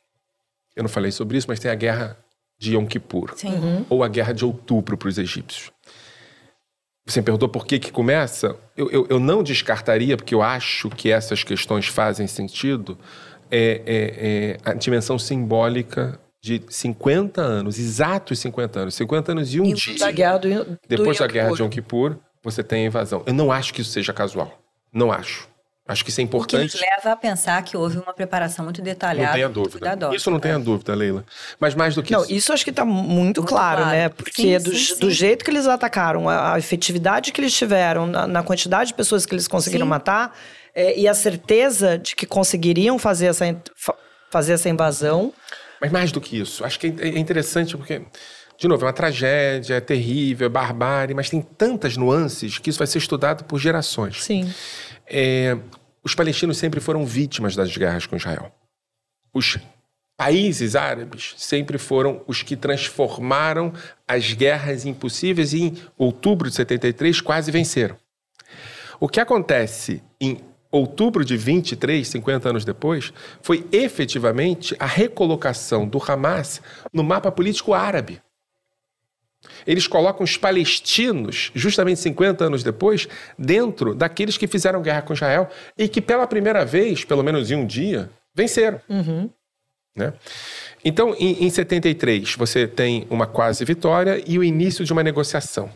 eu 0.76 0.82
não 0.82 0.90
falei 0.90 1.10
sobre 1.10 1.38
isso, 1.38 1.46
mas 1.48 1.58
tem 1.58 1.70
a 1.70 1.74
guerra 1.74 2.18
de 2.58 2.74
Yom 2.74 2.84
Kippur, 2.86 3.32
Sim. 3.36 3.86
ou 3.88 4.04
a 4.04 4.08
guerra 4.08 4.34
de 4.34 4.44
outubro 4.44 4.98
para 4.98 5.08
os 5.08 5.16
egípcios. 5.16 5.70
Você 7.10 7.20
me 7.20 7.24
perguntou 7.24 7.48
por 7.48 7.66
que 7.66 7.78
que 7.78 7.90
começa? 7.90 8.56
Eu, 8.76 8.90
eu, 8.90 9.06
eu 9.10 9.18
não 9.18 9.42
descartaria, 9.42 10.16
porque 10.16 10.34
eu 10.34 10.42
acho 10.42 10.88
que 10.90 11.10
essas 11.10 11.42
questões 11.42 11.88
fazem 11.88 12.26
sentido, 12.26 12.96
é, 13.50 13.82
é, 13.84 14.60
é 14.64 14.70
a 14.70 14.74
dimensão 14.74 15.18
simbólica 15.18 16.20
de 16.40 16.62
50 16.68 17.42
anos, 17.42 17.78
exatos 17.78 18.38
50 18.38 18.80
anos, 18.80 18.94
50 18.94 19.32
anos 19.32 19.54
e 19.54 19.60
um 19.60 19.74
dia. 19.74 19.98
Da 19.98 20.10
guerra 20.12 20.38
do, 20.38 20.64
do 20.64 20.78
Depois 20.88 21.18
da 21.18 21.26
guerra 21.26 21.52
de. 21.52 21.62
Yom 21.62 21.68
Kippur, 21.68 22.16
você 22.42 22.62
tem 22.62 22.84
a 22.84 22.86
invasão. 22.86 23.22
Eu 23.26 23.34
não 23.34 23.50
acho 23.50 23.74
que 23.74 23.80
isso 23.80 23.90
seja 23.90 24.12
casual. 24.12 24.58
Não 24.92 25.10
acho. 25.10 25.49
Acho 25.90 26.04
que 26.04 26.10
isso 26.10 26.20
é 26.20 26.24
O 26.24 26.28
que 26.28 26.36
nos 26.36 26.44
importante. 26.44 26.78
leva 26.80 27.12
a 27.12 27.16
pensar 27.16 27.62
que 27.62 27.76
houve 27.76 27.98
uma 27.98 28.12
preparação 28.14 28.64
muito 28.64 28.80
detalhada. 28.80 29.26
Não 29.28 29.34
tenha 29.34 29.48
dúvida. 29.48 29.78
cuidadosa. 29.78 30.14
Isso 30.16 30.30
não 30.30 30.38
tenha 30.40 30.58
dúvida, 30.58 30.94
Leila. 30.94 31.24
Mas 31.58 31.74
mais 31.74 31.94
do 31.94 32.02
que 32.02 32.12
Não, 32.12 32.22
isso. 32.22 32.32
isso 32.32 32.52
acho 32.52 32.64
que 32.64 32.70
está 32.70 32.84
muito, 32.84 33.08
Muito 33.40 33.42
claro, 33.44 33.82
claro. 33.82 33.96
né? 33.96 34.08
Porque 34.08 34.42
Sim, 34.42 34.58
do, 34.58 34.74
sim, 34.76 34.94
do 35.00 35.06
sim. 35.06 35.10
jeito 35.10 35.44
que 35.44 35.50
eles 35.50 35.66
atacaram, 35.66 36.28
a, 36.28 36.54
a 36.54 36.58
efetividade 36.58 37.32
que 37.32 37.40
eles 37.40 37.52
tiveram, 37.52 38.06
na, 38.06 38.26
na 38.26 38.42
quantidade 38.42 38.88
de 38.88 38.94
pessoas 38.94 39.26
que 39.26 39.34
eles 39.34 39.48
conseguiram 39.48 39.86
Sim. 39.86 39.90
matar, 39.90 40.36
é, 40.74 40.98
e 40.98 41.08
a 41.08 41.14
certeza 41.14 41.98
de 41.98 42.14
que 42.14 42.24
conseguiriam 42.26 42.98
fazer 42.98 43.26
essa, 43.26 43.44
fazer 44.30 44.52
essa 44.52 44.68
invasão. 44.68 45.32
Mas 45.80 45.90
mais 45.90 46.12
do 46.12 46.20
que 46.20 46.38
isso, 46.38 46.64
acho 46.64 46.78
que 46.78 46.86
é 46.86 47.08
é 47.08 47.18
interessante 47.18 47.76
porque, 47.76 48.02
de 48.58 48.68
novo, 48.68 48.84
é 48.84 48.86
uma 48.86 48.92
tragédia, 48.92 49.74
é 49.74 49.80
terrível, 49.80 50.46
é 50.46 50.48
barbárie, 50.50 51.14
mas 51.14 51.28
tem 51.30 51.40
tantas 51.42 51.96
nuances 51.96 52.58
que 52.58 52.70
isso 52.70 52.78
vai 52.78 52.86
ser 52.86 52.98
estudado 52.98 53.44
por 53.44 53.58
gerações. 53.58 54.22
Sim. 54.22 54.52
É, 55.06 55.56
os 56.02 56.14
palestinos 56.14 56.58
sempre 56.58 56.80
foram 56.80 57.04
vítimas 57.04 57.54
das 57.54 57.76
guerras 57.76 58.06
com 58.06 58.16
Israel. 58.16 58.52
Os 59.32 59.58
países 60.16 60.76
árabes 60.76 61.34
sempre 61.38 61.78
foram 61.78 62.22
os 62.26 62.42
que 62.42 62.56
transformaram 62.56 63.72
as 64.06 64.32
guerras 64.32 64.84
impossíveis 64.84 65.52
e 65.52 65.62
em 65.62 65.78
outubro 65.96 66.48
de 66.48 66.56
73 66.56 67.20
quase 67.20 67.50
venceram. 67.50 67.96
O 68.98 69.08
que 69.08 69.18
acontece 69.18 70.02
em 70.20 70.38
outubro 70.70 71.24
de 71.24 71.36
23, 71.36 72.06
50 72.06 72.48
anos 72.50 72.64
depois, 72.64 73.12
foi 73.40 73.66
efetivamente 73.72 74.76
a 74.78 74.86
recolocação 74.86 75.88
do 75.88 75.98
Hamas 76.06 76.60
no 76.92 77.02
mapa 77.02 77.32
político 77.32 77.72
árabe. 77.72 78.20
Eles 79.66 79.86
colocam 79.86 80.24
os 80.24 80.36
palestinos, 80.36 81.50
justamente 81.54 82.00
50 82.00 82.44
anos 82.44 82.62
depois, 82.62 83.08
dentro 83.38 83.94
daqueles 83.94 84.36
que 84.36 84.46
fizeram 84.46 84.82
guerra 84.82 85.00
com 85.02 85.14
Israel 85.14 85.48
e 85.76 85.88
que, 85.88 86.00
pela 86.00 86.26
primeira 86.26 86.64
vez, 86.64 87.04
pelo 87.04 87.22
menos 87.22 87.50
em 87.50 87.56
um 87.56 87.66
dia, 87.66 88.10
venceram. 88.34 88.80
Né? 89.96 90.12
Então, 90.84 91.14
em, 91.18 91.44
em 91.44 91.50
73, 91.50 92.36
você 92.36 92.66
tem 92.66 93.06
uma 93.10 93.26
quase 93.26 93.64
vitória 93.64 94.22
e 94.26 94.38
o 94.38 94.44
início 94.44 94.84
de 94.84 94.92
uma 94.92 95.02
negociação. 95.02 95.70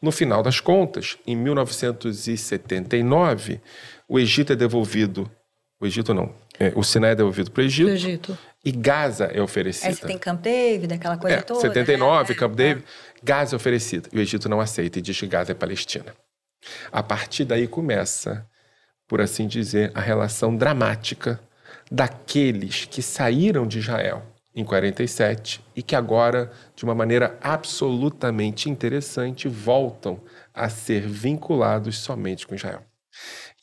No 0.00 0.12
final 0.12 0.42
das 0.42 0.60
contas, 0.60 1.16
em 1.26 1.36
1979, 1.36 3.60
o 4.08 4.18
Egito 4.18 4.52
é 4.52 4.56
devolvido. 4.56 5.30
O 5.80 5.86
Egito 5.86 6.12
não. 6.12 6.34
é, 6.58 6.72
o 6.74 6.82
Sinai 6.82 7.12
é 7.12 7.14
devolvido 7.14 7.50
para 7.50 7.62
o 7.62 7.64
Egito, 7.64 7.90
Egito. 7.90 8.36
E 8.64 8.72
Gaza 8.72 9.26
é 9.26 9.42
oferecida. 9.42 9.88
Aí 9.88 9.94
você 9.94 10.06
tem 10.06 10.18
Camp 10.18 10.40
David, 10.40 10.94
aquela 10.94 11.18
coisa 11.18 11.36
É, 11.36 11.40
toda. 11.42 11.60
79, 11.60 12.32
né? 12.32 12.38
Camp 12.38 12.54
David, 12.54 12.84
Gaza 13.22 13.54
é 13.54 13.56
oferecido. 13.56 14.08
E 14.12 14.18
o 14.18 14.20
Egito 14.20 14.48
não 14.48 14.60
aceita 14.60 14.98
e 14.98 15.02
diz 15.02 15.18
que 15.18 15.26
Gaza 15.26 15.52
é 15.52 15.54
Palestina. 15.54 16.14
A 16.90 17.02
partir 17.02 17.44
daí 17.44 17.68
começa, 17.68 18.46
por 19.06 19.20
assim 19.20 19.46
dizer, 19.46 19.92
a 19.94 20.00
relação 20.00 20.56
dramática 20.56 21.38
daqueles 21.90 22.86
que 22.86 23.02
saíram 23.02 23.66
de 23.66 23.78
Israel 23.78 24.22
em 24.54 24.64
47 24.64 25.60
e 25.74 25.82
que 25.82 25.96
agora, 25.96 26.50
de 26.74 26.84
uma 26.84 26.94
maneira 26.94 27.36
absolutamente 27.42 28.70
interessante, 28.70 29.48
voltam 29.48 30.20
a 30.54 30.68
ser 30.68 31.06
vinculados 31.06 31.98
somente 31.98 32.46
com 32.46 32.54
Israel. 32.54 32.82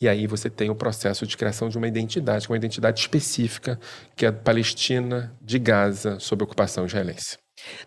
E 0.01 0.09
aí 0.09 0.25
você 0.25 0.49
tem 0.49 0.69
o 0.71 0.75
processo 0.75 1.27
de 1.27 1.37
criação 1.37 1.69
de 1.69 1.77
uma 1.77 1.87
identidade, 1.87 2.49
uma 2.49 2.57
identidade 2.57 2.99
específica, 2.99 3.79
que 4.15 4.25
é 4.25 4.29
a 4.29 4.33
Palestina 4.33 5.31
de 5.39 5.59
Gaza 5.59 6.19
sob 6.19 6.43
ocupação 6.43 6.87
israelense. 6.87 7.37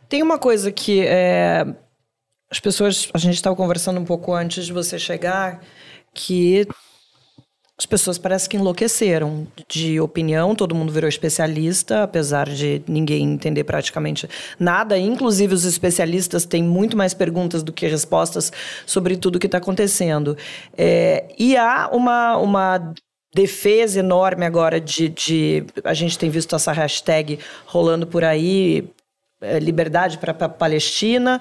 Tem 0.08 0.22
uma 0.22 0.38
coisa 0.38 0.70
que 0.70 1.04
é, 1.04 1.66
as 2.48 2.60
pessoas. 2.60 3.08
A 3.12 3.18
gente 3.18 3.34
estava 3.34 3.56
conversando 3.56 3.98
um 3.98 4.04
pouco 4.04 4.32
antes 4.32 4.64
de 4.64 4.72
você 4.72 4.96
chegar, 4.96 5.60
que 6.14 6.68
as 7.76 7.86
pessoas 7.86 8.18
parecem 8.18 8.50
que 8.50 8.56
enlouqueceram 8.56 9.48
de 9.68 9.98
opinião, 9.98 10.54
todo 10.54 10.76
mundo 10.76 10.92
virou 10.92 11.08
especialista, 11.08 12.04
apesar 12.04 12.48
de 12.48 12.80
ninguém 12.86 13.24
entender 13.24 13.64
praticamente 13.64 14.28
nada. 14.60 14.96
Inclusive, 14.96 15.54
os 15.54 15.64
especialistas 15.64 16.44
têm 16.44 16.62
muito 16.62 16.96
mais 16.96 17.14
perguntas 17.14 17.64
do 17.64 17.72
que 17.72 17.88
respostas 17.88 18.52
sobre 18.86 19.16
tudo 19.16 19.40
que 19.40 19.46
está 19.46 19.58
acontecendo. 19.58 20.36
É, 20.78 21.24
e 21.36 21.56
há 21.56 21.90
uma, 21.92 22.36
uma 22.36 22.94
defesa 23.34 23.98
enorme 23.98 24.46
agora 24.46 24.80
de, 24.80 25.08
de. 25.08 25.64
A 25.82 25.94
gente 25.94 26.16
tem 26.16 26.30
visto 26.30 26.54
essa 26.54 26.70
hashtag 26.70 27.40
rolando 27.66 28.06
por 28.06 28.22
aí, 28.22 28.88
é, 29.40 29.58
liberdade 29.58 30.18
para 30.18 30.30
a 30.30 30.48
Palestina, 30.48 31.40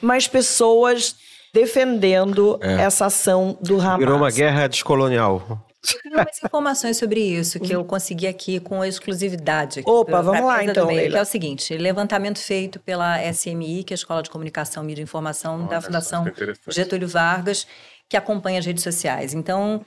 mas 0.00 0.28
pessoas 0.28 1.16
defendendo 1.52 2.58
essa 2.62 3.06
ação 3.06 3.56
do 3.60 3.80
Hamas. 3.80 3.98
Virou 3.98 4.16
uma 4.16 4.30
guerra 4.30 4.66
descolonial. 4.66 5.66
Eu 5.94 6.00
tenho 6.02 6.14
mais 6.16 6.38
informações 6.44 6.98
sobre 6.98 7.20
isso 7.20 7.58
que 7.58 7.72
eu 7.74 7.82
consegui 7.84 8.26
aqui 8.26 8.60
com 8.60 8.84
exclusividade. 8.84 9.80
aqui 9.80 9.88
Opa, 9.90 10.10
pra- 10.10 10.20
vamos 10.20 10.40
pra 10.40 10.46
lá, 10.46 10.64
então, 10.64 10.86
Leila. 10.88 11.12
Que 11.12 11.16
é 11.18 11.22
o 11.22 11.24
seguinte, 11.24 11.74
levantamento 11.76 12.38
feito 12.38 12.78
pela 12.78 13.18
SMI, 13.32 13.82
que 13.84 13.92
é 13.92 13.94
a 13.94 13.96
Escola 13.96 14.22
de 14.22 14.28
Comunicação, 14.28 14.84
Mídia 14.84 15.00
e 15.00 15.04
Informação 15.04 15.66
da 15.66 15.80
Fundação 15.80 16.26
é. 16.26 16.70
Getúlio 16.70 17.08
Vargas, 17.08 17.66
que 18.10 18.16
acompanha 18.16 18.58
as 18.58 18.66
redes 18.66 18.82
sociais. 18.84 19.32
Então, 19.32 19.82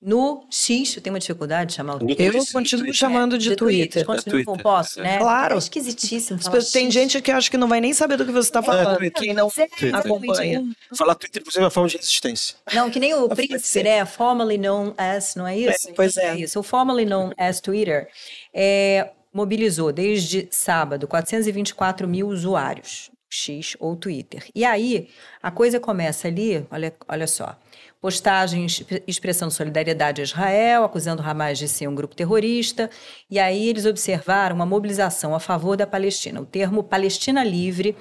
no 0.00 0.46
X, 0.48 0.94
eu 0.96 1.02
tenho 1.02 1.12
uma 1.14 1.18
dificuldade 1.18 1.70
de 1.70 1.76
chamar 1.76 1.96
o 1.96 2.06
Eu 2.08 2.46
continuo 2.52 2.94
chamando 2.94 3.36
de, 3.36 3.56
Twitter. 3.56 4.04
Continua, 4.06 4.44
Twitter, 4.44 4.62
posso, 4.62 5.00
né? 5.02 5.18
Claro. 5.18 5.56
É 5.56 5.58
esquisitíssimo 5.58 6.38
Tem 6.72 6.84
X. 6.86 6.94
gente 6.94 7.20
que 7.20 7.32
acha 7.32 7.50
que 7.50 7.56
não 7.56 7.66
vai 7.66 7.80
nem 7.80 7.92
saber 7.92 8.16
do 8.16 8.24
que 8.24 8.30
você 8.30 8.48
está 8.48 8.62
falando. 8.62 8.96
Twitter. 8.96 9.22
Quem 9.22 9.34
não 9.34 9.46
é 9.46 9.64
exatamente 9.64 9.94
acompanha. 9.96 10.60
um- 10.60 10.96
Falar 10.96 11.16
Twitter, 11.16 11.42
inclusive, 11.42 11.62
é 11.62 11.64
uma 11.64 11.70
forma 11.70 11.88
de 11.88 11.96
resistência. 11.96 12.54
Não, 12.72 12.88
que 12.90 13.00
nem 13.00 13.12
o 13.14 13.28
príncipe, 13.28 13.82
né? 13.82 14.04
Formerly 14.06 14.56
known 14.56 14.94
as, 14.96 15.34
não 15.34 15.46
é 15.46 15.58
isso? 15.58 15.90
É, 15.90 15.92
pois 15.92 16.16
é. 16.16 16.36
isso. 16.36 16.60
O 16.60 16.62
formerly 16.62 17.04
known 17.04 17.32
as 17.36 17.60
Twitter 17.60 18.08
é, 18.54 19.10
mobilizou 19.32 19.92
desde 19.92 20.46
sábado 20.52 21.08
424 21.08 22.06
mil 22.06 22.28
usuários, 22.28 23.10
X 23.28 23.76
ou 23.80 23.96
Twitter. 23.96 24.44
E 24.54 24.64
aí, 24.64 25.08
a 25.42 25.50
coisa 25.50 25.80
começa 25.80 26.28
ali, 26.28 26.64
olha, 26.70 26.94
olha 27.08 27.26
só. 27.26 27.58
Postagens 28.00 28.84
expressando 29.06 29.52
solidariedade 29.52 30.20
a 30.20 30.24
Israel, 30.24 30.84
acusando 30.84 31.22
Hamas 31.22 31.58
de 31.58 31.66
ser 31.66 31.88
um 31.88 31.94
grupo 31.94 32.14
terrorista. 32.14 32.88
E 33.28 33.38
aí 33.38 33.68
eles 33.68 33.86
observaram 33.86 34.54
uma 34.54 34.66
mobilização 34.66 35.34
a 35.34 35.40
favor 35.40 35.76
da 35.76 35.86
Palestina. 35.86 36.40
O 36.40 36.46
termo 36.46 36.84
Palestina 36.84 37.42
Livre 37.42 37.96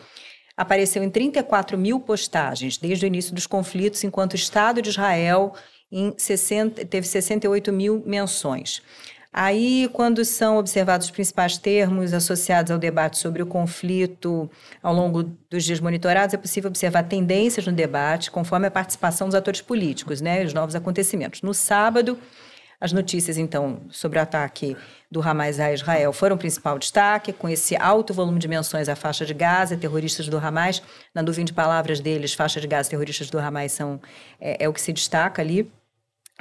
apareceu 0.56 1.04
em 1.04 1.10
34 1.10 1.78
mil 1.78 2.00
postagens 2.00 2.78
desde 2.78 3.06
o 3.06 3.08
início 3.08 3.34
dos 3.34 3.48
conflitos, 3.48 4.04
enquanto 4.04 4.34
o 4.34 4.36
Estado 4.36 4.82
de 4.82 4.90
Israel 4.90 5.54
em 5.92 6.14
60, 6.18 6.86
teve 6.86 7.08
68 7.08 7.72
mil 7.72 8.04
menções. 8.06 8.82
Aí, 9.40 9.88
quando 9.94 10.26
são 10.26 10.58
observados 10.58 11.06
os 11.06 11.12
principais 11.12 11.60
termos 11.60 12.12
associados 12.12 12.72
ao 12.72 12.80
debate 12.80 13.20
sobre 13.20 13.44
o 13.44 13.46
conflito 13.46 14.50
ao 14.82 14.92
longo 14.92 15.22
dos 15.48 15.64
dias 15.64 15.80
monitorados, 15.80 16.34
é 16.34 16.38
possível 16.40 16.70
observar 16.70 17.04
tendências 17.04 17.68
no 17.68 17.72
debate 17.72 18.32
conforme 18.32 18.66
a 18.66 18.72
participação 18.72 19.28
dos 19.28 19.36
atores 19.36 19.62
políticos, 19.62 20.22
né, 20.22 20.44
os 20.44 20.56
novos 20.56 20.74
acontecimentos. 20.74 21.44
No 21.44 21.54
sábado, 21.54 22.18
as 22.82 22.92
notícias, 22.92 23.38
então, 23.38 23.82
sobre 23.92 24.18
o 24.18 24.22
ataque 24.24 24.76
do 25.12 25.22
Hamas 25.22 25.60
a 25.60 25.72
Israel 25.72 26.12
foram 26.12 26.36
o 26.36 26.40
principal 26.40 26.80
destaque, 26.80 27.32
com 27.32 27.48
esse 27.48 27.76
alto 27.76 28.16
volume 28.16 28.40
de 28.40 28.48
menções 28.48 28.90
à 28.90 28.96
faixa 28.96 29.24
de 29.24 29.36
Gaza, 29.36 29.78
terroristas 29.78 30.28
do 30.28 30.38
Hamas. 30.40 30.82
Na 31.14 31.22
nuvem 31.22 31.46
de 31.46 31.54
palavras 31.54 32.00
deles, 32.00 32.34
faixa 32.34 32.60
de 32.60 32.66
Gaza, 32.66 32.90
terroristas 32.90 33.30
do 33.30 33.38
Hamas 33.38 33.72
são, 33.72 34.02
é, 34.42 34.64
é 34.64 34.68
o 34.68 34.74
que 34.74 34.82
se 34.82 34.92
destaca 34.92 35.44
ali. 35.44 35.72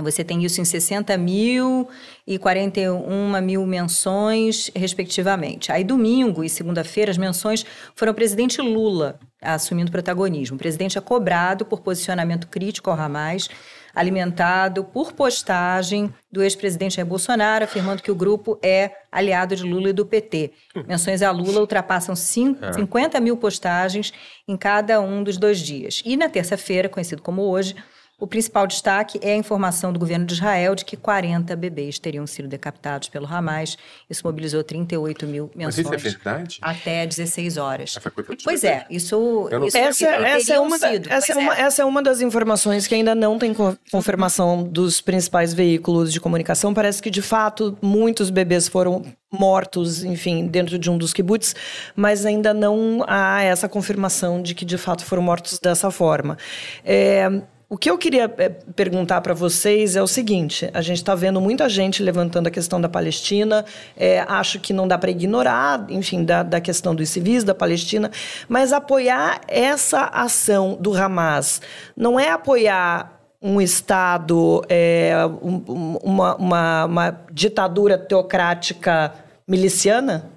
Você 0.02 0.22
tem 0.22 0.44
isso 0.44 0.60
em 0.60 0.64
60 0.64 1.16
mil 1.16 1.88
e 2.26 2.38
41 2.38 3.40
mil 3.40 3.64
menções, 3.66 4.70
respectivamente. 4.76 5.72
Aí, 5.72 5.82
domingo 5.82 6.44
e 6.44 6.50
segunda-feira, 6.50 7.10
as 7.10 7.16
menções 7.16 7.64
foram 7.94 8.12
o 8.12 8.14
presidente 8.14 8.60
Lula 8.60 9.18
assumindo 9.40 9.90
protagonismo. 9.90 10.56
O 10.56 10.58
presidente 10.58 10.98
é 10.98 11.00
cobrado 11.00 11.64
por 11.64 11.80
posicionamento 11.80 12.46
crítico 12.48 12.90
ao 12.90 12.98
Hamas, 13.00 13.48
alimentado 13.94 14.84
por 14.84 15.12
postagem 15.12 16.12
do 16.30 16.42
ex-presidente 16.42 16.96
Jair 16.96 17.06
Bolsonaro, 17.06 17.64
afirmando 17.64 18.02
que 18.02 18.10
o 18.10 18.14
grupo 18.14 18.58
é 18.62 18.90
aliado 19.10 19.56
de 19.56 19.62
Lula 19.62 19.88
e 19.90 19.92
do 19.92 20.04
PT. 20.04 20.52
Menções 20.86 21.22
a 21.22 21.30
Lula 21.30 21.60
ultrapassam 21.60 22.14
cin- 22.14 22.56
50 22.74 23.18
mil 23.20 23.36
postagens 23.38 24.12
em 24.46 24.56
cada 24.56 25.00
um 25.00 25.22
dos 25.22 25.38
dois 25.38 25.58
dias. 25.58 26.02
E 26.04 26.16
na 26.16 26.28
terça-feira, 26.28 26.88
conhecido 26.88 27.22
como 27.22 27.42
hoje, 27.42 27.74
O 28.18 28.26
principal 28.26 28.66
destaque 28.66 29.18
é 29.22 29.32
a 29.32 29.36
informação 29.36 29.92
do 29.92 29.98
governo 29.98 30.24
de 30.24 30.32
Israel 30.32 30.74
de 30.74 30.86
que 30.86 30.96
40 30.96 31.54
bebês 31.54 31.98
teriam 31.98 32.26
sido 32.26 32.48
decapitados 32.48 33.10
pelo 33.10 33.26
Hamas. 33.26 33.76
Isso 34.08 34.22
mobilizou 34.24 34.64
38 34.64 35.26
mil 35.26 35.50
Mas 35.54 35.76
menções. 35.76 35.78
isso 35.86 35.94
é 35.94 35.98
verdade? 35.98 36.58
Até 36.62 37.06
16 37.06 37.58
horas. 37.58 37.98
Pois 38.42 38.64
é, 38.64 38.86
isso. 38.88 39.48
Eu 39.50 39.60
não 39.60 39.66
isso 39.66 39.76
Essa, 39.76 40.06
teriam 40.06 40.24
essa, 40.26 40.54
é 40.54 40.60
uma, 40.60 40.78
da- 40.78 40.90
sido, 40.92 41.12
essa, 41.12 41.32
é 41.32 41.36
uma, 41.36 41.54
essa 41.58 41.82
é 41.82 41.84
uma 41.84 42.02
das 42.02 42.22
informações 42.22 42.86
que 42.86 42.94
ainda 42.94 43.14
não 43.14 43.38
tem 43.38 43.52
co- 43.52 43.76
confirmação 43.92 44.62
dos 44.64 45.02
principais 45.02 45.52
veículos 45.52 46.10
de 46.10 46.18
comunicação. 46.18 46.72
Parece 46.72 47.02
que, 47.02 47.10
de 47.10 47.20
fato, 47.20 47.76
muitos 47.82 48.30
bebês 48.30 48.66
foram 48.66 49.04
mortos, 49.30 50.02
enfim, 50.04 50.46
dentro 50.46 50.78
de 50.78 50.88
um 50.90 50.96
dos 50.96 51.12
kibbutz, 51.12 51.54
mas 51.94 52.24
ainda 52.24 52.54
não 52.54 53.04
há 53.06 53.42
essa 53.42 53.68
confirmação 53.68 54.40
de 54.40 54.54
que, 54.54 54.64
de 54.64 54.78
fato, 54.78 55.04
foram 55.04 55.22
mortos 55.22 55.58
dessa 55.58 55.90
forma. 55.90 56.38
É, 56.82 57.28
o 57.68 57.76
que 57.76 57.90
eu 57.90 57.98
queria 57.98 58.32
é, 58.38 58.48
perguntar 58.48 59.20
para 59.20 59.34
vocês 59.34 59.96
é 59.96 60.02
o 60.02 60.06
seguinte: 60.06 60.70
a 60.72 60.80
gente 60.80 60.98
está 60.98 61.14
vendo 61.14 61.40
muita 61.40 61.68
gente 61.68 62.02
levantando 62.02 62.46
a 62.46 62.50
questão 62.50 62.80
da 62.80 62.88
Palestina, 62.88 63.64
é, 63.96 64.20
acho 64.20 64.60
que 64.60 64.72
não 64.72 64.86
dá 64.86 64.96
para 64.96 65.10
ignorar, 65.10 65.84
enfim, 65.88 66.24
da, 66.24 66.42
da 66.42 66.60
questão 66.60 66.94
dos 66.94 67.08
civis 67.08 67.42
da 67.42 67.54
Palestina, 67.54 68.10
mas 68.48 68.72
apoiar 68.72 69.40
essa 69.48 70.04
ação 70.06 70.76
do 70.80 70.94
Hamas 70.94 71.60
não 71.96 72.18
é 72.20 72.30
apoiar 72.30 73.12
um 73.42 73.60
Estado, 73.60 74.64
é, 74.68 75.12
um- 75.42 75.62
um- 75.68 75.96
uma, 76.02 76.36
uma, 76.36 76.84
uma 76.86 77.10
ditadura 77.32 77.98
teocrática 77.98 79.12
miliciana? 79.46 80.30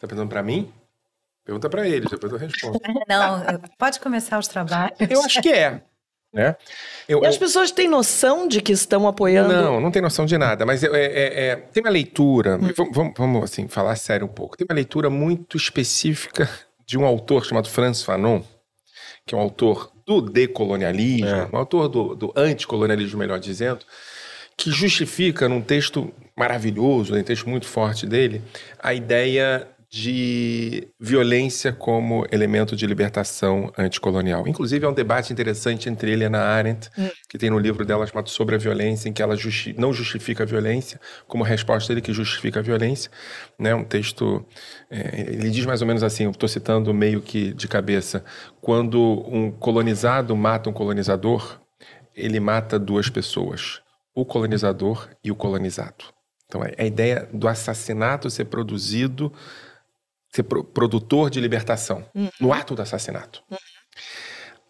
Tá 0.00 0.06
perguntando 0.06 0.28
pra 0.30 0.42
mim? 0.42 0.70
Pergunta 1.50 1.68
pra 1.68 1.88
eles, 1.88 2.08
depois 2.08 2.32
eu 2.32 2.38
respondo. 2.38 2.78
Não, 3.08 3.60
pode 3.76 3.98
começar 3.98 4.38
os 4.38 4.46
trabalhos. 4.46 4.96
eu 5.10 5.20
acho 5.24 5.42
que 5.42 5.48
é. 5.48 5.82
Né? 6.32 6.54
Eu, 7.08 7.24
E 7.24 7.26
as 7.26 7.34
eu- 7.34 7.40
pessoas 7.40 7.72
têm 7.72 7.88
noção 7.88 8.46
de 8.46 8.60
que 8.60 8.70
estão 8.70 9.08
apoiando? 9.08 9.52
Não, 9.52 9.80
não 9.80 9.90
tem 9.90 10.00
noção 10.00 10.24
de 10.24 10.38
nada, 10.38 10.64
mas 10.64 10.84
é, 10.84 10.86
é- 10.92 11.46
é- 11.48 11.56
tem 11.56 11.82
uma 11.82 11.90
leitura, 11.90 12.56
vamos, 12.56 12.94
vamos- 12.94 13.14
vamos, 13.18 13.42
assim, 13.44 13.66
falar 13.66 13.96
sério 13.96 14.26
um 14.26 14.32
pouco, 14.32 14.56
tem 14.56 14.64
uma 14.70 14.76
leitura 14.76 15.10
muito 15.10 15.56
específica 15.56 16.48
de 16.86 16.96
um 16.96 17.04
autor 17.04 17.44
chamado 17.44 17.68
Franz 17.68 18.00
Fanon, 18.04 18.42
que 19.26 19.34
é 19.34 19.38
um 19.38 19.40
autor 19.40 19.90
do 20.06 20.20
decolonialismo, 20.20 21.48
um 21.52 21.56
autor 21.56 21.88
do, 21.88 22.14
do 22.14 22.32
anticolonialismo, 22.36 23.18
melhor 23.18 23.40
dizendo, 23.40 23.80
que 24.56 24.70
justifica 24.70 25.48
num 25.48 25.60
texto 25.60 26.12
maravilhoso, 26.36 27.12
um 27.16 27.22
texto 27.24 27.48
muito 27.48 27.66
forte 27.66 28.06
dele, 28.06 28.40
a 28.78 28.94
ideia 28.94 29.66
de 29.90 30.86
violência 31.00 31.72
como 31.72 32.24
elemento 32.30 32.76
de 32.76 32.86
libertação 32.86 33.72
anticolonial. 33.76 34.46
Inclusive, 34.46 34.86
é 34.86 34.88
um 34.88 34.92
debate 34.92 35.32
interessante 35.32 35.88
entre 35.88 36.12
ele 36.12 36.22
e 36.22 36.26
Ana 36.26 36.38
Arendt, 36.38 36.88
que 37.28 37.36
tem 37.36 37.50
no 37.50 37.58
livro 37.58 37.84
dela 37.84 38.06
chamado 38.06 38.30
Sobre 38.30 38.54
a 38.54 38.58
Violência, 38.58 39.08
em 39.08 39.12
que 39.12 39.20
ela 39.20 39.34
justi 39.34 39.74
não 39.76 39.92
justifica 39.92 40.44
a 40.44 40.46
violência, 40.46 41.00
como 41.26 41.42
resposta 41.42 41.88
dele 41.88 42.00
que 42.00 42.12
justifica 42.12 42.60
a 42.60 42.62
violência. 42.62 43.10
Né? 43.58 43.74
Um 43.74 43.82
texto, 43.82 44.46
é, 44.88 45.22
ele 45.22 45.50
diz 45.50 45.66
mais 45.66 45.80
ou 45.80 45.88
menos 45.88 46.04
assim, 46.04 46.22
eu 46.22 46.30
estou 46.30 46.48
citando 46.48 46.94
meio 46.94 47.20
que 47.20 47.52
de 47.52 47.66
cabeça, 47.66 48.24
quando 48.60 49.24
um 49.26 49.50
colonizado 49.50 50.36
mata 50.36 50.70
um 50.70 50.72
colonizador, 50.72 51.60
ele 52.14 52.38
mata 52.38 52.78
duas 52.78 53.08
pessoas, 53.08 53.80
o 54.14 54.24
colonizador 54.24 55.08
e 55.24 55.32
o 55.32 55.34
colonizado. 55.34 56.04
Então, 56.46 56.62
é 56.64 56.74
a 56.78 56.84
ideia 56.84 57.28
do 57.32 57.48
assassinato 57.48 58.30
ser 58.30 58.44
produzido, 58.46 59.32
ser 60.32 60.42
pro- 60.44 60.64
produtor 60.64 61.30
de 61.30 61.40
libertação, 61.40 62.04
no 62.40 62.52
ato 62.52 62.74
do 62.74 62.82
assassinato. 62.82 63.42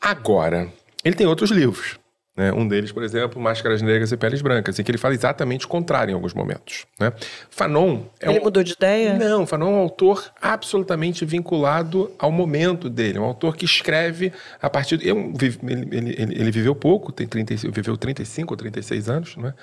Agora, 0.00 0.72
ele 1.04 1.14
tem 1.14 1.26
outros 1.26 1.50
livros. 1.50 1.98
né? 2.36 2.50
Um 2.52 2.66
deles, 2.66 2.90
por 2.90 3.02
exemplo, 3.02 3.40
Máscaras 3.42 3.82
Negras 3.82 4.10
e 4.12 4.16
Peles 4.16 4.40
Brancas, 4.40 4.78
em 4.78 4.82
que 4.82 4.90
ele 4.90 4.96
fala 4.96 5.12
exatamente 5.12 5.66
o 5.66 5.68
contrário 5.68 6.12
em 6.12 6.14
alguns 6.14 6.32
momentos. 6.32 6.86
Né? 6.98 7.12
Fanon 7.50 8.04
é 8.18 8.30
Ele 8.30 8.40
um... 8.40 8.44
mudou 8.44 8.62
de 8.62 8.72
ideia? 8.72 9.18
Não, 9.18 9.46
Fanon 9.46 9.66
é 9.66 9.70
um 9.76 9.78
autor 9.80 10.32
absolutamente 10.40 11.24
vinculado 11.26 12.10
ao 12.18 12.32
momento 12.32 12.88
dele. 12.88 13.18
Um 13.18 13.24
autor 13.24 13.56
que 13.56 13.66
escreve 13.66 14.32
a 14.62 14.70
partir. 14.70 14.96
vi- 14.98 15.08
ele, 15.10 15.88
ele- 15.94 16.14
ele- 16.22 16.34
ele 16.40 16.50
viveu 16.50 16.74
pouco, 16.74 17.12
tem 17.12 17.26
30, 17.26 17.54
viveu 17.70 17.94
35 17.98 18.54
ou 18.54 18.56
36 18.56 19.10
anos, 19.10 19.36
não 19.36 19.48
é? 19.48 19.54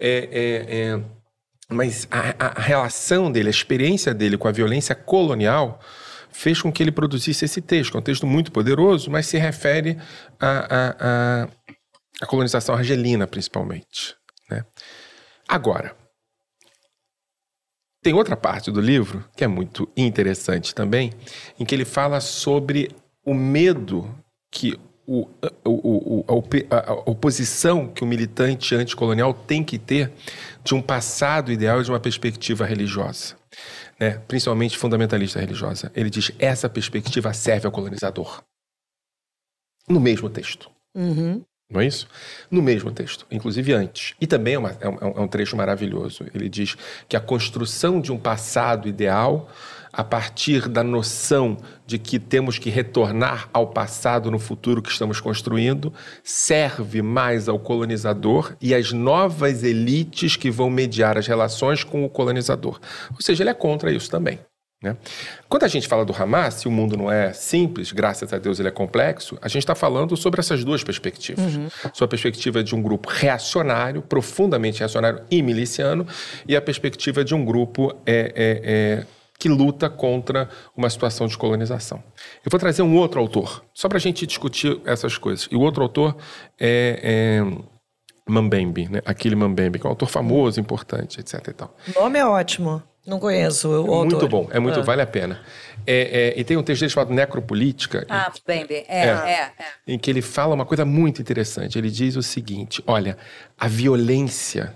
É, 0.00 0.28
é, 0.32 0.76
é, 0.94 1.00
mas 1.70 2.06
a, 2.10 2.30
a- 2.46 2.52
a 2.56 2.60
relação 2.60 3.30
dele, 3.32 3.48
a 3.48 3.50
experiência 3.50 4.12
dele 4.14 4.36
com 4.38 4.48
a 4.48 4.52
violência 4.52 4.94
colonial 4.94 5.80
fez 6.30 6.60
com 6.60 6.72
que 6.72 6.82
ele 6.82 6.90
produzisse 6.92 7.44
esse 7.44 7.60
texto, 7.62 7.92
que 7.92 7.96
é 7.96 8.00
um 8.00 8.02
texto 8.02 8.26
muito 8.26 8.50
poderoso, 8.52 9.10
mas 9.10 9.26
se 9.26 9.38
refere 9.38 9.96
à 10.40 11.46
à 12.22 12.26
colonização 12.26 12.74
argelina, 12.76 13.26
principalmente. 13.26 14.14
né? 14.48 14.64
Agora, 15.48 15.96
tem 18.02 18.14
outra 18.14 18.36
parte 18.36 18.70
do 18.70 18.80
livro 18.80 19.24
que 19.36 19.42
é 19.44 19.48
muito 19.48 19.90
interessante 19.96 20.74
também, 20.74 21.12
em 21.58 21.64
que 21.64 21.74
ele 21.74 21.84
fala 21.84 22.20
sobre 22.20 22.90
o 23.24 23.34
medo 23.34 24.14
que 24.50 24.78
o, 25.06 25.28
o- 25.64 26.20
o- 26.20 26.24
a 26.70 26.92
oposição 27.10 27.86
que 27.88 28.02
o 28.02 28.06
militante 28.06 28.74
anticolonial 28.74 29.34
tem 29.34 29.62
que 29.62 29.78
ter 29.78 30.10
de 30.62 30.74
um 30.74 30.80
passado 30.80 31.52
ideal 31.52 31.80
e 31.80 31.84
de 31.84 31.90
uma 31.90 32.00
perspectiva 32.00 32.64
religiosa, 32.64 33.36
né? 34.00 34.18
principalmente 34.26 34.78
fundamentalista 34.78 35.38
religiosa. 35.38 35.92
Ele 35.94 36.08
diz: 36.10 36.32
essa 36.38 36.68
perspectiva 36.68 37.32
serve 37.34 37.66
ao 37.66 37.72
colonizador. 37.72 38.42
No 39.88 40.00
mesmo 40.00 40.30
texto. 40.30 40.70
Não 41.70 41.80
é 41.80 41.86
isso? 41.86 42.06
No 42.50 42.62
mesmo 42.62 42.90
texto, 42.92 43.26
inclusive 43.30 43.72
antes. 43.72 44.14
E 44.20 44.26
também 44.26 44.54
é, 44.54 44.58
uma- 44.58 44.76
é 44.80 44.88
um, 44.88 44.98
é 44.98 45.20
um 45.20 45.28
trecho 45.28 45.56
maravilhoso. 45.56 46.24
Ele 46.34 46.48
diz 46.48 46.76
que 47.08 47.16
a 47.16 47.20
construção 47.20 48.00
de 48.00 48.12
um 48.12 48.18
passado 48.18 48.86
ideal, 48.88 49.50
a 49.96 50.02
partir 50.02 50.68
da 50.68 50.82
noção 50.82 51.56
de 51.86 51.98
que 51.98 52.18
temos 52.18 52.58
que 52.58 52.68
retornar 52.68 53.48
ao 53.52 53.68
passado 53.68 54.30
no 54.30 54.38
futuro 54.38 54.82
que 54.82 54.90
estamos 54.90 55.20
construindo, 55.20 55.92
serve 56.22 57.00
mais 57.00 57.48
ao 57.48 57.58
colonizador 57.58 58.56
e 58.60 58.74
às 58.74 58.92
novas 58.92 59.62
elites 59.62 60.36
que 60.36 60.50
vão 60.50 60.68
mediar 60.68 61.16
as 61.16 61.26
relações 61.26 61.84
com 61.84 62.04
o 62.04 62.08
colonizador. 62.08 62.80
Ou 63.12 63.20
seja, 63.20 63.42
ele 63.42 63.50
é 63.50 63.54
contra 63.54 63.92
isso 63.92 64.10
também. 64.10 64.40
né? 64.82 64.96
Quando 65.48 65.62
a 65.62 65.68
gente 65.68 65.86
fala 65.86 66.04
do 66.04 66.12
Hamas, 66.12 66.54
se 66.54 66.66
o 66.66 66.70
mundo 66.72 66.96
não 66.96 67.10
é 67.10 67.32
simples, 67.32 67.92
graças 67.92 68.32
a 68.32 68.38
Deus 68.38 68.58
ele 68.58 68.68
é 68.68 68.72
complexo, 68.72 69.38
a 69.40 69.46
gente 69.46 69.62
está 69.62 69.76
falando 69.76 70.16
sobre 70.16 70.40
essas 70.40 70.64
duas 70.64 70.82
perspectivas. 70.82 71.52
Sobre 71.92 72.04
a 72.04 72.08
perspectiva 72.08 72.64
de 72.64 72.74
um 72.74 72.82
grupo 72.82 73.08
reacionário, 73.08 74.02
profundamente 74.02 74.80
reacionário 74.80 75.22
e 75.30 75.40
miliciano, 75.40 76.04
e 76.48 76.56
a 76.56 76.60
perspectiva 76.60 77.24
de 77.24 77.34
um 77.34 77.44
grupo 77.44 77.94
é, 78.04 78.32
é, 78.34 78.60
é, 78.64 79.06
que 79.44 79.48
luta 79.50 79.90
contra 79.90 80.48
uma 80.74 80.88
situação 80.88 81.26
de 81.26 81.36
colonização. 81.36 82.02
Eu 82.42 82.50
vou 82.50 82.58
trazer 82.58 82.80
um 82.80 82.96
outro 82.96 83.20
autor, 83.20 83.62
só 83.74 83.90
para 83.90 83.98
a 83.98 84.00
gente 84.00 84.26
discutir 84.26 84.80
essas 84.86 85.18
coisas. 85.18 85.46
E 85.52 85.54
o 85.54 85.60
outro 85.60 85.82
autor 85.82 86.16
é, 86.58 87.42
é 87.42 87.64
Mambembe, 88.26 88.88
né? 88.88 89.02
Aquele 89.04 89.36
Mambembe, 89.36 89.78
que 89.78 89.86
é 89.86 89.88
um 89.88 89.90
autor 89.90 90.08
famoso, 90.08 90.58
importante, 90.58 91.20
etc. 91.20 91.46
E 91.48 91.52
tal. 91.52 91.76
O 91.94 92.00
nome 92.00 92.18
é 92.18 92.24
ótimo. 92.24 92.82
Não 93.06 93.20
conheço 93.20 93.68
o 93.68 93.92
autor. 93.92 94.06
Muito 94.12 94.28
bom, 94.28 94.48
é 94.50 94.58
muito, 94.58 94.80
Ah. 94.80 94.82
vale 94.82 95.02
a 95.02 95.06
pena. 95.06 95.42
É, 95.86 96.28
é, 96.32 96.40
e 96.40 96.42
tem 96.42 96.56
um 96.56 96.62
texto 96.62 96.80
dele 96.80 96.90
chamado 96.90 97.12
Necropolítica, 97.12 98.06
Ah, 98.08 98.32
bem, 98.46 98.66
bem. 98.66 98.82
É, 98.88 99.00
É. 99.00 99.08
é, 99.08 99.40
é. 99.42 99.52
em 99.86 99.98
que 99.98 100.10
ele 100.10 100.22
fala 100.22 100.54
uma 100.54 100.64
coisa 100.64 100.86
muito 100.86 101.20
interessante. 101.20 101.76
Ele 101.76 101.90
diz 101.90 102.16
o 102.16 102.22
seguinte: 102.22 102.82
olha, 102.86 103.18
a 103.58 103.68
violência 103.68 104.72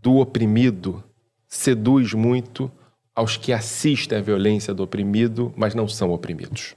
do 0.00 0.18
oprimido 0.18 1.02
seduz 1.48 2.12
muito 2.12 2.70
aos 3.18 3.36
que 3.36 3.52
assistem 3.52 4.16
à 4.16 4.20
violência 4.20 4.72
do 4.72 4.84
oprimido, 4.84 5.52
mas 5.56 5.74
não 5.74 5.88
são 5.88 6.12
oprimidos. 6.12 6.76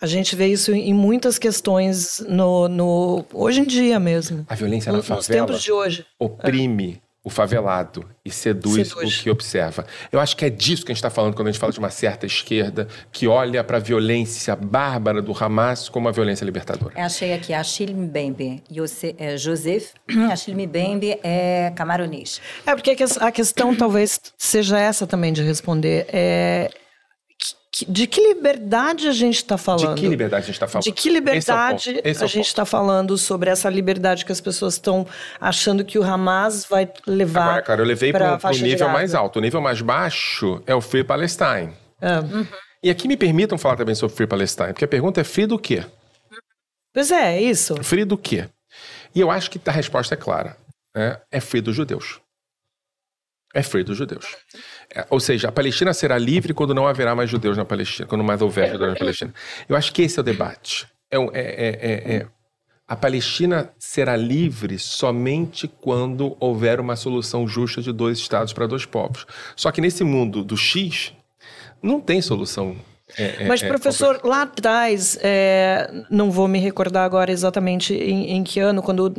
A 0.00 0.06
gente 0.06 0.34
vê 0.34 0.46
isso 0.46 0.72
em 0.72 0.94
muitas 0.94 1.38
questões 1.38 2.20
no, 2.26 2.68
no 2.68 3.24
hoje 3.30 3.60
em 3.60 3.64
dia 3.64 4.00
mesmo. 4.00 4.46
A 4.48 4.54
violência 4.54 4.90
na 4.90 4.98
Nos, 4.98 5.08
nos 5.08 5.26
favela 5.26 5.46
tempos 5.46 5.62
de 5.62 5.70
hoje. 5.70 6.06
oprime 6.18 7.02
o 7.24 7.30
favelado 7.30 8.06
e 8.22 8.30
seduz, 8.30 8.88
Seduz. 8.88 9.18
o 9.18 9.22
que 9.22 9.30
observa. 9.30 9.86
Eu 10.12 10.20
acho 10.20 10.36
que 10.36 10.44
é 10.44 10.50
disso 10.50 10.84
que 10.84 10.92
a 10.92 10.94
gente 10.94 10.98
está 10.98 11.08
falando 11.08 11.34
quando 11.34 11.48
a 11.48 11.50
gente 11.50 11.58
fala 11.58 11.72
de 11.72 11.78
uma 11.78 11.88
certa 11.88 12.26
esquerda 12.26 12.86
que 13.10 13.26
olha 13.26 13.64
para 13.64 13.78
a 13.78 13.80
violência 13.80 14.54
bárbara 14.54 15.22
do 15.22 15.32
Hamas 15.32 15.88
como 15.88 16.06
uma 16.06 16.12
violência 16.12 16.44
libertadora. 16.44 16.92
É, 16.94 17.02
Achei 17.02 17.32
aqui, 17.32 17.54
Achille 17.54 17.94
Mbembe. 17.94 18.62
É, 19.18 19.36
Joseph 19.38 19.92
Achille 20.30 20.66
Mbembe 20.66 21.18
é 21.22 21.72
camaronês. 21.74 22.42
É 22.66 22.74
porque 22.74 22.90
a 22.90 22.96
ques- 22.96 23.16
a 23.18 23.32
questão 23.32 23.74
talvez 23.74 24.20
seja 24.36 24.78
essa 24.78 25.06
também 25.06 25.32
de 25.32 25.42
responder. 25.42 26.06
É, 26.12 26.70
de 27.88 28.06
que 28.06 28.20
liberdade 28.20 29.08
a 29.08 29.12
gente 29.12 29.36
está 29.36 29.58
falando? 29.58 29.94
De 29.94 30.00
que 30.00 30.06
liberdade 30.06 30.44
a 30.44 30.46
gente 30.46 30.54
está 30.54 30.68
falando? 30.68 30.84
De 30.84 30.92
que 30.92 31.08
é 31.08 31.12
liberdade 31.12 32.00
é 32.04 32.10
a 32.10 32.26
gente 32.26 32.46
está 32.46 32.64
falando 32.64 33.18
sobre 33.18 33.50
essa 33.50 33.68
liberdade 33.68 34.24
que 34.24 34.30
as 34.30 34.40
pessoas 34.40 34.74
estão 34.74 35.04
achando 35.40 35.84
que 35.84 35.98
o 35.98 36.04
Hamas 36.04 36.64
vai 36.64 36.88
levar 37.04 37.42
Agora, 37.42 37.62
cara, 37.62 37.82
eu 37.82 37.86
levei 37.86 38.12
para 38.12 38.38
o 38.44 38.50
nível 38.50 38.88
mais 38.88 39.14
alto. 39.14 39.40
O 39.40 39.42
nível 39.42 39.60
mais 39.60 39.80
baixo 39.80 40.62
é 40.66 40.74
o 40.74 40.80
Free 40.80 41.02
Palestine. 41.02 41.72
É. 42.00 42.18
E 42.82 42.90
aqui 42.90 43.08
me 43.08 43.16
permitam 43.16 43.58
falar 43.58 43.76
também 43.76 43.94
sobre 43.94 44.14
Free 44.14 44.26
Palestine, 44.26 44.72
porque 44.72 44.84
a 44.84 44.88
pergunta 44.88 45.20
é 45.20 45.24
free 45.24 45.46
do 45.46 45.58
quê? 45.58 45.84
Pois 46.92 47.10
é, 47.10 47.36
é 47.36 47.42
isso. 47.42 47.74
Free 47.82 48.04
do 48.04 48.16
quê? 48.16 48.48
E 49.14 49.20
eu 49.20 49.30
acho 49.30 49.50
que 49.50 49.60
a 49.66 49.72
resposta 49.72 50.14
é 50.14 50.16
clara. 50.16 50.56
Né? 50.94 51.18
É 51.30 51.40
free 51.40 51.60
dos 51.60 51.74
judeus. 51.74 52.20
É 53.52 53.62
free 53.62 53.84
dos 53.84 53.96
judeus. 53.96 54.26
É, 54.94 55.06
ou 55.10 55.18
seja, 55.18 55.48
a 55.48 55.52
Palestina 55.52 55.92
será 55.92 56.16
livre 56.16 56.54
quando 56.54 56.74
não 56.74 56.86
haverá 56.86 57.14
mais 57.14 57.28
judeus 57.28 57.56
na 57.56 57.64
Palestina, 57.64 58.06
quando 58.06 58.22
mais 58.22 58.40
houver 58.40 58.70
judeus 58.70 58.92
na 58.92 58.96
Palestina. 58.96 59.34
Eu 59.68 59.76
acho 59.76 59.92
que 59.92 60.02
esse 60.02 60.18
é 60.18 60.20
o 60.20 60.24
debate. 60.24 60.86
É, 61.10 61.16
é, 61.16 61.30
é, 61.34 62.16
é, 62.16 62.26
a 62.86 62.94
Palestina 62.94 63.70
será 63.78 64.16
livre 64.16 64.78
somente 64.78 65.66
quando 65.66 66.36
houver 66.38 66.80
uma 66.80 66.96
solução 66.96 67.46
justa 67.48 67.82
de 67.82 67.92
dois 67.92 68.18
estados 68.18 68.52
para 68.52 68.66
dois 68.66 68.84
povos. 68.84 69.26
Só 69.56 69.72
que 69.72 69.80
nesse 69.80 70.04
mundo 70.04 70.44
do 70.44 70.56
X, 70.56 71.12
não 71.82 72.00
tem 72.00 72.22
solução 72.22 72.76
é, 73.18 73.44
é, 73.44 73.46
Mas, 73.46 73.62
professor, 73.62 74.20
é, 74.22 74.26
lá 74.26 74.42
atrás, 74.42 75.18
é, 75.22 75.90
não 76.10 76.30
vou 76.30 76.48
me 76.48 76.58
recordar 76.58 77.04
agora 77.04 77.30
exatamente 77.30 77.94
em, 77.94 78.32
em, 78.32 78.42
que 78.42 78.58
ano, 78.60 78.82
quando, 78.82 79.12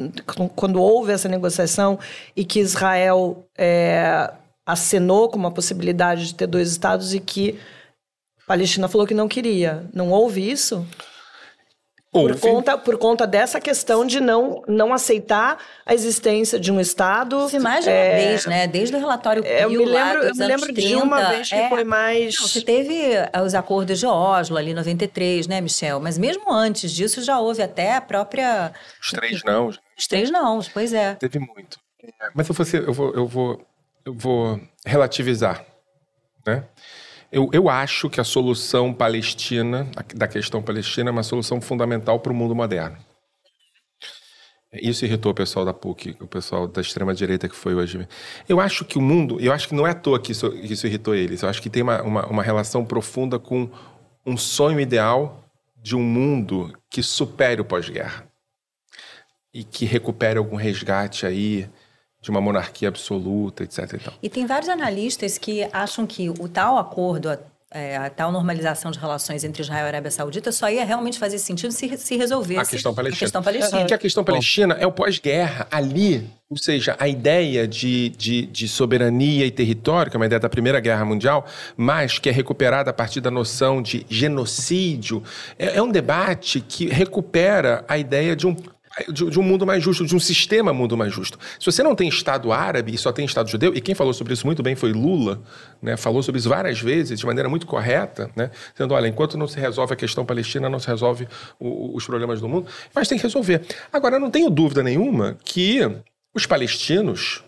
quando 0.55 0.81
houve 0.81 1.11
essa 1.11 1.29
negociação 1.29 1.99
e 2.35 2.43
que 2.43 2.59
Israel 2.59 3.45
é, 3.57 4.31
acenou 4.65 5.29
com 5.29 5.37
uma 5.37 5.51
possibilidade 5.51 6.27
de 6.27 6.35
ter 6.35 6.47
dois 6.47 6.71
estados 6.71 7.13
e 7.13 7.19
que 7.19 7.59
a 8.43 8.47
Palestina 8.47 8.87
falou 8.87 9.05
que 9.05 9.13
não 9.13 9.27
queria. 9.27 9.85
Não 9.93 10.11
houve 10.11 10.49
isso? 10.49 10.85
Por 12.11 12.39
conta, 12.39 12.77
por 12.77 12.97
conta 12.97 13.27
dessa 13.27 13.59
questão 13.59 14.05
de 14.05 14.21
não, 14.21 14.63
não 14.69 14.93
aceitar 14.93 15.57
a 15.85 15.93
existência 15.93 16.57
de 16.57 16.71
um 16.71 16.79
Estado. 16.79 17.49
Se 17.49 17.59
mais 17.59 17.83
de 17.83 17.89
uma 17.89 17.97
é, 17.97 18.15
vez, 18.15 18.45
né? 18.45 18.67
Desde 18.67 18.95
o 18.95 18.99
relatório 18.99 19.43
Pio, 19.43 19.51
é, 19.51 19.65
eu 19.65 19.69
me 19.69 19.83
lembro, 19.83 20.23
eu 20.23 20.33
me 20.33 20.45
lembro 20.45 20.73
30, 20.73 20.81
de 20.81 20.95
uma 20.95 21.25
vez 21.25 21.49
que 21.49 21.55
é, 21.55 21.67
foi 21.67 21.83
mais. 21.83 22.39
Não, 22.39 22.47
você 22.47 22.61
teve 22.61 23.11
eh, 23.11 23.29
os 23.43 23.53
acordos 23.53 23.99
de 23.99 24.05
Oslo 24.05 24.55
ali, 24.55 24.73
93, 24.73 25.45
né, 25.47 25.59
Michel? 25.59 25.99
Mas 25.99 26.17
mesmo 26.17 26.49
antes 26.49 26.89
disso 26.93 27.21
já 27.21 27.37
houve 27.37 27.61
até 27.61 27.95
a 27.95 28.01
própria. 28.01 28.71
Os 29.01 29.11
três 29.11 29.43
não. 29.43 29.67
Os 29.67 30.07
três 30.07 30.31
não, 30.31 30.61
pois 30.73 30.93
é. 30.93 31.15
Teve 31.15 31.39
muito. 31.39 31.77
Mas 32.33 32.47
eu 32.47 32.55
vou, 32.55 32.65
eu 32.73 32.93
vou, 32.93 33.13
eu 33.13 33.27
vou, 33.27 33.67
eu 34.05 34.13
vou 34.13 34.61
relativizar, 34.85 35.65
né? 36.45 36.63
Eu, 37.31 37.49
eu 37.51 37.67
acho 37.67 38.09
que 38.09 38.21
a 38.21 38.23
solução 38.23 38.93
palestina, 38.93 39.89
da 40.13 40.27
questão 40.27 40.61
palestina, 40.61 41.09
é 41.09 41.11
uma 41.11 41.23
solução 41.23 41.59
fundamental 41.59 42.19
para 42.19 42.31
o 42.31 42.35
mundo 42.35 42.55
moderno. 42.55 42.97
Isso 44.71 45.05
irritou 45.05 45.31
o 45.31 45.35
pessoal 45.35 45.65
da 45.65 45.73
PUC, 45.73 46.15
o 46.19 46.27
pessoal 46.27 46.67
da 46.67 46.81
extrema-direita 46.81 47.49
que 47.49 47.55
foi 47.55 47.73
hoje. 47.73 48.07
Eu 48.47 48.59
acho 48.59 48.85
que 48.85 48.97
o 48.97 49.01
mundo, 49.01 49.39
eu 49.39 49.51
acho 49.51 49.67
que 49.67 49.75
não 49.75 49.87
é 49.87 49.91
à 49.91 49.95
toa 49.95 50.19
que 50.19 50.31
isso, 50.31 50.51
que 50.51 50.73
isso 50.73 50.85
irritou 50.85 51.15
eles, 51.15 51.41
eu 51.41 51.49
acho 51.49 51.61
que 51.61 51.69
tem 51.69 51.81
uma, 51.81 52.01
uma, 52.03 52.25
uma 52.27 52.43
relação 52.43 52.85
profunda 52.85 53.39
com 53.39 53.69
um 54.25 54.37
sonho 54.37 54.79
ideal 54.79 55.43
de 55.77 55.95
um 55.95 56.01
mundo 56.01 56.77
que 56.89 57.01
supere 57.01 57.61
o 57.61 57.65
pós-guerra 57.65 58.27
e 59.53 59.63
que 59.63 59.85
recupere 59.85 60.37
algum 60.37 60.55
resgate 60.55 61.25
aí 61.25 61.69
de 62.25 62.31
uma 62.31 62.41
monarquia 62.41 62.87
absoluta, 62.87 63.63
etc. 63.63 64.01
E, 64.19 64.25
e 64.25 64.29
tem 64.29 64.47
vários 64.47 64.67
analistas 64.67 65.37
que 65.37 65.67
acham 65.71 66.07
que 66.07 66.27
o 66.27 66.49
tal 66.49 66.75
acordo, 66.79 67.29
a, 67.29 67.37
é, 67.69 67.95
a 67.97 68.09
tal 68.09 68.31
normalização 68.31 68.89
de 68.89 68.97
relações 68.97 69.43
entre 69.43 69.61
Israel 69.61 69.85
e 69.85 69.87
Arábia 69.89 70.09
Saudita 70.09 70.51
só 70.51 70.67
ia 70.67 70.83
realmente 70.83 71.19
fazer 71.19 71.37
sentido 71.37 71.71
se, 71.71 71.95
se 71.97 72.17
resolvesse 72.17 72.61
a 72.61 72.65
questão 72.65 72.95
palestina. 72.95 73.15
A 73.15 73.19
questão 73.19 73.43
palestina. 73.43 73.79
Porque 73.79 73.93
a 73.93 73.97
questão 73.99 74.23
palestina 74.23 74.73
é 74.79 74.87
o 74.87 74.91
pós-guerra. 74.91 75.67
Ali, 75.69 76.27
ou 76.49 76.57
seja, 76.57 76.95
a 76.99 77.07
ideia 77.07 77.67
de, 77.67 78.09
de, 78.09 78.47
de, 78.47 78.67
soberania 78.67 79.45
e 79.45 79.51
território, 79.51 80.09
que 80.09 80.17
é 80.17 80.19
uma 80.19 80.25
ideia 80.25 80.39
da 80.39 80.49
Primeira 80.49 80.79
Guerra 80.79 81.05
Mundial, 81.05 81.45
mas 81.77 82.17
que 82.17 82.27
é 82.27 82.31
recuperada 82.31 82.89
a 82.89 82.93
partir 82.93 83.21
da 83.21 83.29
noção 83.29 83.83
de 83.83 84.03
genocídio, 84.09 85.21
é, 85.59 85.77
é 85.77 85.81
um 85.81 85.91
debate 85.91 86.59
que 86.59 86.87
recupera 86.87 87.85
a 87.87 87.99
ideia 87.99 88.35
de 88.35 88.47
um 88.47 88.55
de, 89.11 89.29
de, 89.29 89.39
um 89.39 89.43
mundo 89.43 89.65
mais 89.65 89.83
justo, 89.83 90.05
de 90.05 90.15
um 90.15 90.19
sistema 90.19 90.73
mundo 90.73 90.95
mais 90.95 91.13
justo. 91.13 91.37
Se 91.59 91.65
você 91.65 91.83
não 91.83 91.95
tem 91.95 92.07
Estado 92.07 92.51
árabe 92.51 92.93
e 92.93 92.97
só 92.97 93.11
tem 93.11 93.25
Estado 93.25 93.49
judeu, 93.49 93.73
e 93.75 93.81
quem 93.81 93.93
falou 93.93 94.13
sobre 94.13 94.33
isso 94.33 94.45
muito 94.45 94.63
bem 94.63 94.75
foi 94.75 94.93
Lula, 94.93 95.41
né, 95.81 95.97
falou 95.97 96.23
sobre 96.23 96.39
isso 96.39 96.47
várias 96.47 96.79
vezes, 96.79 97.19
de 97.19 97.25
maneira 97.25 97.49
muito 97.49 97.65
correta, 97.65 98.31
né, 98.35 98.51
dizendo, 98.71 98.93
olha, 98.93 99.07
enquanto 99.07 99.37
não 99.37 99.47
se 99.47 99.59
resolve 99.59 99.93
a 99.93 99.95
questão 99.97 100.25
palestina, 100.25 100.69
não 100.69 100.79
se 100.79 100.87
resolve 100.87 101.27
o, 101.59 101.95
os 101.95 102.05
problemas 102.05 102.39
do 102.39 102.47
mundo, 102.47 102.67
mas 102.93 103.07
tem 103.07 103.17
que 103.17 103.23
resolver. 103.23 103.65
Agora, 103.91 104.17
não 104.19 104.31
tenho 104.31 104.49
dúvida 104.49 104.81
nenhuma 104.81 105.37
que 105.43 105.81
os 106.33 106.45
palestinos 106.45 107.43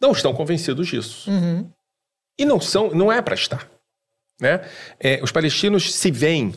não 0.00 0.12
estão 0.12 0.32
convencidos 0.32 0.88
disso. 0.88 1.30
Uhum. 1.30 1.70
E 2.38 2.44
não 2.44 2.60
são, 2.60 2.90
não 2.90 3.12
é 3.12 3.20
para 3.20 3.34
estar. 3.34 3.68
Né? 4.40 4.60
É, 5.00 5.20
os 5.22 5.32
palestinos 5.32 5.92
se 5.92 6.10
veem 6.10 6.54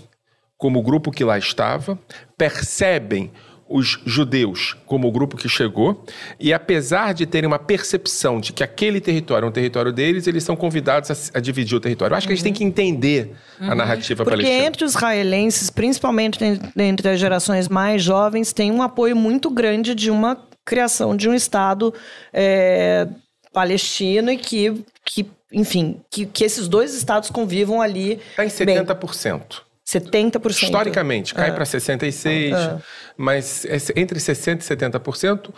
como 0.61 0.77
o 0.77 0.83
grupo 0.83 1.09
que 1.09 1.23
lá 1.23 1.39
estava, 1.39 1.97
percebem 2.37 3.31
os 3.67 3.99
judeus 4.05 4.77
como 4.85 5.07
o 5.07 5.11
grupo 5.11 5.35
que 5.35 5.49
chegou, 5.49 6.05
e 6.39 6.53
apesar 6.53 7.15
de 7.15 7.25
terem 7.25 7.47
uma 7.47 7.57
percepção 7.57 8.39
de 8.39 8.53
que 8.53 8.63
aquele 8.63 9.01
território 9.01 9.47
é 9.47 9.49
um 9.49 9.51
território 9.51 9.91
deles, 9.91 10.27
eles 10.27 10.43
são 10.43 10.55
convidados 10.55 11.09
a, 11.09 11.39
a 11.39 11.41
dividir 11.41 11.75
o 11.75 11.79
território. 11.79 12.13
Eu 12.13 12.17
acho 12.17 12.27
que 12.27 12.33
a 12.33 12.35
gente 12.35 12.43
tem 12.43 12.53
que 12.53 12.63
entender 12.63 13.33
uhum. 13.59 13.71
a 13.71 13.75
narrativa 13.75 14.23
Porque 14.23 14.37
palestina. 14.37 14.55
Porque 14.55 14.67
entre 14.67 14.85
os 14.85 14.93
israelenses, 14.93 15.71
principalmente 15.71 16.37
entre 16.77 17.09
as 17.09 17.19
gerações 17.19 17.67
mais 17.67 18.03
jovens, 18.03 18.53
tem 18.53 18.71
um 18.71 18.83
apoio 18.83 19.15
muito 19.15 19.49
grande 19.49 19.95
de 19.95 20.11
uma 20.11 20.37
criação 20.63 21.17
de 21.17 21.27
um 21.27 21.33
Estado 21.33 21.91
é, 22.31 23.07
palestino 23.51 24.29
e 24.31 24.37
que, 24.37 24.83
que 25.03 25.25
enfim, 25.51 26.01
que, 26.11 26.27
que 26.27 26.43
esses 26.43 26.67
dois 26.67 26.93
estados 26.93 27.31
convivam 27.31 27.81
ali. 27.81 28.19
Está 28.29 28.45
em 28.45 28.49
70%. 28.49 29.39
Bem. 29.39 29.70
70%. 29.91 30.63
Historicamente, 30.63 31.33
cai 31.33 31.49
é. 31.49 31.51
para 31.51 31.65
66%, 31.65 32.53
é. 32.53 32.81
mas 33.17 33.65
entre 33.95 34.19
60% 34.19 34.61
e 34.61 34.99
70%. 34.99 35.53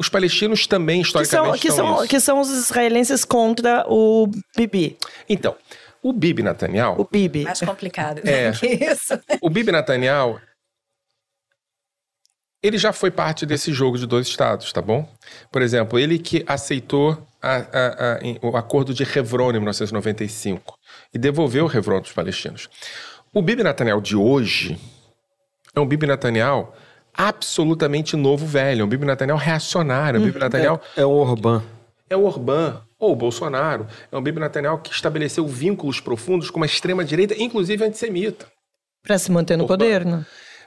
Os 0.00 0.08
palestinos 0.08 0.64
também, 0.68 1.00
historicamente, 1.00 1.58
que 1.58 1.72
são, 1.72 1.86
que 1.86 1.96
são, 1.96 2.06
que 2.06 2.20
são 2.20 2.40
os 2.40 2.50
israelenses 2.50 3.24
contra 3.24 3.84
o 3.88 4.28
Bibi. 4.56 4.96
Então, 5.28 5.56
o 6.00 6.12
Bibi 6.12 6.42
Netanyahu... 6.42 7.00
O 7.00 7.04
Bibi. 7.04 7.42
Mais 7.42 7.58
complicado 7.58 8.20
é, 8.24 8.52
que 8.52 8.66
isso. 8.66 9.18
O 9.42 9.50
Bibi 9.50 9.72
Netanyahu, 9.72 10.40
ele 12.62 12.78
já 12.78 12.92
foi 12.92 13.10
parte 13.10 13.44
desse 13.44 13.72
jogo 13.72 13.98
de 13.98 14.06
dois 14.06 14.26
estados, 14.26 14.72
tá 14.72 14.80
bom? 14.80 15.08
Por 15.50 15.62
exemplo, 15.62 15.98
ele 15.98 16.18
que 16.18 16.44
aceitou 16.46 17.18
a, 17.42 17.56
a, 17.56 17.56
a, 17.56 18.18
o 18.42 18.56
acordo 18.56 18.92
de 18.92 19.02
Hebron 19.02 19.50
em 19.50 19.54
1995 19.54 20.76
e 21.12 21.18
devolveu 21.18 21.66
o 21.66 21.76
Hebron 21.76 22.00
para 22.00 22.08
os 22.08 22.12
palestinos. 22.12 22.68
O 23.32 23.42
Bibi 23.42 23.62
Netanyahu 23.62 24.00
de 24.00 24.16
hoje 24.16 24.78
é 25.74 25.80
um 25.80 25.86
Bibi 25.86 26.06
Netanyahu 26.06 26.72
absolutamente 27.12 28.16
novo 28.16 28.46
velho, 28.46 28.82
é 28.82 28.84
um 28.84 28.88
Bibi 28.88 29.04
Netanyahu 29.04 29.38
reacionário, 29.38 30.16
é 30.16 30.20
um 30.20 30.24
Bibi 30.24 30.38
uhum. 30.38 30.44
Netanyahu... 30.44 30.80
É, 30.96 31.02
é 31.02 31.04
o 31.04 31.10
Orbán. 31.10 31.62
É 32.08 32.16
o 32.16 32.24
Orbán, 32.24 32.80
ou 32.98 33.12
o 33.12 33.16
Bolsonaro. 33.16 33.86
É 34.10 34.16
um 34.16 34.22
Bibi 34.22 34.40
Netanyahu 34.40 34.78
que 34.78 34.90
estabeleceu 34.90 35.46
vínculos 35.46 36.00
profundos 36.00 36.48
com 36.50 36.58
uma 36.58 36.64
extrema-direita, 36.66 37.34
inclusive 37.38 37.84
antissemita. 37.84 38.46
Para 39.02 39.18
se 39.18 39.30
manter 39.30 39.58
no 39.58 39.64
Orbán. 39.64 39.76
poder, 39.76 40.06
né? 40.06 40.24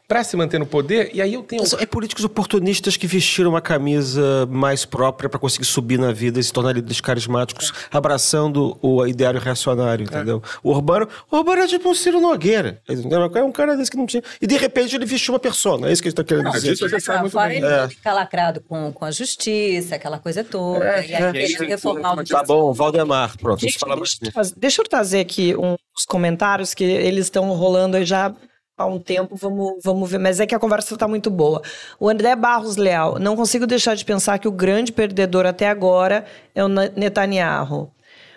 Para 0.07 0.23
se 0.23 0.35
manter 0.35 0.59
no 0.59 0.65
poder, 0.65 1.11
e 1.13 1.21
aí 1.21 1.33
eu 1.33 1.43
tenho. 1.43 1.63
É 1.79 1.85
políticos 1.85 2.25
oportunistas 2.25 2.97
que 2.97 3.07
vestiram 3.07 3.51
uma 3.51 3.61
camisa 3.61 4.45
mais 4.49 4.83
própria 4.85 5.29
para 5.29 5.39
conseguir 5.39 5.65
subir 5.65 5.97
na 5.97 6.11
vida 6.11 6.39
e 6.39 6.43
se 6.43 6.51
tornar 6.51 6.73
líderes 6.73 6.99
carismáticos, 6.99 7.71
abraçando 7.89 8.77
o 8.81 9.05
ideário 9.07 9.39
reacionário, 9.39 10.03
entendeu? 10.03 10.41
É. 10.43 10.59
O 10.63 10.71
Urbano, 10.71 11.07
o 11.29 11.37
Urbano 11.37 11.61
é 11.61 11.67
tipo 11.67 11.89
um 11.89 11.95
Ciro 11.95 12.19
Nogueira. 12.19 12.81
Entendeu? 12.89 13.31
É 13.33 13.43
um 13.43 13.51
cara 13.51 13.75
desse 13.77 13.89
que 13.89 13.97
não 13.97 14.05
tinha. 14.05 14.23
E 14.41 14.47
de 14.47 14.57
repente 14.57 14.95
ele 14.95 15.05
vestiu 15.05 15.33
uma 15.33 15.39
persona, 15.39 15.87
é 15.87 15.93
isso 15.93 16.01
que 16.01 16.07
ele 16.07 16.13
está 16.13 16.23
querendo 16.23 16.45
não, 16.45 16.51
dizer. 16.51 16.73
Isso 16.73 16.87
você 16.87 16.99
sabe 16.99 17.21
muito 17.21 17.37
bem. 17.37 17.57
Ele 17.57 17.65
é. 17.65 17.87
fica 17.87 18.13
lacrado 18.13 18.61
com, 18.61 18.91
com 18.91 19.05
a 19.05 19.11
justiça, 19.11 19.95
aquela 19.95 20.19
coisa 20.19 20.43
toda. 20.43 20.85
É, 20.85 21.07
e 21.07 21.15
aí 21.15 21.53
é. 21.53 21.65
reformar 21.65 22.19
o 22.19 22.23
Tá 22.23 22.43
bom, 22.43 22.73
Valdemar, 22.73 23.37
pronto. 23.37 23.61
Gente, 23.61 23.77
deixa, 24.21 24.53
deixa 24.55 24.81
eu 24.81 24.85
trazer 24.85 25.19
aqui 25.19 25.55
uns 25.57 26.05
comentários 26.05 26.73
que 26.73 26.83
eles 26.83 27.25
estão 27.25 27.51
rolando 27.53 27.97
aí 27.97 28.05
já 28.05 28.33
há 28.77 28.85
um 28.85 28.99
tempo, 28.99 29.35
vamos, 29.35 29.81
vamos 29.83 30.09
ver. 30.09 30.17
Mas 30.17 30.39
é 30.39 30.45
que 30.45 30.55
a 30.55 30.59
conversa 30.59 30.93
está 30.93 31.07
muito 31.07 31.29
boa. 31.29 31.61
O 31.99 32.09
André 32.09 32.35
Barros 32.35 32.77
Leal, 32.77 33.19
não 33.19 33.35
consigo 33.35 33.67
deixar 33.67 33.95
de 33.95 34.05
pensar 34.05 34.39
que 34.39 34.47
o 34.47 34.51
grande 34.51 34.91
perdedor 34.91 35.45
até 35.45 35.67
agora 35.67 36.25
é 36.55 36.63
o 36.63 36.67
Netanyahu. 36.67 37.91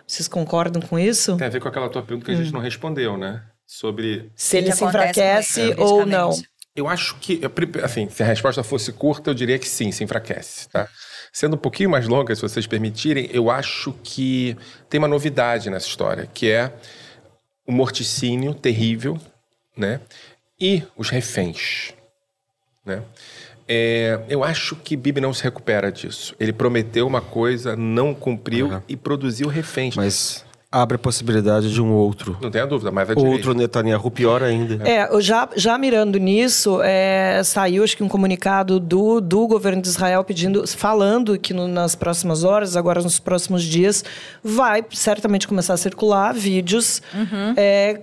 Vocês 0.07 0.29
concordam 0.29 0.83
com 0.83 0.99
isso? 0.99 1.37
Tem 1.37 1.47
a 1.47 1.51
ver 1.51 1.61
com 1.61 1.69
aquela 1.69 1.89
tua 1.89 2.03
pergunta 2.03 2.27
que 2.27 2.33
a 2.33 2.37
gente 2.37 2.51
hum. 2.51 2.55
não 2.55 2.61
respondeu, 2.61 3.17
né? 3.17 3.43
Sobre. 3.67 4.31
Se 4.35 4.59
ele 4.59 4.73
se 4.73 4.85
enfraquece 4.85 5.75
ou 5.79 6.05
não. 6.05 6.31
Eu 6.77 6.89
acho 6.89 7.17
que, 7.21 7.41
assim, 7.85 8.09
se 8.11 8.23
a 8.23 8.27
resposta 8.27 8.63
fosse 8.65 8.93
curta, 8.93 9.31
eu 9.31 9.35
diria 9.35 9.59
que 9.61 9.69
sim, 9.69 9.93
se 9.93 10.03
enfraquece, 10.03 10.69
tá? 10.69 10.89
Sendo 11.33 11.55
um 11.55 11.59
pouquinho 11.59 11.89
mais 11.89 12.09
longa, 12.09 12.35
se 12.35 12.43
vocês 12.43 12.67
permitirem, 12.67 13.29
eu 13.33 13.49
acho 13.49 13.95
que 14.03 14.57
tem 14.91 14.99
uma 14.99 15.07
novidade 15.07 15.71
nessa 15.71 15.87
história, 15.87 16.29
que 16.35 16.51
é 16.51 16.73
o 17.65 17.71
morticínio 17.71 18.53
terrível, 18.55 19.19
né? 19.77 20.01
e 20.61 20.83
os 20.97 21.11
reféns. 21.11 21.93
Né? 22.85 23.03
É, 23.67 24.21
eu 24.29 24.45
acho 24.45 24.77
que 24.77 24.97
Bibi 24.97 25.21
não 25.21 25.33
se 25.33 25.43
recupera 25.43 25.91
disso. 25.91 26.35
Ele 26.39 26.53
prometeu 26.53 27.07
uma 27.07 27.21
coisa, 27.21 27.75
não 27.75 28.15
cumpriu 28.15 28.69
uhum. 28.69 28.81
e 28.89 28.97
produziu 28.97 29.49
reféns. 29.49 29.97
Mas 29.97 30.45
abre 30.71 30.97
a 30.97 30.99
possibilidade 30.99 31.73
de 31.73 31.81
um 31.81 31.93
outro. 31.93 32.37
Não 32.43 32.51
tenha 32.51 32.67
dúvida, 32.67 32.91
mas 32.91 33.09
Outro 33.17 33.55
Netanyahu, 33.55 34.11
pior 34.11 34.43
ainda. 34.43 34.87
É, 34.87 35.15
eu 35.15 35.21
já, 35.21 35.49
já 35.55 35.79
mirando 35.79 36.19
nisso, 36.19 36.81
é, 36.83 37.43
saiu 37.45 37.85
acho 37.85 37.97
que 37.97 38.03
um 38.03 38.09
comunicado 38.09 38.81
do, 38.81 39.21
do 39.21 39.47
governo 39.47 39.81
de 39.81 39.89
Israel 39.89 40.25
pedindo, 40.25 40.67
falando 40.67 41.39
que 41.39 41.55
no, 41.55 41.69
nas 41.69 41.95
próximas 41.95 42.43
horas, 42.43 42.77
agora 42.77 43.01
nos 43.01 43.21
próximos 43.21 43.63
dias, 43.63 44.05
vai 44.43 44.85
certamente 44.91 45.47
começar 45.47 45.75
a 45.75 45.79
circular 45.79 46.35
vídeos 46.35 47.01
é, 47.57 48.01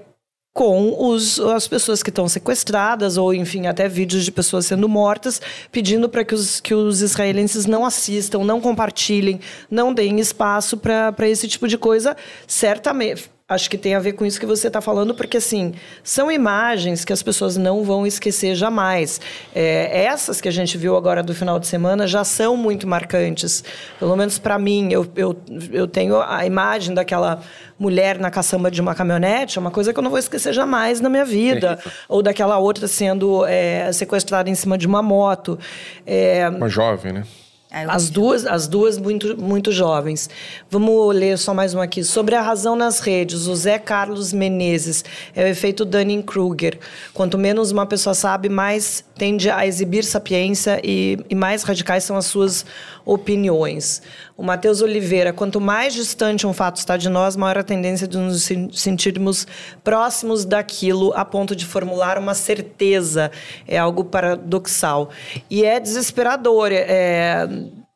com 0.54 1.08
os, 1.10 1.40
as 1.40 1.68
pessoas 1.68 2.04
que 2.04 2.10
estão 2.10 2.28
sequestradas, 2.28 3.18
ou 3.18 3.34
enfim, 3.34 3.68
até 3.68 3.88
vídeos 3.88 4.26
de 4.26 4.32
pessoas 4.32 4.66
sendo 4.66 4.88
mortas, 4.90 5.42
pedindo 5.72 6.10
para 6.10 6.26
que 6.26 6.36
os, 6.36 6.60
que 6.60 6.74
os 6.74 7.02
israelenses 7.02 7.66
não 7.66 7.86
assistam, 7.86 8.44
não 8.44 8.60
compartilhem, 8.60 9.40
não 9.70 9.94
deem 9.94 10.20
espaço 10.20 10.78
para 10.78 11.28
esse 11.28 11.48
tipo 11.48 11.68
de 11.68 11.78
coisa. 11.78 12.18
Certamente. 12.46 13.30
Acho 13.52 13.70
que 13.70 13.78
tem 13.78 13.96
a 13.96 14.00
ver 14.00 14.14
com 14.14 14.26
isso 14.26 14.40
que 14.40 14.46
você 14.46 14.68
está 14.68 14.80
falando, 14.80 15.14
porque 15.14 15.36
assim 15.36 15.74
são 16.06 16.32
imagens 16.32 17.04
que 17.04 17.12
as 17.12 17.22
pessoas 17.22 17.58
não 17.58 17.84
vão 17.84 18.08
esquecer 18.08 18.56
jamais. 18.56 19.20
É, 19.54 20.06
essas 20.06 20.40
que 20.40 20.48
a 20.48 20.52
gente 20.52 20.78
viu 20.78 20.96
agora 20.96 21.22
do 21.22 21.36
final 21.36 21.60
de 21.60 21.68
semana 21.68 22.08
já 22.08 22.24
são 22.24 22.56
muito 22.56 22.88
marcantes. 22.88 23.62
Pelo 24.00 24.16
menos 24.16 24.40
para 24.40 24.58
mim, 24.58 24.94
eu, 24.94 25.06
eu, 25.18 25.36
eu 25.70 25.86
tenho 25.86 26.22
a 26.22 26.46
imagem 26.46 26.96
daquela 26.96 27.42
mulher 27.78 28.18
na 28.18 28.32
caçamba 28.32 28.72
de 28.72 28.80
uma 28.80 28.96
caminhonete, 28.96 29.58
é 29.58 29.60
uma 29.60 29.72
coisa 29.72 29.92
que 29.92 30.00
eu 30.00 30.04
não 30.04 30.10
vou 30.10 30.20
esquecer 30.20 30.54
jamais 30.54 31.02
na 31.02 31.10
minha 31.10 31.26
vida. 31.26 31.78
Ou 32.08 32.24
daquela 32.24 32.58
outra 32.58 32.88
sendo 32.88 33.46
é, 33.46 33.92
sequestrada 33.92 34.50
em 34.50 34.56
cima 34.56 34.78
de 34.78 34.88
uma 34.88 35.02
moto. 35.02 35.60
É, 36.08 36.48
Uma 36.48 36.70
jovem, 36.70 37.12
né? 37.12 37.24
As 37.72 38.10
duas, 38.10 38.46
as 38.46 38.68
duas 38.68 38.98
muito, 38.98 39.42
muito 39.42 39.72
jovens. 39.72 40.30
Vamos 40.70 41.16
ler 41.16 41.38
só 41.38 41.54
mais 41.54 41.74
uma 41.74 41.86
aqui. 41.86 42.04
Sobre 42.04 42.36
a 42.36 42.42
razão 42.42 42.76
nas 42.76 43.00
redes, 43.00 43.48
o 43.48 43.56
Zé 43.56 43.80
Carlos 43.80 44.34
Menezes. 44.34 45.06
É 45.34 45.46
o 45.46 45.48
efeito 45.48 45.86
Dunning-Kruger. 45.86 46.78
Quanto 47.14 47.38
menos 47.38 47.72
uma 47.72 47.86
pessoa 47.86 48.14
sabe, 48.14 48.50
mais 48.50 49.06
tende 49.16 49.50
a 49.50 49.66
exibir 49.66 50.04
sapiência 50.04 50.82
e, 50.84 51.18
e 51.30 51.36
mais 51.36 51.64
radicais 51.64 52.04
são 52.04 52.18
as 52.18 52.26
suas 52.26 52.66
opiniões. 53.06 54.02
O 54.36 54.44
Matheus 54.44 54.82
Oliveira. 54.82 55.32
Quanto 55.32 55.62
mais 55.62 55.94
distante 55.94 56.46
um 56.46 56.54
fato 56.54 56.78
está 56.78 56.98
de 56.98 57.08
nós, 57.08 57.36
maior 57.36 57.60
a 57.60 57.64
tendência 57.64 58.08
de 58.08 58.18
nos 58.18 58.44
sen- 58.44 58.70
sentirmos 58.74 59.48
próximos 59.84 60.44
daquilo 60.44 61.14
a 61.16 61.24
ponto 61.24 61.56
de 61.56 61.66
formular 61.66 62.18
uma 62.18 62.34
certeza. 62.34 63.32
É 63.66 63.78
algo 63.78 64.04
paradoxal. 64.04 65.10
E 65.50 65.64
é 65.64 65.80
desesperador. 65.80 66.70
É, 66.74 67.48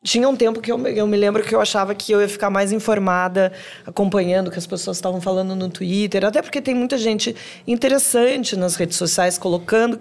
tinha 0.05 0.29
um 0.29 0.35
tempo 0.35 0.61
que 0.61 0.71
eu, 0.71 0.77
me- 0.77 0.95
eu 0.95 1.07
me 1.07 1.17
lembro 1.17 1.43
que 1.43 1.53
eu 1.55 1.59
achava 1.59 1.95
que 1.95 2.11
eu 2.11 2.21
ia 2.21 2.29
ficar 2.29 2.51
mais 2.51 2.71
informada, 2.71 3.51
acompanhando 3.85 4.47
o 4.49 4.51
que 4.51 4.59
as 4.59 4.67
pessoas 4.67 4.97
estavam 4.97 5.19
falando 5.19 5.55
no 5.55 5.67
Twitter, 5.67 6.23
até 6.23 6.43
porque 6.43 6.61
tem 6.61 6.75
muita 6.75 6.95
gente 6.95 7.35
interessante 7.67 8.55
nas 8.55 8.75
redes 8.75 8.97
sociais 8.97 9.37
colocando 9.39 9.97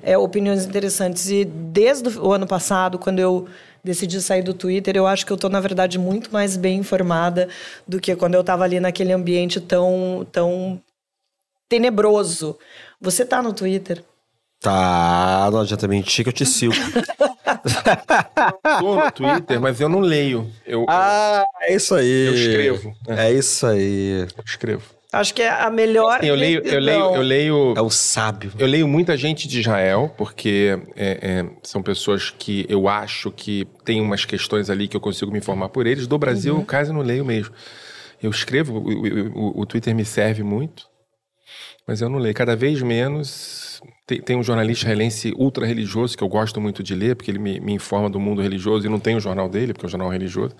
é, 0.00 0.16
opiniões 0.16 0.64
interessantes. 0.64 1.28
E 1.28 1.44
desde 1.44 2.16
o 2.20 2.32
ano 2.32 2.46
passado, 2.46 3.00
quando 3.00 3.18
eu 3.18 3.48
decidi 3.82 4.20
sair 4.22 4.42
do 4.42 4.54
Twitter, 4.54 4.96
eu 4.96 5.08
acho 5.08 5.26
que 5.26 5.32
eu 5.32 5.34
estou, 5.34 5.50
na 5.50 5.60
verdade, 5.60 5.98
muito 5.98 6.32
mais 6.32 6.56
bem 6.56 6.78
informada 6.78 7.48
do 7.86 8.00
que 8.00 8.14
quando 8.14 8.34
eu 8.34 8.42
estava 8.42 8.62
ali 8.62 8.78
naquele 8.78 9.12
ambiente 9.12 9.60
tão, 9.60 10.24
tão 10.30 10.80
tenebroso. 11.68 12.56
Você 13.00 13.24
está 13.24 13.42
no 13.42 13.52
Twitter? 13.52 14.04
Tá, 14.60 15.48
não 15.52 15.60
adianta 15.60 15.86
mentir 15.86 16.24
que 16.24 16.28
eu 16.30 16.32
te 16.32 16.44
sigo. 16.44 16.74
Tô 18.80 18.96
no 18.96 19.10
Twitter, 19.12 19.60
mas 19.60 19.80
eu 19.80 19.88
não 19.88 20.00
leio. 20.00 20.50
Eu, 20.66 20.84
ah, 20.88 21.44
é 21.62 21.74
isso 21.74 21.94
aí. 21.94 22.26
eu 22.26 22.34
escrevo. 22.34 22.94
né? 23.06 23.28
É 23.28 23.32
isso 23.32 23.66
aí. 23.66 24.26
Eu 24.36 24.44
escrevo. 24.44 24.82
Acho 25.12 25.32
que 25.32 25.40
é 25.42 25.48
a 25.48 25.70
melhor. 25.70 26.20
Sim, 26.20 26.26
eu 26.26 26.34
leio, 26.34 26.60
eu 26.66 26.80
leio, 26.80 27.14
eu 27.14 27.22
leio. 27.22 27.74
É 27.76 27.80
o 27.80 27.88
sábio. 27.88 28.52
Eu 28.58 28.66
leio 28.66 28.86
muita 28.86 29.16
gente 29.16 29.48
de 29.48 29.60
Israel, 29.60 30.12
porque 30.18 30.78
é, 30.96 31.18
é, 31.22 31.46
são 31.62 31.82
pessoas 31.82 32.28
que 32.36 32.66
eu 32.68 32.88
acho 32.88 33.30
que 33.30 33.66
tem 33.84 34.02
umas 34.02 34.24
questões 34.26 34.68
ali 34.68 34.86
que 34.86 34.96
eu 34.96 35.00
consigo 35.00 35.30
me 35.32 35.38
informar 35.38 35.70
por 35.70 35.86
eles. 35.86 36.06
Do 36.06 36.18
Brasil, 36.18 36.54
Uhum. 36.54 36.60
eu 36.60 36.66
quase 36.66 36.92
não 36.92 37.00
leio 37.00 37.24
mesmo. 37.24 37.54
Eu 38.22 38.30
escrevo, 38.30 38.74
o- 38.76 39.38
o- 39.56 39.60
o 39.60 39.66
Twitter 39.66 39.94
me 39.94 40.04
serve 40.04 40.42
muito, 40.42 40.86
mas 41.86 42.02
eu 42.02 42.08
não 42.10 42.18
leio. 42.18 42.34
Cada 42.34 42.54
vez 42.56 42.82
menos. 42.82 43.67
Tem, 44.08 44.22
tem 44.22 44.36
um 44.36 44.42
jornalista 44.42 44.86
israelense 44.86 45.34
ultra 45.36 45.66
religioso 45.66 46.16
que 46.16 46.24
eu 46.24 46.28
gosto 46.28 46.58
muito 46.62 46.82
de 46.82 46.94
ler, 46.94 47.14
porque 47.14 47.30
ele 47.30 47.38
me, 47.38 47.60
me 47.60 47.74
informa 47.74 48.08
do 48.08 48.18
mundo 48.18 48.40
religioso 48.40 48.86
e 48.86 48.88
não 48.88 48.98
tem 48.98 49.14
o 49.14 49.20
jornal 49.20 49.50
dele, 49.50 49.74
porque 49.74 49.84
é 49.84 49.88
um 49.88 49.90
jornal 49.90 50.08
religioso. 50.08 50.56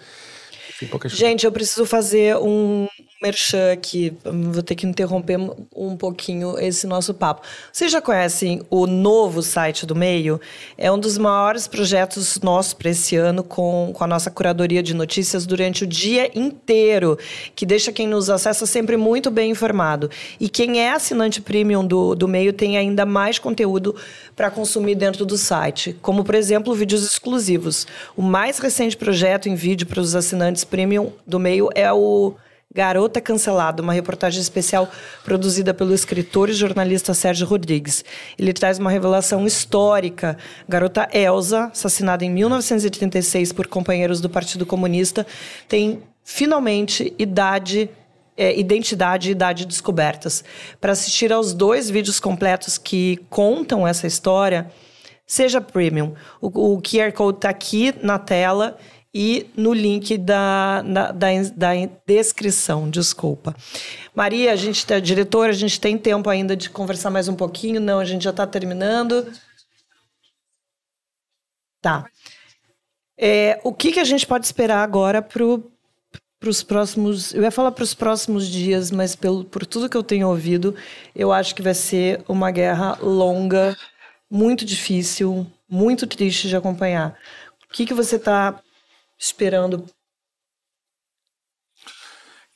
Gente, 1.09 1.47
eu 1.47 1.51
preciso 1.51 1.87
fazer 1.87 2.37
um 2.37 2.87
merchan 3.21 3.73
aqui. 3.73 4.17
Vou 4.25 4.63
ter 4.63 4.77
que 4.77 4.87
interromper 4.87 5.39
um 5.75 5.97
pouquinho 5.97 6.59
esse 6.59 6.87
nosso 6.87 7.13
papo. 7.13 7.43
Vocês 7.73 7.91
já 7.91 8.01
conhecem 8.01 8.63
o 8.71 8.87
novo 8.87 9.43
site 9.43 9.85
do 9.85 9.95
Meio? 9.95 10.41
É 10.77 10.91
um 10.91 10.99
dos 10.99 11.19
maiores 11.19 11.67
projetos 11.67 12.39
nossos 12.41 12.73
para 12.73 12.91
esse 12.91 13.17
ano, 13.17 13.43
com, 13.43 13.91
com 13.93 14.05
a 14.05 14.07
nossa 14.07 14.31
curadoria 14.31 14.83
de 14.83 14.95
notícias 14.95 15.47
durante 15.47 15.83
o 15.83 15.87
dia 15.87 16.31
inteiro, 16.39 17.19
que 17.57 17.67
deixa 17.67 17.93
quem 17.93 18.07
nos 18.07 18.31
acessa 18.31 18.67
sempre 18.67 18.97
muito 18.97 19.31
bem 19.31 19.51
informado. 19.51 20.09
E 20.39 20.49
quem 20.49 20.81
é 20.81 20.93
assinante 20.93 21.41
premium 21.41 21.85
do, 21.85 22.15
do 22.15 22.29
Meio 22.29 22.53
tem 22.53 22.79
ainda 22.79 23.05
mais 23.05 23.39
conteúdo 23.39 23.97
para 24.37 24.51
consumir 24.51 24.95
dentro 24.95 25.27
do 25.27 25.37
site, 25.37 25.97
como, 26.01 26.23
por 26.23 26.37
exemplo, 26.37 26.73
vídeos 26.73 27.05
exclusivos. 27.05 27.85
O 28.17 28.23
mais 28.23 28.59
recente 28.59 28.97
projeto 28.97 29.49
em 29.49 29.57
vídeo 29.57 29.87
para 29.89 30.01
os 30.01 30.15
assinantes 30.15 30.63
premium 30.63 31.13
do 31.27 31.41
Meio 31.41 31.69
é 31.75 31.93
o 31.93 32.35
Garota 32.75 33.19
Cancelada, 33.19 33.83
uma 33.83 33.95
reportagem 33.95 34.41
especial 34.43 34.91
produzida 35.25 35.73
pelo 35.73 35.95
escritor 35.95 36.51
e 36.51 36.53
jornalista 36.53 37.15
Sérgio 37.15 37.47
Rodrigues. 37.47 38.05
Ele 38.39 38.53
traz 38.53 38.79
uma 38.79 38.91
revelação 38.91 39.47
histórica. 39.47 40.37
Garota 40.69 41.09
Elsa, 41.13 41.71
assassinada 41.73 42.27
em 42.27 42.31
1936 42.31 43.53
por 43.53 43.67
companheiros 43.67 44.21
do 44.21 44.29
Partido 44.29 44.67
Comunista, 44.67 45.27
tem 45.67 46.03
finalmente 46.23 47.15
idade 47.19 47.89
é, 48.37 48.57
identidade 48.57 49.29
e 49.29 49.33
idade 49.33 49.67
descobertas. 49.67 50.45
Para 50.81 50.93
assistir 50.93 51.33
aos 51.33 51.53
dois 51.53 51.91
vídeos 51.91 52.21
completos 52.21 52.79
que 52.79 53.19
contam 53.29 53.89
essa 53.89 54.07
história, 54.07 54.71
seja 55.27 55.61
premium. 55.61 56.15
O, 56.41 56.75
o 56.75 56.83
QR 56.83 57.13
Code 57.13 57.39
está 57.39 57.49
aqui 57.49 57.93
na 58.01 58.19
tela 58.19 58.79
e 59.15 59.47
no 59.57 59.73
link 59.73 60.19
da, 60.19 60.83
na- 60.85 61.13
da, 61.13 61.29
da 61.55 61.71
descrição, 62.07 62.89
desculpa. 62.91 63.55
Maria, 64.15 64.53
a 64.53 64.57
gente 64.57 64.85
tá, 64.87 64.99
diretora, 64.99 65.51
a 65.51 65.55
gente 65.55 65.81
tem 65.81 65.97
tempo 65.97 66.29
ainda 66.29 66.57
de 66.57 66.69
conversar 66.71 67.11
mais 67.11 67.29
um 67.29 67.35
pouquinho? 67.35 67.81
Não, 67.81 67.99
a 67.99 68.05
gente 68.05 68.25
já 68.25 68.31
está 68.31 68.47
terminando. 68.47 69.27
Tá. 71.81 72.07
É, 73.17 73.61
o 73.65 73.73
que, 73.73 73.93
que 73.93 74.01
a 74.01 74.05
gente 74.05 74.27
pode 74.27 74.47
esperar 74.47 74.83
agora 74.83 75.21
para 75.21 75.43
os 76.49 76.63
próximos. 76.63 77.35
Eu 77.35 77.43
ia 77.43 77.51
falar 77.51 77.73
para 77.73 77.85
os 77.85 77.95
próximos 77.95 78.47
dias, 78.47 78.91
mas 78.91 79.17
pelo, 79.17 79.45
por 79.45 79.67
tudo 79.67 79.89
que 79.89 79.97
eu 79.97 80.03
tenho 80.03 80.29
ouvido, 80.29 80.75
eu 81.15 81.33
acho 81.33 81.55
que 81.55 81.63
vai 81.63 81.75
ser 81.75 82.23
uma 82.29 82.51
guerra 82.51 82.97
longa, 83.03 83.77
muito 84.31 84.65
difícil, 84.65 85.47
muito 85.69 86.07
triste 86.07 86.49
de 86.49 86.57
acompanhar. 86.57 87.19
O 87.69 87.73
que, 87.73 87.87
que 87.87 87.95
você 87.95 88.17
está 88.17 88.61
esperando? 89.19 89.87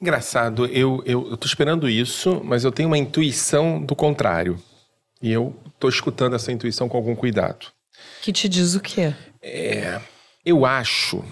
Engraçado, 0.00 0.66
eu, 0.66 1.02
eu, 1.06 1.36
tô 1.36 1.46
esperando 1.46 1.88
isso, 1.88 2.40
mas 2.44 2.64
eu 2.64 2.72
tenho 2.72 2.88
uma 2.88 2.98
intuição 2.98 3.80
do 3.80 3.94
contrário. 3.94 4.60
E 5.22 5.30
eu 5.30 5.54
tô 5.78 5.88
escutando 5.88 6.34
essa 6.34 6.50
intuição 6.50 6.88
com 6.88 6.96
algum 6.96 7.14
cuidado. 7.14 7.66
Que 8.20 8.32
te 8.32 8.48
diz 8.48 8.74
o 8.74 8.80
quê? 8.80 9.14
Eu 10.44 10.66
acho 10.66 11.24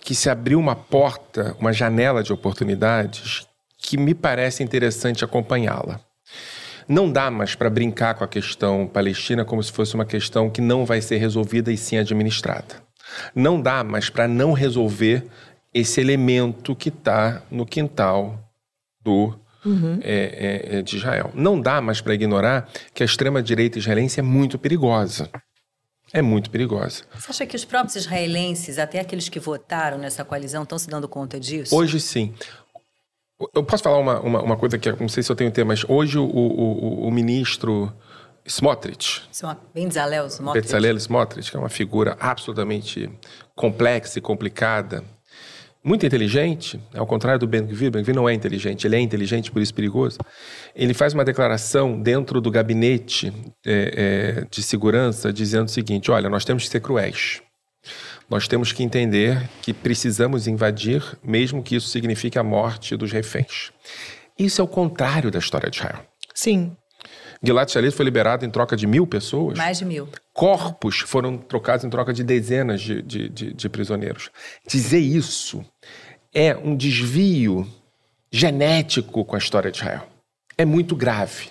que 0.00 0.14
se 0.14 0.30
abriu 0.30 0.58
uma 0.58 0.76
porta, 0.76 1.56
uma 1.58 1.72
janela 1.72 2.22
de 2.22 2.32
oportunidades 2.32 3.46
que 3.76 3.96
me 3.96 4.14
parece 4.14 4.62
interessante 4.62 5.24
acompanhá-la. 5.24 6.00
Não 6.88 7.10
dá 7.10 7.30
mais 7.30 7.54
para 7.54 7.70
brincar 7.70 8.14
com 8.14 8.24
a 8.24 8.28
questão 8.28 8.86
palestina 8.86 9.44
como 9.44 9.62
se 9.62 9.72
fosse 9.72 9.94
uma 9.94 10.04
questão 10.04 10.48
que 10.48 10.60
não 10.60 10.84
vai 10.84 11.00
ser 11.00 11.16
resolvida 11.16 11.72
e 11.72 11.76
sim 11.76 11.96
administrada. 11.96 12.82
Não 13.34 13.60
dá 13.60 13.82
mais 13.84 14.08
para 14.10 14.26
não 14.28 14.52
resolver 14.52 15.26
esse 15.72 16.00
elemento 16.00 16.76
que 16.76 16.88
está 16.88 17.42
no 17.50 17.64
quintal 17.64 18.38
do 19.02 19.34
é, 20.02 20.70
é, 20.72 20.78
é, 20.78 20.82
de 20.82 20.96
Israel. 20.96 21.30
Não 21.34 21.60
dá 21.60 21.80
mais 21.80 22.00
para 22.00 22.14
ignorar 22.14 22.68
que 22.92 23.02
a 23.02 23.06
extrema-direita 23.06 23.78
israelense 23.78 24.18
é 24.18 24.22
muito 24.22 24.58
perigosa. 24.58 25.30
É 26.12 26.20
muito 26.20 26.50
perigosa. 26.50 27.04
Você 27.14 27.30
acha 27.30 27.46
que 27.46 27.56
os 27.56 27.64
próprios 27.64 27.96
israelenses, 27.96 28.78
até 28.78 29.00
aqueles 29.00 29.28
que 29.28 29.40
votaram 29.40 29.98
nessa 29.98 30.24
coalizão, 30.24 30.64
estão 30.64 30.78
se 30.78 30.88
dando 30.88 31.08
conta 31.08 31.40
disso? 31.40 31.74
Hoje 31.74 32.00
sim. 32.00 32.34
Eu 33.54 33.64
posso 33.64 33.82
falar 33.82 33.98
uma, 33.98 34.20
uma, 34.20 34.42
uma 34.42 34.56
coisa 34.56 34.78
que 34.78 34.88
eu 34.88 34.96
não 35.00 35.08
sei 35.08 35.22
se 35.22 35.32
eu 35.32 35.36
tenho 35.36 35.50
tempo, 35.50 35.68
mas 35.68 35.84
hoje 35.88 36.18
o, 36.18 36.24
o, 36.24 37.04
o, 37.04 37.08
o 37.08 37.10
ministro 37.10 37.92
Smotrich, 38.46 39.22
Benzalel, 39.74 40.26
Smotrich. 40.28 40.66
Bezalel 40.66 40.96
Smotrich, 40.96 41.50
que 41.50 41.56
é 41.56 41.60
uma 41.60 41.68
figura 41.68 42.16
absolutamente 42.20 43.10
complexa 43.54 44.18
e 44.18 44.22
complicada, 44.22 45.04
muito 45.84 46.06
inteligente, 46.06 46.80
ao 46.94 47.06
contrário 47.06 47.40
do 47.40 47.46
Ben 47.46 47.66
Gvir, 47.66 47.90
Ben 47.90 48.02
Gvir 48.02 48.14
não 48.14 48.28
é 48.28 48.32
inteligente, 48.32 48.86
ele 48.86 48.94
é 48.94 49.00
inteligente, 49.00 49.50
por 49.50 49.60
isso 49.60 49.74
perigoso. 49.74 50.18
Ele 50.76 50.94
faz 50.94 51.12
uma 51.12 51.24
declaração 51.24 52.00
dentro 52.00 52.40
do 52.40 52.52
gabinete 52.52 53.32
é, 53.66 54.42
é, 54.44 54.46
de 54.48 54.62
segurança 54.62 55.32
dizendo 55.32 55.66
o 55.66 55.70
seguinte: 55.70 56.10
olha, 56.10 56.28
nós 56.28 56.44
temos 56.44 56.64
que 56.64 56.70
ser 56.70 56.80
cruéis. 56.80 57.42
Nós 58.30 58.46
temos 58.46 58.72
que 58.72 58.84
entender 58.84 59.48
que 59.60 59.74
precisamos 59.74 60.46
invadir, 60.46 61.02
mesmo 61.22 61.62
que 61.62 61.74
isso 61.74 61.88
signifique 61.88 62.38
a 62.38 62.44
morte 62.44 62.96
dos 62.96 63.10
reféns. 63.10 63.72
Isso 64.38 64.60
é 64.60 64.64
o 64.64 64.68
contrário 64.68 65.32
da 65.32 65.40
história 65.40 65.68
de 65.68 65.78
Israel. 65.78 66.06
Sim. 66.32 66.76
Gilad 67.42 67.68
Shalit 67.68 67.94
foi 67.94 68.04
liberado 68.04 68.44
em 68.44 68.50
troca 68.50 68.76
de 68.76 68.86
mil 68.86 69.06
pessoas. 69.06 69.58
Mais 69.58 69.78
de 69.78 69.84
mil. 69.84 70.08
Corpos 70.32 71.00
foram 71.00 71.36
trocados 71.36 71.84
em 71.84 71.90
troca 71.90 72.12
de 72.12 72.22
dezenas 72.22 72.80
de, 72.80 73.02
de, 73.02 73.28
de, 73.28 73.52
de 73.52 73.68
prisioneiros. 73.68 74.30
Dizer 74.66 75.00
isso 75.00 75.64
é 76.32 76.56
um 76.56 76.76
desvio 76.76 77.66
genético 78.30 79.24
com 79.24 79.34
a 79.34 79.38
história 79.38 79.70
de 79.70 79.78
Israel. 79.78 80.06
É 80.56 80.64
muito 80.64 80.94
grave. 80.94 81.48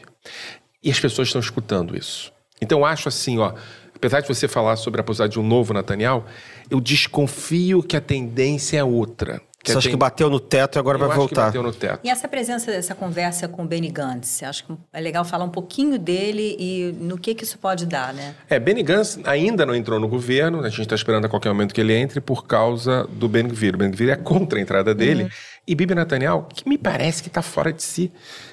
E 0.81 0.89
as 0.89 0.99
pessoas 0.99 1.27
estão 1.27 1.41
escutando 1.41 1.95
isso. 1.95 2.31
Então, 2.61 2.85
acho 2.85 3.09
assim, 3.09 3.37
ó, 3.39 3.53
apesar 3.95 4.21
de 4.21 4.27
você 4.27 4.47
falar 4.47 4.77
sobre 4.77 5.01
a 5.01 5.03
possibilidade 5.03 5.33
de 5.33 5.39
um 5.39 5.47
novo 5.47 5.73
Netanyahu, 5.73 6.23
eu 6.69 6.79
desconfio 6.79 7.83
que 7.83 7.97
a 7.97 8.01
tendência 8.01 8.77
é 8.77 8.83
outra. 8.83 9.41
Você 9.63 9.73
acha 9.73 9.81
tem... 9.81 9.91
que 9.91 9.97
bateu 9.97 10.29
no 10.29 10.39
teto 10.39 10.77
e 10.77 10.79
agora 10.79 10.95
eu 10.95 10.99
vai 10.99 11.09
acho 11.09 11.17
voltar? 11.17 11.51
Que 11.51 11.57
bateu 11.57 11.63
no 11.63 11.71
teto. 11.71 11.99
E 12.03 12.09
essa 12.09 12.27
presença 12.27 12.71
dessa 12.71 12.95
conversa 12.95 13.47
com 13.47 13.63
o 13.63 13.65
Benny 13.65 13.89
Gantz, 13.89 14.41
acho 14.43 14.65
que 14.65 14.73
é 14.91 14.99
legal 14.99 15.23
falar 15.23 15.45
um 15.45 15.49
pouquinho 15.49 15.99
dele 15.99 16.55
e 16.59 16.95
no 16.99 17.17
que, 17.17 17.35
que 17.35 17.43
isso 17.43 17.57
pode 17.57 17.85
dar, 17.85 18.13
né? 18.13 18.35
É, 18.49 18.59
Benny 18.59 18.83
Gantz 18.83 19.19
ainda 19.23 19.65
não 19.65 19.75
entrou 19.75 19.99
no 19.99 20.07
governo, 20.07 20.61
a 20.61 20.69
gente 20.69 20.81
está 20.81 20.95
esperando 20.95 21.25
a 21.25 21.29
qualquer 21.29 21.49
momento 21.49 21.73
que 21.73 21.81
ele 21.81 21.93
entre 21.93 22.19
por 22.19 22.45
causa 22.45 23.07
do 23.11 23.27
Ben 23.27 23.47
Gvir. 23.47 23.75
O 23.75 23.77
Ben 23.77 23.91
Gvir 23.91 24.09
é 24.09 24.15
contra 24.15 24.57
a 24.57 24.61
entrada 24.61 24.95
dele. 24.95 25.23
Uhum. 25.23 25.29
E 25.67 25.75
Bibi 25.75 25.93
Netanyahu, 25.93 26.47
que 26.49 26.67
me 26.67 26.77
parece 26.77 27.21
que 27.21 27.27
está 27.27 27.41
fora 27.41 27.71
de 27.71 27.83
si, 27.83 28.11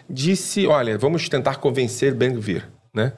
disse, 0.08 0.66
olha, 0.66 0.98
vamos 0.98 1.28
tentar 1.28 1.56
convencer 1.56 2.14
Ben 2.14 2.34
Gvir. 2.34 2.68
Né? 2.94 3.12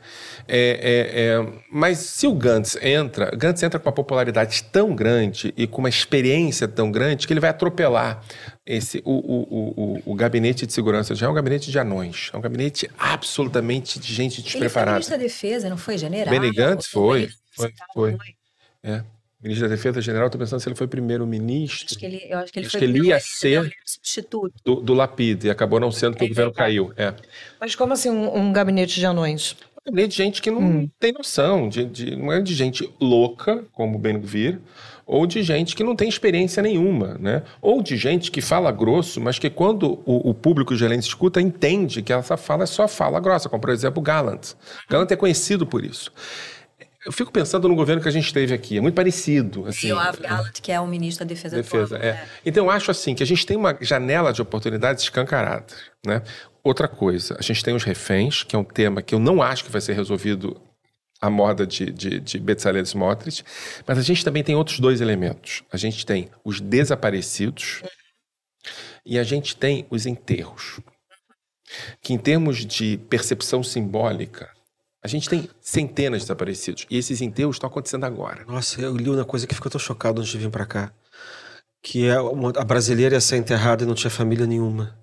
É, 0.48 0.58
é, 0.58 1.22
é, 1.22 1.62
mas 1.70 1.98
se 1.98 2.26
o 2.26 2.34
Gantz 2.34 2.76
entra, 2.82 3.30
Gantz 3.36 3.62
entra 3.62 3.78
com 3.78 3.88
uma 3.88 3.94
popularidade 3.94 4.64
tão 4.64 4.94
grande 4.94 5.54
e 5.56 5.66
com 5.66 5.78
uma 5.78 5.88
experiência 5.88 6.66
tão 6.66 6.90
grande 6.90 7.26
que 7.26 7.32
ele 7.32 7.40
vai 7.40 7.50
atropelar 7.50 8.22
esse, 8.66 9.00
o, 9.04 9.12
o, 9.12 10.02
o, 10.04 10.12
o 10.12 10.14
gabinete 10.14 10.66
de 10.66 10.72
segurança 10.72 11.14
já 11.14 11.26
é 11.26 11.28
um 11.28 11.34
gabinete 11.34 11.70
de 11.70 11.78
anões, 11.78 12.30
é 12.32 12.36
um 12.36 12.40
gabinete 12.40 12.90
absolutamente 12.98 13.98
de 13.98 14.12
gente 14.12 14.42
despreparada. 14.42 14.98
Ele 14.98 15.04
foi 15.04 15.16
ministro 15.16 15.16
da 15.16 15.22
Defesa, 15.22 15.70
não 15.70 15.78
foi 15.78 15.96
general? 15.96 16.34
Benny 16.34 16.52
Gantz 16.52 16.88
foi, 16.88 17.28
foi, 17.52 17.72
foi. 17.94 18.16
É. 18.82 19.04
Ministro 19.42 19.68
da 19.68 19.74
Defesa 19.74 20.02
General, 20.02 20.26
estou 20.26 20.38
pensando 20.38 20.60
se 20.60 20.68
ele 20.68 20.76
foi 20.76 20.86
primeiro-ministro. 20.86 21.86
Acho 21.86 21.98
que 21.98 22.04
ele, 22.04 22.26
eu 22.28 22.38
acho 22.38 22.52
que 22.52 22.58
ele 22.58 22.66
acho 22.66 22.72
foi 22.72 22.80
que 22.80 22.84
ele 22.84 23.06
ia 23.06 23.18
ser 23.18 23.72
substituto. 23.86 24.52
Do, 24.62 24.76
do 24.76 24.92
Lapid, 24.92 25.44
e 25.44 25.50
acabou 25.50 25.80
não 25.80 25.90
sendo 25.90 26.12
porque 26.12 26.24
é, 26.24 26.26
o 26.26 26.28
governo 26.28 26.52
caiu. 26.52 26.92
É. 26.94 27.14
Mas 27.58 27.74
como 27.74 27.94
assim 27.94 28.10
um, 28.10 28.36
um 28.36 28.52
gabinete 28.52 29.00
de 29.00 29.06
anões? 29.06 29.56
Um 29.80 29.90
gabinete 29.90 30.10
de 30.10 30.16
gente 30.16 30.42
que 30.42 30.50
não 30.50 30.60
hum. 30.60 30.90
tem 30.98 31.12
noção, 31.12 31.70
de, 31.70 31.86
de, 31.86 32.16
não 32.16 32.30
é 32.30 32.42
de 32.42 32.54
gente 32.54 32.92
louca, 33.00 33.64
como 33.72 33.96
o 33.96 33.98
Ben 33.98 34.20
Gvir, 34.20 34.60
ou 35.06 35.26
de 35.26 35.42
gente 35.42 35.74
que 35.74 35.82
não 35.82 35.96
tem 35.96 36.08
experiência 36.08 36.62
nenhuma, 36.62 37.16
né? 37.18 37.42
Ou 37.62 37.82
de 37.82 37.96
gente 37.96 38.30
que 38.30 38.42
fala 38.42 38.70
grosso, 38.70 39.22
mas 39.22 39.38
que 39.38 39.48
quando 39.48 40.02
o, 40.04 40.30
o 40.30 40.34
público 40.34 40.76
gerente 40.76 41.08
escuta, 41.08 41.40
entende 41.40 42.02
que 42.02 42.12
essa 42.12 42.36
fala 42.36 42.64
é 42.64 42.66
só 42.66 42.86
fala 42.86 43.18
grossa, 43.18 43.48
como 43.48 43.60
por 43.60 43.70
exemplo 43.70 44.00
o 44.00 44.04
Gallant. 44.04 44.52
Gallant 44.88 45.10
é 45.10 45.16
conhecido 45.16 45.66
por 45.66 45.82
isso. 45.82 46.12
Eu 47.04 47.12
fico 47.12 47.32
pensando 47.32 47.66
no 47.66 47.74
governo 47.74 48.02
que 48.02 48.08
a 48.08 48.12
gente 48.12 48.32
teve 48.32 48.52
aqui, 48.52 48.76
é 48.76 48.80
muito 48.80 48.94
parecido. 48.94 49.66
Assim, 49.66 49.90
o 49.90 49.96
Gallant, 49.96 50.52
que 50.60 50.70
é 50.70 50.78
o 50.78 50.86
ministro 50.86 51.24
da 51.24 51.28
Defesa, 51.30 51.56
Defesa 51.56 51.98
do 51.98 52.04
é. 52.04 52.08
é. 52.08 52.28
Então, 52.44 52.66
eu 52.66 52.70
acho 52.70 52.90
assim 52.90 53.14
que 53.14 53.22
a 53.22 53.26
gente 53.26 53.46
tem 53.46 53.56
uma 53.56 53.76
janela 53.80 54.32
de 54.32 54.42
oportunidades 54.42 55.04
escancarada. 55.04 55.74
Né? 56.04 56.22
Outra 56.62 56.86
coisa, 56.86 57.36
a 57.38 57.42
gente 57.42 57.64
tem 57.64 57.74
os 57.74 57.84
reféns, 57.84 58.42
que 58.42 58.54
é 58.54 58.58
um 58.58 58.64
tema 58.64 59.00
que 59.00 59.14
eu 59.14 59.18
não 59.18 59.40
acho 59.40 59.64
que 59.64 59.70
vai 59.70 59.80
ser 59.80 59.94
resolvido 59.94 60.60
à 61.20 61.30
moda 61.30 61.66
de, 61.66 61.86
de, 61.86 62.20
de 62.20 62.38
Bezalel 62.38 62.82
Smotrich, 62.82 63.44
mas 63.86 63.98
a 63.98 64.02
gente 64.02 64.22
também 64.22 64.42
tem 64.42 64.54
outros 64.54 64.78
dois 64.78 65.00
elementos. 65.00 65.62
A 65.72 65.78
gente 65.78 66.04
tem 66.04 66.30
os 66.44 66.60
desaparecidos 66.60 67.82
e 69.06 69.18
a 69.18 69.22
gente 69.22 69.56
tem 69.56 69.86
os 69.90 70.04
enterros. 70.04 70.80
Que 72.02 72.12
em 72.12 72.18
termos 72.18 72.66
de 72.66 72.98
percepção 73.08 73.62
simbólica, 73.62 74.50
a 75.02 75.08
gente 75.08 75.28
tem 75.28 75.48
centenas 75.60 76.20
de 76.20 76.24
desaparecidos. 76.26 76.86
E 76.90 76.98
esses 76.98 77.20
enterros 77.20 77.56
estão 77.56 77.68
acontecendo 77.68 78.04
agora. 78.04 78.44
Nossa, 78.46 78.80
eu 78.80 78.96
li 78.96 79.08
uma 79.08 79.24
coisa 79.24 79.46
que 79.46 79.54
ficou 79.54 79.70
tão 79.70 79.80
chocado 79.80 80.20
antes 80.20 80.32
de 80.32 80.38
vir 80.38 80.50
para 80.50 80.66
cá. 80.66 80.92
Que 81.82 82.06
é 82.06 82.20
uma, 82.20 82.52
a 82.56 82.64
brasileira 82.64 83.14
ia 83.14 83.20
ser 83.20 83.36
enterrada 83.36 83.82
e 83.82 83.86
não 83.86 83.94
tinha 83.94 84.10
família 84.10 84.46
nenhuma. 84.46 84.98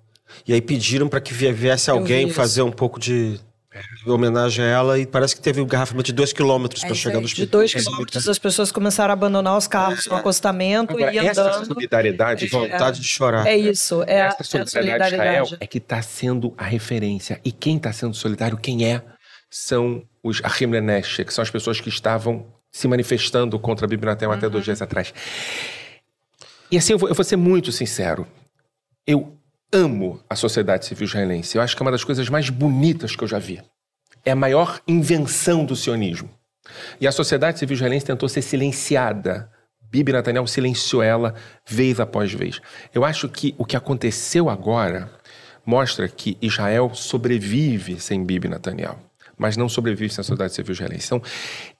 E 0.46 0.52
aí 0.52 0.60
pediram 0.60 1.08
para 1.08 1.20
que 1.20 1.34
viesse 1.34 1.90
alguém 1.90 2.30
fazer 2.30 2.62
um 2.62 2.70
pouco 2.70 3.00
de 3.00 3.40
homenagem 4.06 4.64
a 4.64 4.68
ela 4.68 4.98
e 4.98 5.06
parece 5.06 5.36
que 5.36 5.42
teve 5.42 5.60
um 5.60 5.66
garrafamento 5.66 6.06
de 6.06 6.12
dois 6.12 6.32
quilômetros 6.32 6.82
é 6.82 6.86
para 6.86 6.96
chegar 6.96 7.18
no 7.18 7.26
hospital. 7.26 7.44
De 7.44 7.50
dois 7.50 7.74
quilômetros 7.74 8.28
as 8.28 8.38
pessoas 8.38 8.72
começaram 8.72 9.12
a 9.12 9.14
abandonar 9.14 9.56
os 9.56 9.66
carros 9.66 10.06
no 10.06 10.16
acostamento 10.16 10.94
Agora, 10.94 11.12
e 11.12 11.18
andando. 11.18 11.48
Essa 11.48 11.64
solidariedade, 11.64 12.44
é, 12.46 12.48
vontade 12.48 13.00
de 13.00 13.06
chorar. 13.06 13.46
É 13.46 13.56
isso, 13.56 14.02
é 14.04 14.18
essa 14.20 14.44
solidariedade, 14.44 15.14
é, 15.14 15.18
solidariedade. 15.18 15.56
é 15.60 15.66
que 15.66 15.78
está 15.78 16.00
sendo 16.02 16.54
a 16.56 16.64
referência. 16.64 17.40
E 17.44 17.52
quem 17.52 17.76
está 17.76 17.92
sendo 17.92 18.14
solidário, 18.14 18.56
quem 18.56 18.86
é? 18.86 19.02
São 19.50 20.02
os 20.22 20.40
Lenesh, 20.60 21.16
que 21.26 21.32
são 21.32 21.42
as 21.42 21.50
pessoas 21.50 21.80
que 21.80 21.88
estavam 21.88 22.46
se 22.70 22.86
manifestando 22.86 23.58
contra 23.58 23.86
a 23.86 23.88
Bibinatel 23.88 24.28
uhum. 24.30 24.36
até 24.36 24.48
dois 24.48 24.64
dias 24.64 24.82
atrás. 24.82 25.12
E 26.70 26.76
assim, 26.76 26.92
eu 26.92 26.98
vou, 26.98 27.08
eu 27.08 27.14
vou 27.14 27.24
ser 27.24 27.36
muito 27.36 27.72
sincero. 27.72 28.26
Eu 29.06 29.36
amo 29.72 30.22
a 30.28 30.36
sociedade 30.36 30.84
civil 30.84 31.06
israelense. 31.06 31.56
Eu 31.56 31.62
acho 31.62 31.74
que 31.74 31.82
é 31.82 31.84
uma 31.84 31.90
das 31.90 32.04
coisas 32.04 32.28
mais 32.28 32.50
bonitas 32.50 33.16
que 33.16 33.24
eu 33.24 33.28
já 33.28 33.38
vi. 33.38 33.62
É 34.24 34.32
a 34.32 34.36
maior 34.36 34.80
invenção 34.86 35.64
do 35.64 35.74
sionismo. 35.74 36.30
E 37.00 37.08
a 37.08 37.12
sociedade 37.12 37.58
civil 37.58 37.74
israelense 37.74 38.04
tentou 38.04 38.28
ser 38.28 38.42
silenciada. 38.42 39.50
Bibi 39.90 40.12
Netanyahu 40.12 40.46
silenciou 40.46 41.02
ela 41.02 41.34
vez 41.66 41.98
após 41.98 42.30
vez. 42.32 42.60
Eu 42.94 43.06
acho 43.06 43.26
que 43.30 43.54
o 43.56 43.64
que 43.64 43.76
aconteceu 43.76 44.50
agora 44.50 45.10
mostra 45.64 46.06
que 46.06 46.36
Israel 46.42 46.90
sobrevive 46.92 47.98
sem 47.98 48.22
Bibi 48.22 48.48
Netanyahu 48.48 49.07
mas 49.38 49.56
não 49.56 49.68
sobrevive 49.68 50.12
sem 50.12 50.20
a 50.20 50.24
sociedade 50.24 50.52
civil 50.52 50.72
israelense. 50.72 51.06
Então, 51.06 51.22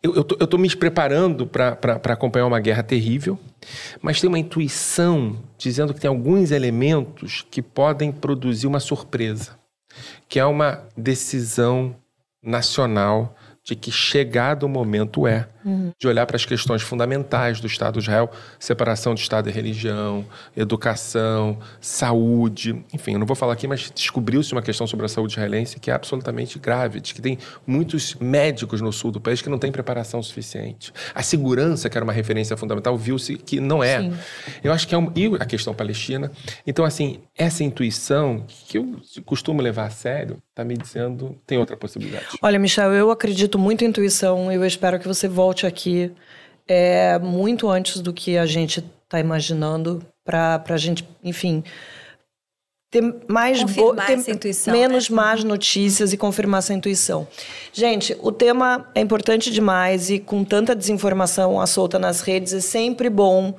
eu 0.03 0.21
estou 0.21 0.59
me 0.59 0.75
preparando 0.75 1.47
para 1.47 2.01
acompanhar 2.13 2.47
uma 2.47 2.61
guerra 2.61 2.83
terrível, 2.83 3.39
mas 4.01 4.21
tem 4.21 4.29
uma 4.29 4.39
intuição 4.39 5.43
dizendo 5.59 5.93
que 5.93 6.01
tem 6.01 6.09
alguns 6.09 6.51
elementos 6.51 7.45
que 7.51 7.61
podem 7.61 8.13
produzir 8.13 8.67
uma 8.67 8.81
surpresa, 8.81 9.59
que 10.29 10.39
é 10.39 10.45
uma 10.45 10.85
decisão 10.97 11.97
nacional 12.43 13.35
de 13.65 13.75
que 13.75 13.91
chegado 13.91 14.63
o 14.63 14.69
momento 14.69 15.27
é 15.27 15.49
uhum. 15.69 15.93
de 15.99 16.09
olhar 16.09 16.27
para 16.27 16.37
as 16.37 16.45
questões 16.45 16.83
fundamentais 16.83 17.61
do 17.61 17.67
Estado 17.67 17.95
de 17.95 18.01
Israel, 18.01 18.31
separação 18.59 19.15
de 19.15 19.21
Estado 19.21 19.49
e 19.49 19.53
religião, 19.53 20.25
educação, 20.57 21.59
saúde, 21.81 22.85
enfim, 22.93 23.13
eu 23.13 23.19
não 23.19 23.27
vou 23.27 23.37
falar 23.37 23.53
aqui, 23.53 23.69
mas 23.69 23.91
descobriu-se 23.95 24.53
uma 24.53 24.63
questão 24.63 24.87
sobre 24.87 25.07
a 25.07 25.09
saúde 25.09 25.35
israelense 25.35 25.79
que 25.79 25.91
é 25.91 25.95
absolutamente 25.95 26.59
grave, 26.59 27.01
de 27.01 27.15
que 27.15 27.21
tem 27.21 27.39
muitos 27.67 28.15
médicos 28.17 28.81
no 28.81 28.93
sul 28.93 29.11
do 29.11 29.21
país 29.21 29.43
que 29.43 29.49
não 29.49 29.59
têm 29.59 29.71
preparação 29.71 30.23
suficiente. 30.23 30.93
A 31.15 31.23
segurança, 31.23 31.91
que 31.91 31.97
era 31.97 32.05
uma 32.05 32.13
referência 32.13 32.57
fundamental, 32.57 32.97
viu-se 32.97 33.37
que 33.37 33.61
não 33.61 33.83
é. 33.83 34.01
Sim. 34.01 34.13
Eu 34.63 34.73
acho 34.73 34.89
que 34.89 34.95
é 34.95 34.99
um, 34.99 35.13
e 35.15 35.27
a 35.39 35.45
questão 35.45 35.75
palestina. 35.75 36.31
Então, 36.67 36.85
assim, 36.85 37.21
essa 37.37 37.63
intuição 37.63 38.45
que 38.47 38.79
eu 38.79 39.01
costumo 39.25 39.61
levar 39.61 39.87
a 39.87 39.91
sério, 39.91 40.39
está 40.59 40.65
me 40.65 40.77
dizendo 40.77 41.39
tem 41.47 41.57
outra 41.57 41.77
possibilidade. 41.77 42.27
Olha, 42.43 42.59
Michel, 42.59 42.93
eu 42.93 43.11
acredito 43.11 43.59
muito 43.59 43.85
em 43.85 43.89
intuição. 43.89 44.51
Eu 44.51 44.65
espero 44.65 44.99
que 44.99 45.07
você 45.07 45.29
volte 45.29 45.58
aqui 45.67 46.13
é, 46.67 47.19
muito 47.19 47.69
antes 47.69 48.01
do 48.01 48.13
que 48.13 48.37
a 48.37 48.47
gente 48.47 48.85
está 49.05 49.19
imaginando 49.19 50.05
para 50.25 50.63
a 50.69 50.77
gente, 50.77 51.09
enfim, 51.25 51.65
ter 52.91 53.03
mais 53.29 53.63
ter 53.65 54.31
intuição, 54.31 54.73
menos 54.73 55.11
né? 55.11 55.17
más 55.17 55.45
notícias 55.45 56.13
e 56.13 56.17
confirmar 56.17 56.59
essa 56.59 56.73
intuição. 56.73 57.27
Gente, 57.73 58.17
o 58.21 58.33
tema 58.33 58.89
é 58.95 59.01
importante 59.01 59.51
demais 59.51 60.11
e 60.11 60.19
com 60.19 60.43
tanta 60.45 60.75
desinformação 60.75 61.61
à 61.61 61.67
solta 61.67 61.99
nas 61.99 62.21
redes 62.21 62.53
é 62.53 62.61
sempre 62.61 63.11
bom 63.11 63.55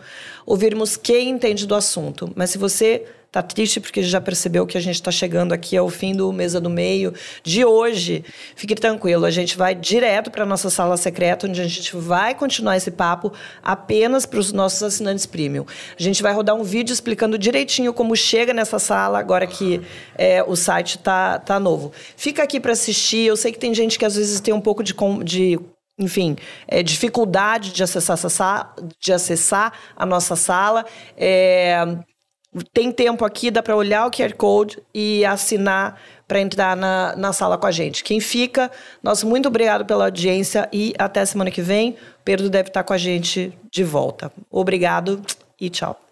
ouvirmos 0.45 0.97
quem 0.97 1.29
entende 1.29 1.67
do 1.67 1.75
assunto. 1.75 2.31
Mas 2.35 2.51
se 2.51 2.57
você 2.57 3.05
Tá 3.31 3.43
triste 3.43 3.79
porque 3.79 4.01
já 4.01 4.19
percebeu 4.19 4.65
que 4.65 4.75
a 4.75 4.81
gente 4.81 4.95
está 4.95 5.11
chegando 5.11 5.53
aqui 5.53 5.77
ao 5.77 5.87
fim 5.87 6.15
do 6.15 6.33
Mesa 6.33 6.59
do 6.59 6.67
Meio 6.69 7.13
de 7.43 7.63
hoje. 7.63 8.25
Fique 8.55 8.73
tranquilo, 8.73 9.23
a 9.23 9.29
gente 9.29 9.55
vai 9.55 9.75
direto 9.75 10.31
para 10.31 10.47
nossa 10.47 10.67
sala 10.71 10.97
secreta, 10.97 11.45
onde 11.45 11.61
a 11.61 11.67
gente 11.67 11.95
vai 11.95 12.33
continuar 12.33 12.75
esse 12.75 12.89
papo 12.89 13.31
apenas 13.61 14.25
para 14.25 14.39
os 14.39 14.51
nossos 14.51 14.81
assinantes 14.81 15.27
premium. 15.27 15.63
A 15.97 16.01
gente 16.01 16.23
vai 16.23 16.33
rodar 16.33 16.55
um 16.55 16.63
vídeo 16.63 16.91
explicando 16.91 17.37
direitinho 17.37 17.93
como 17.93 18.15
chega 18.15 18.51
nessa 18.51 18.79
sala, 18.79 19.19
agora 19.19 19.45
que 19.45 19.79
é, 20.17 20.41
o 20.41 20.55
site 20.55 20.97
tá, 20.97 21.37
tá 21.37 21.59
novo. 21.59 21.91
Fica 22.17 22.41
aqui 22.41 22.59
para 22.59 22.71
assistir. 22.71 23.27
Eu 23.27 23.37
sei 23.37 23.51
que 23.51 23.59
tem 23.59 23.75
gente 23.75 23.99
que 23.99 24.05
às 24.05 24.15
vezes 24.15 24.39
tem 24.39 24.55
um 24.55 24.61
pouco 24.61 24.83
de, 24.83 24.95
de 25.23 25.59
enfim, 25.99 26.35
é, 26.67 26.81
dificuldade 26.81 27.73
de 27.73 27.83
acessar, 27.83 28.73
de 28.99 29.13
acessar 29.13 29.73
a 29.95 30.03
nossa 30.03 30.35
sala. 30.35 30.83
É, 31.15 31.85
Tem 32.73 32.91
tempo 32.91 33.23
aqui, 33.23 33.51
dá 33.51 33.61
para 33.61 33.75
olhar 33.75 34.07
o 34.07 34.11
QR 34.11 34.33
Code 34.35 34.79
e 34.93 35.23
assinar 35.23 36.01
para 36.27 36.39
entrar 36.39 36.75
na, 36.75 37.15
na 37.15 37.31
sala 37.31 37.57
com 37.57 37.67
a 37.67 37.71
gente. 37.71 38.03
Quem 38.03 38.19
fica, 38.19 38.71
nosso 39.03 39.27
muito 39.27 39.47
obrigado 39.47 39.85
pela 39.85 40.05
audiência 40.05 40.67
e 40.73 40.93
até 40.97 41.23
semana 41.25 41.51
que 41.51 41.61
vem. 41.61 41.95
Pedro 42.25 42.49
deve 42.49 42.69
estar 42.69 42.83
com 42.83 42.93
a 42.93 42.97
gente 42.97 43.53
de 43.71 43.83
volta. 43.83 44.31
Obrigado 44.49 45.21
e 45.61 45.69
tchau. 45.69 46.08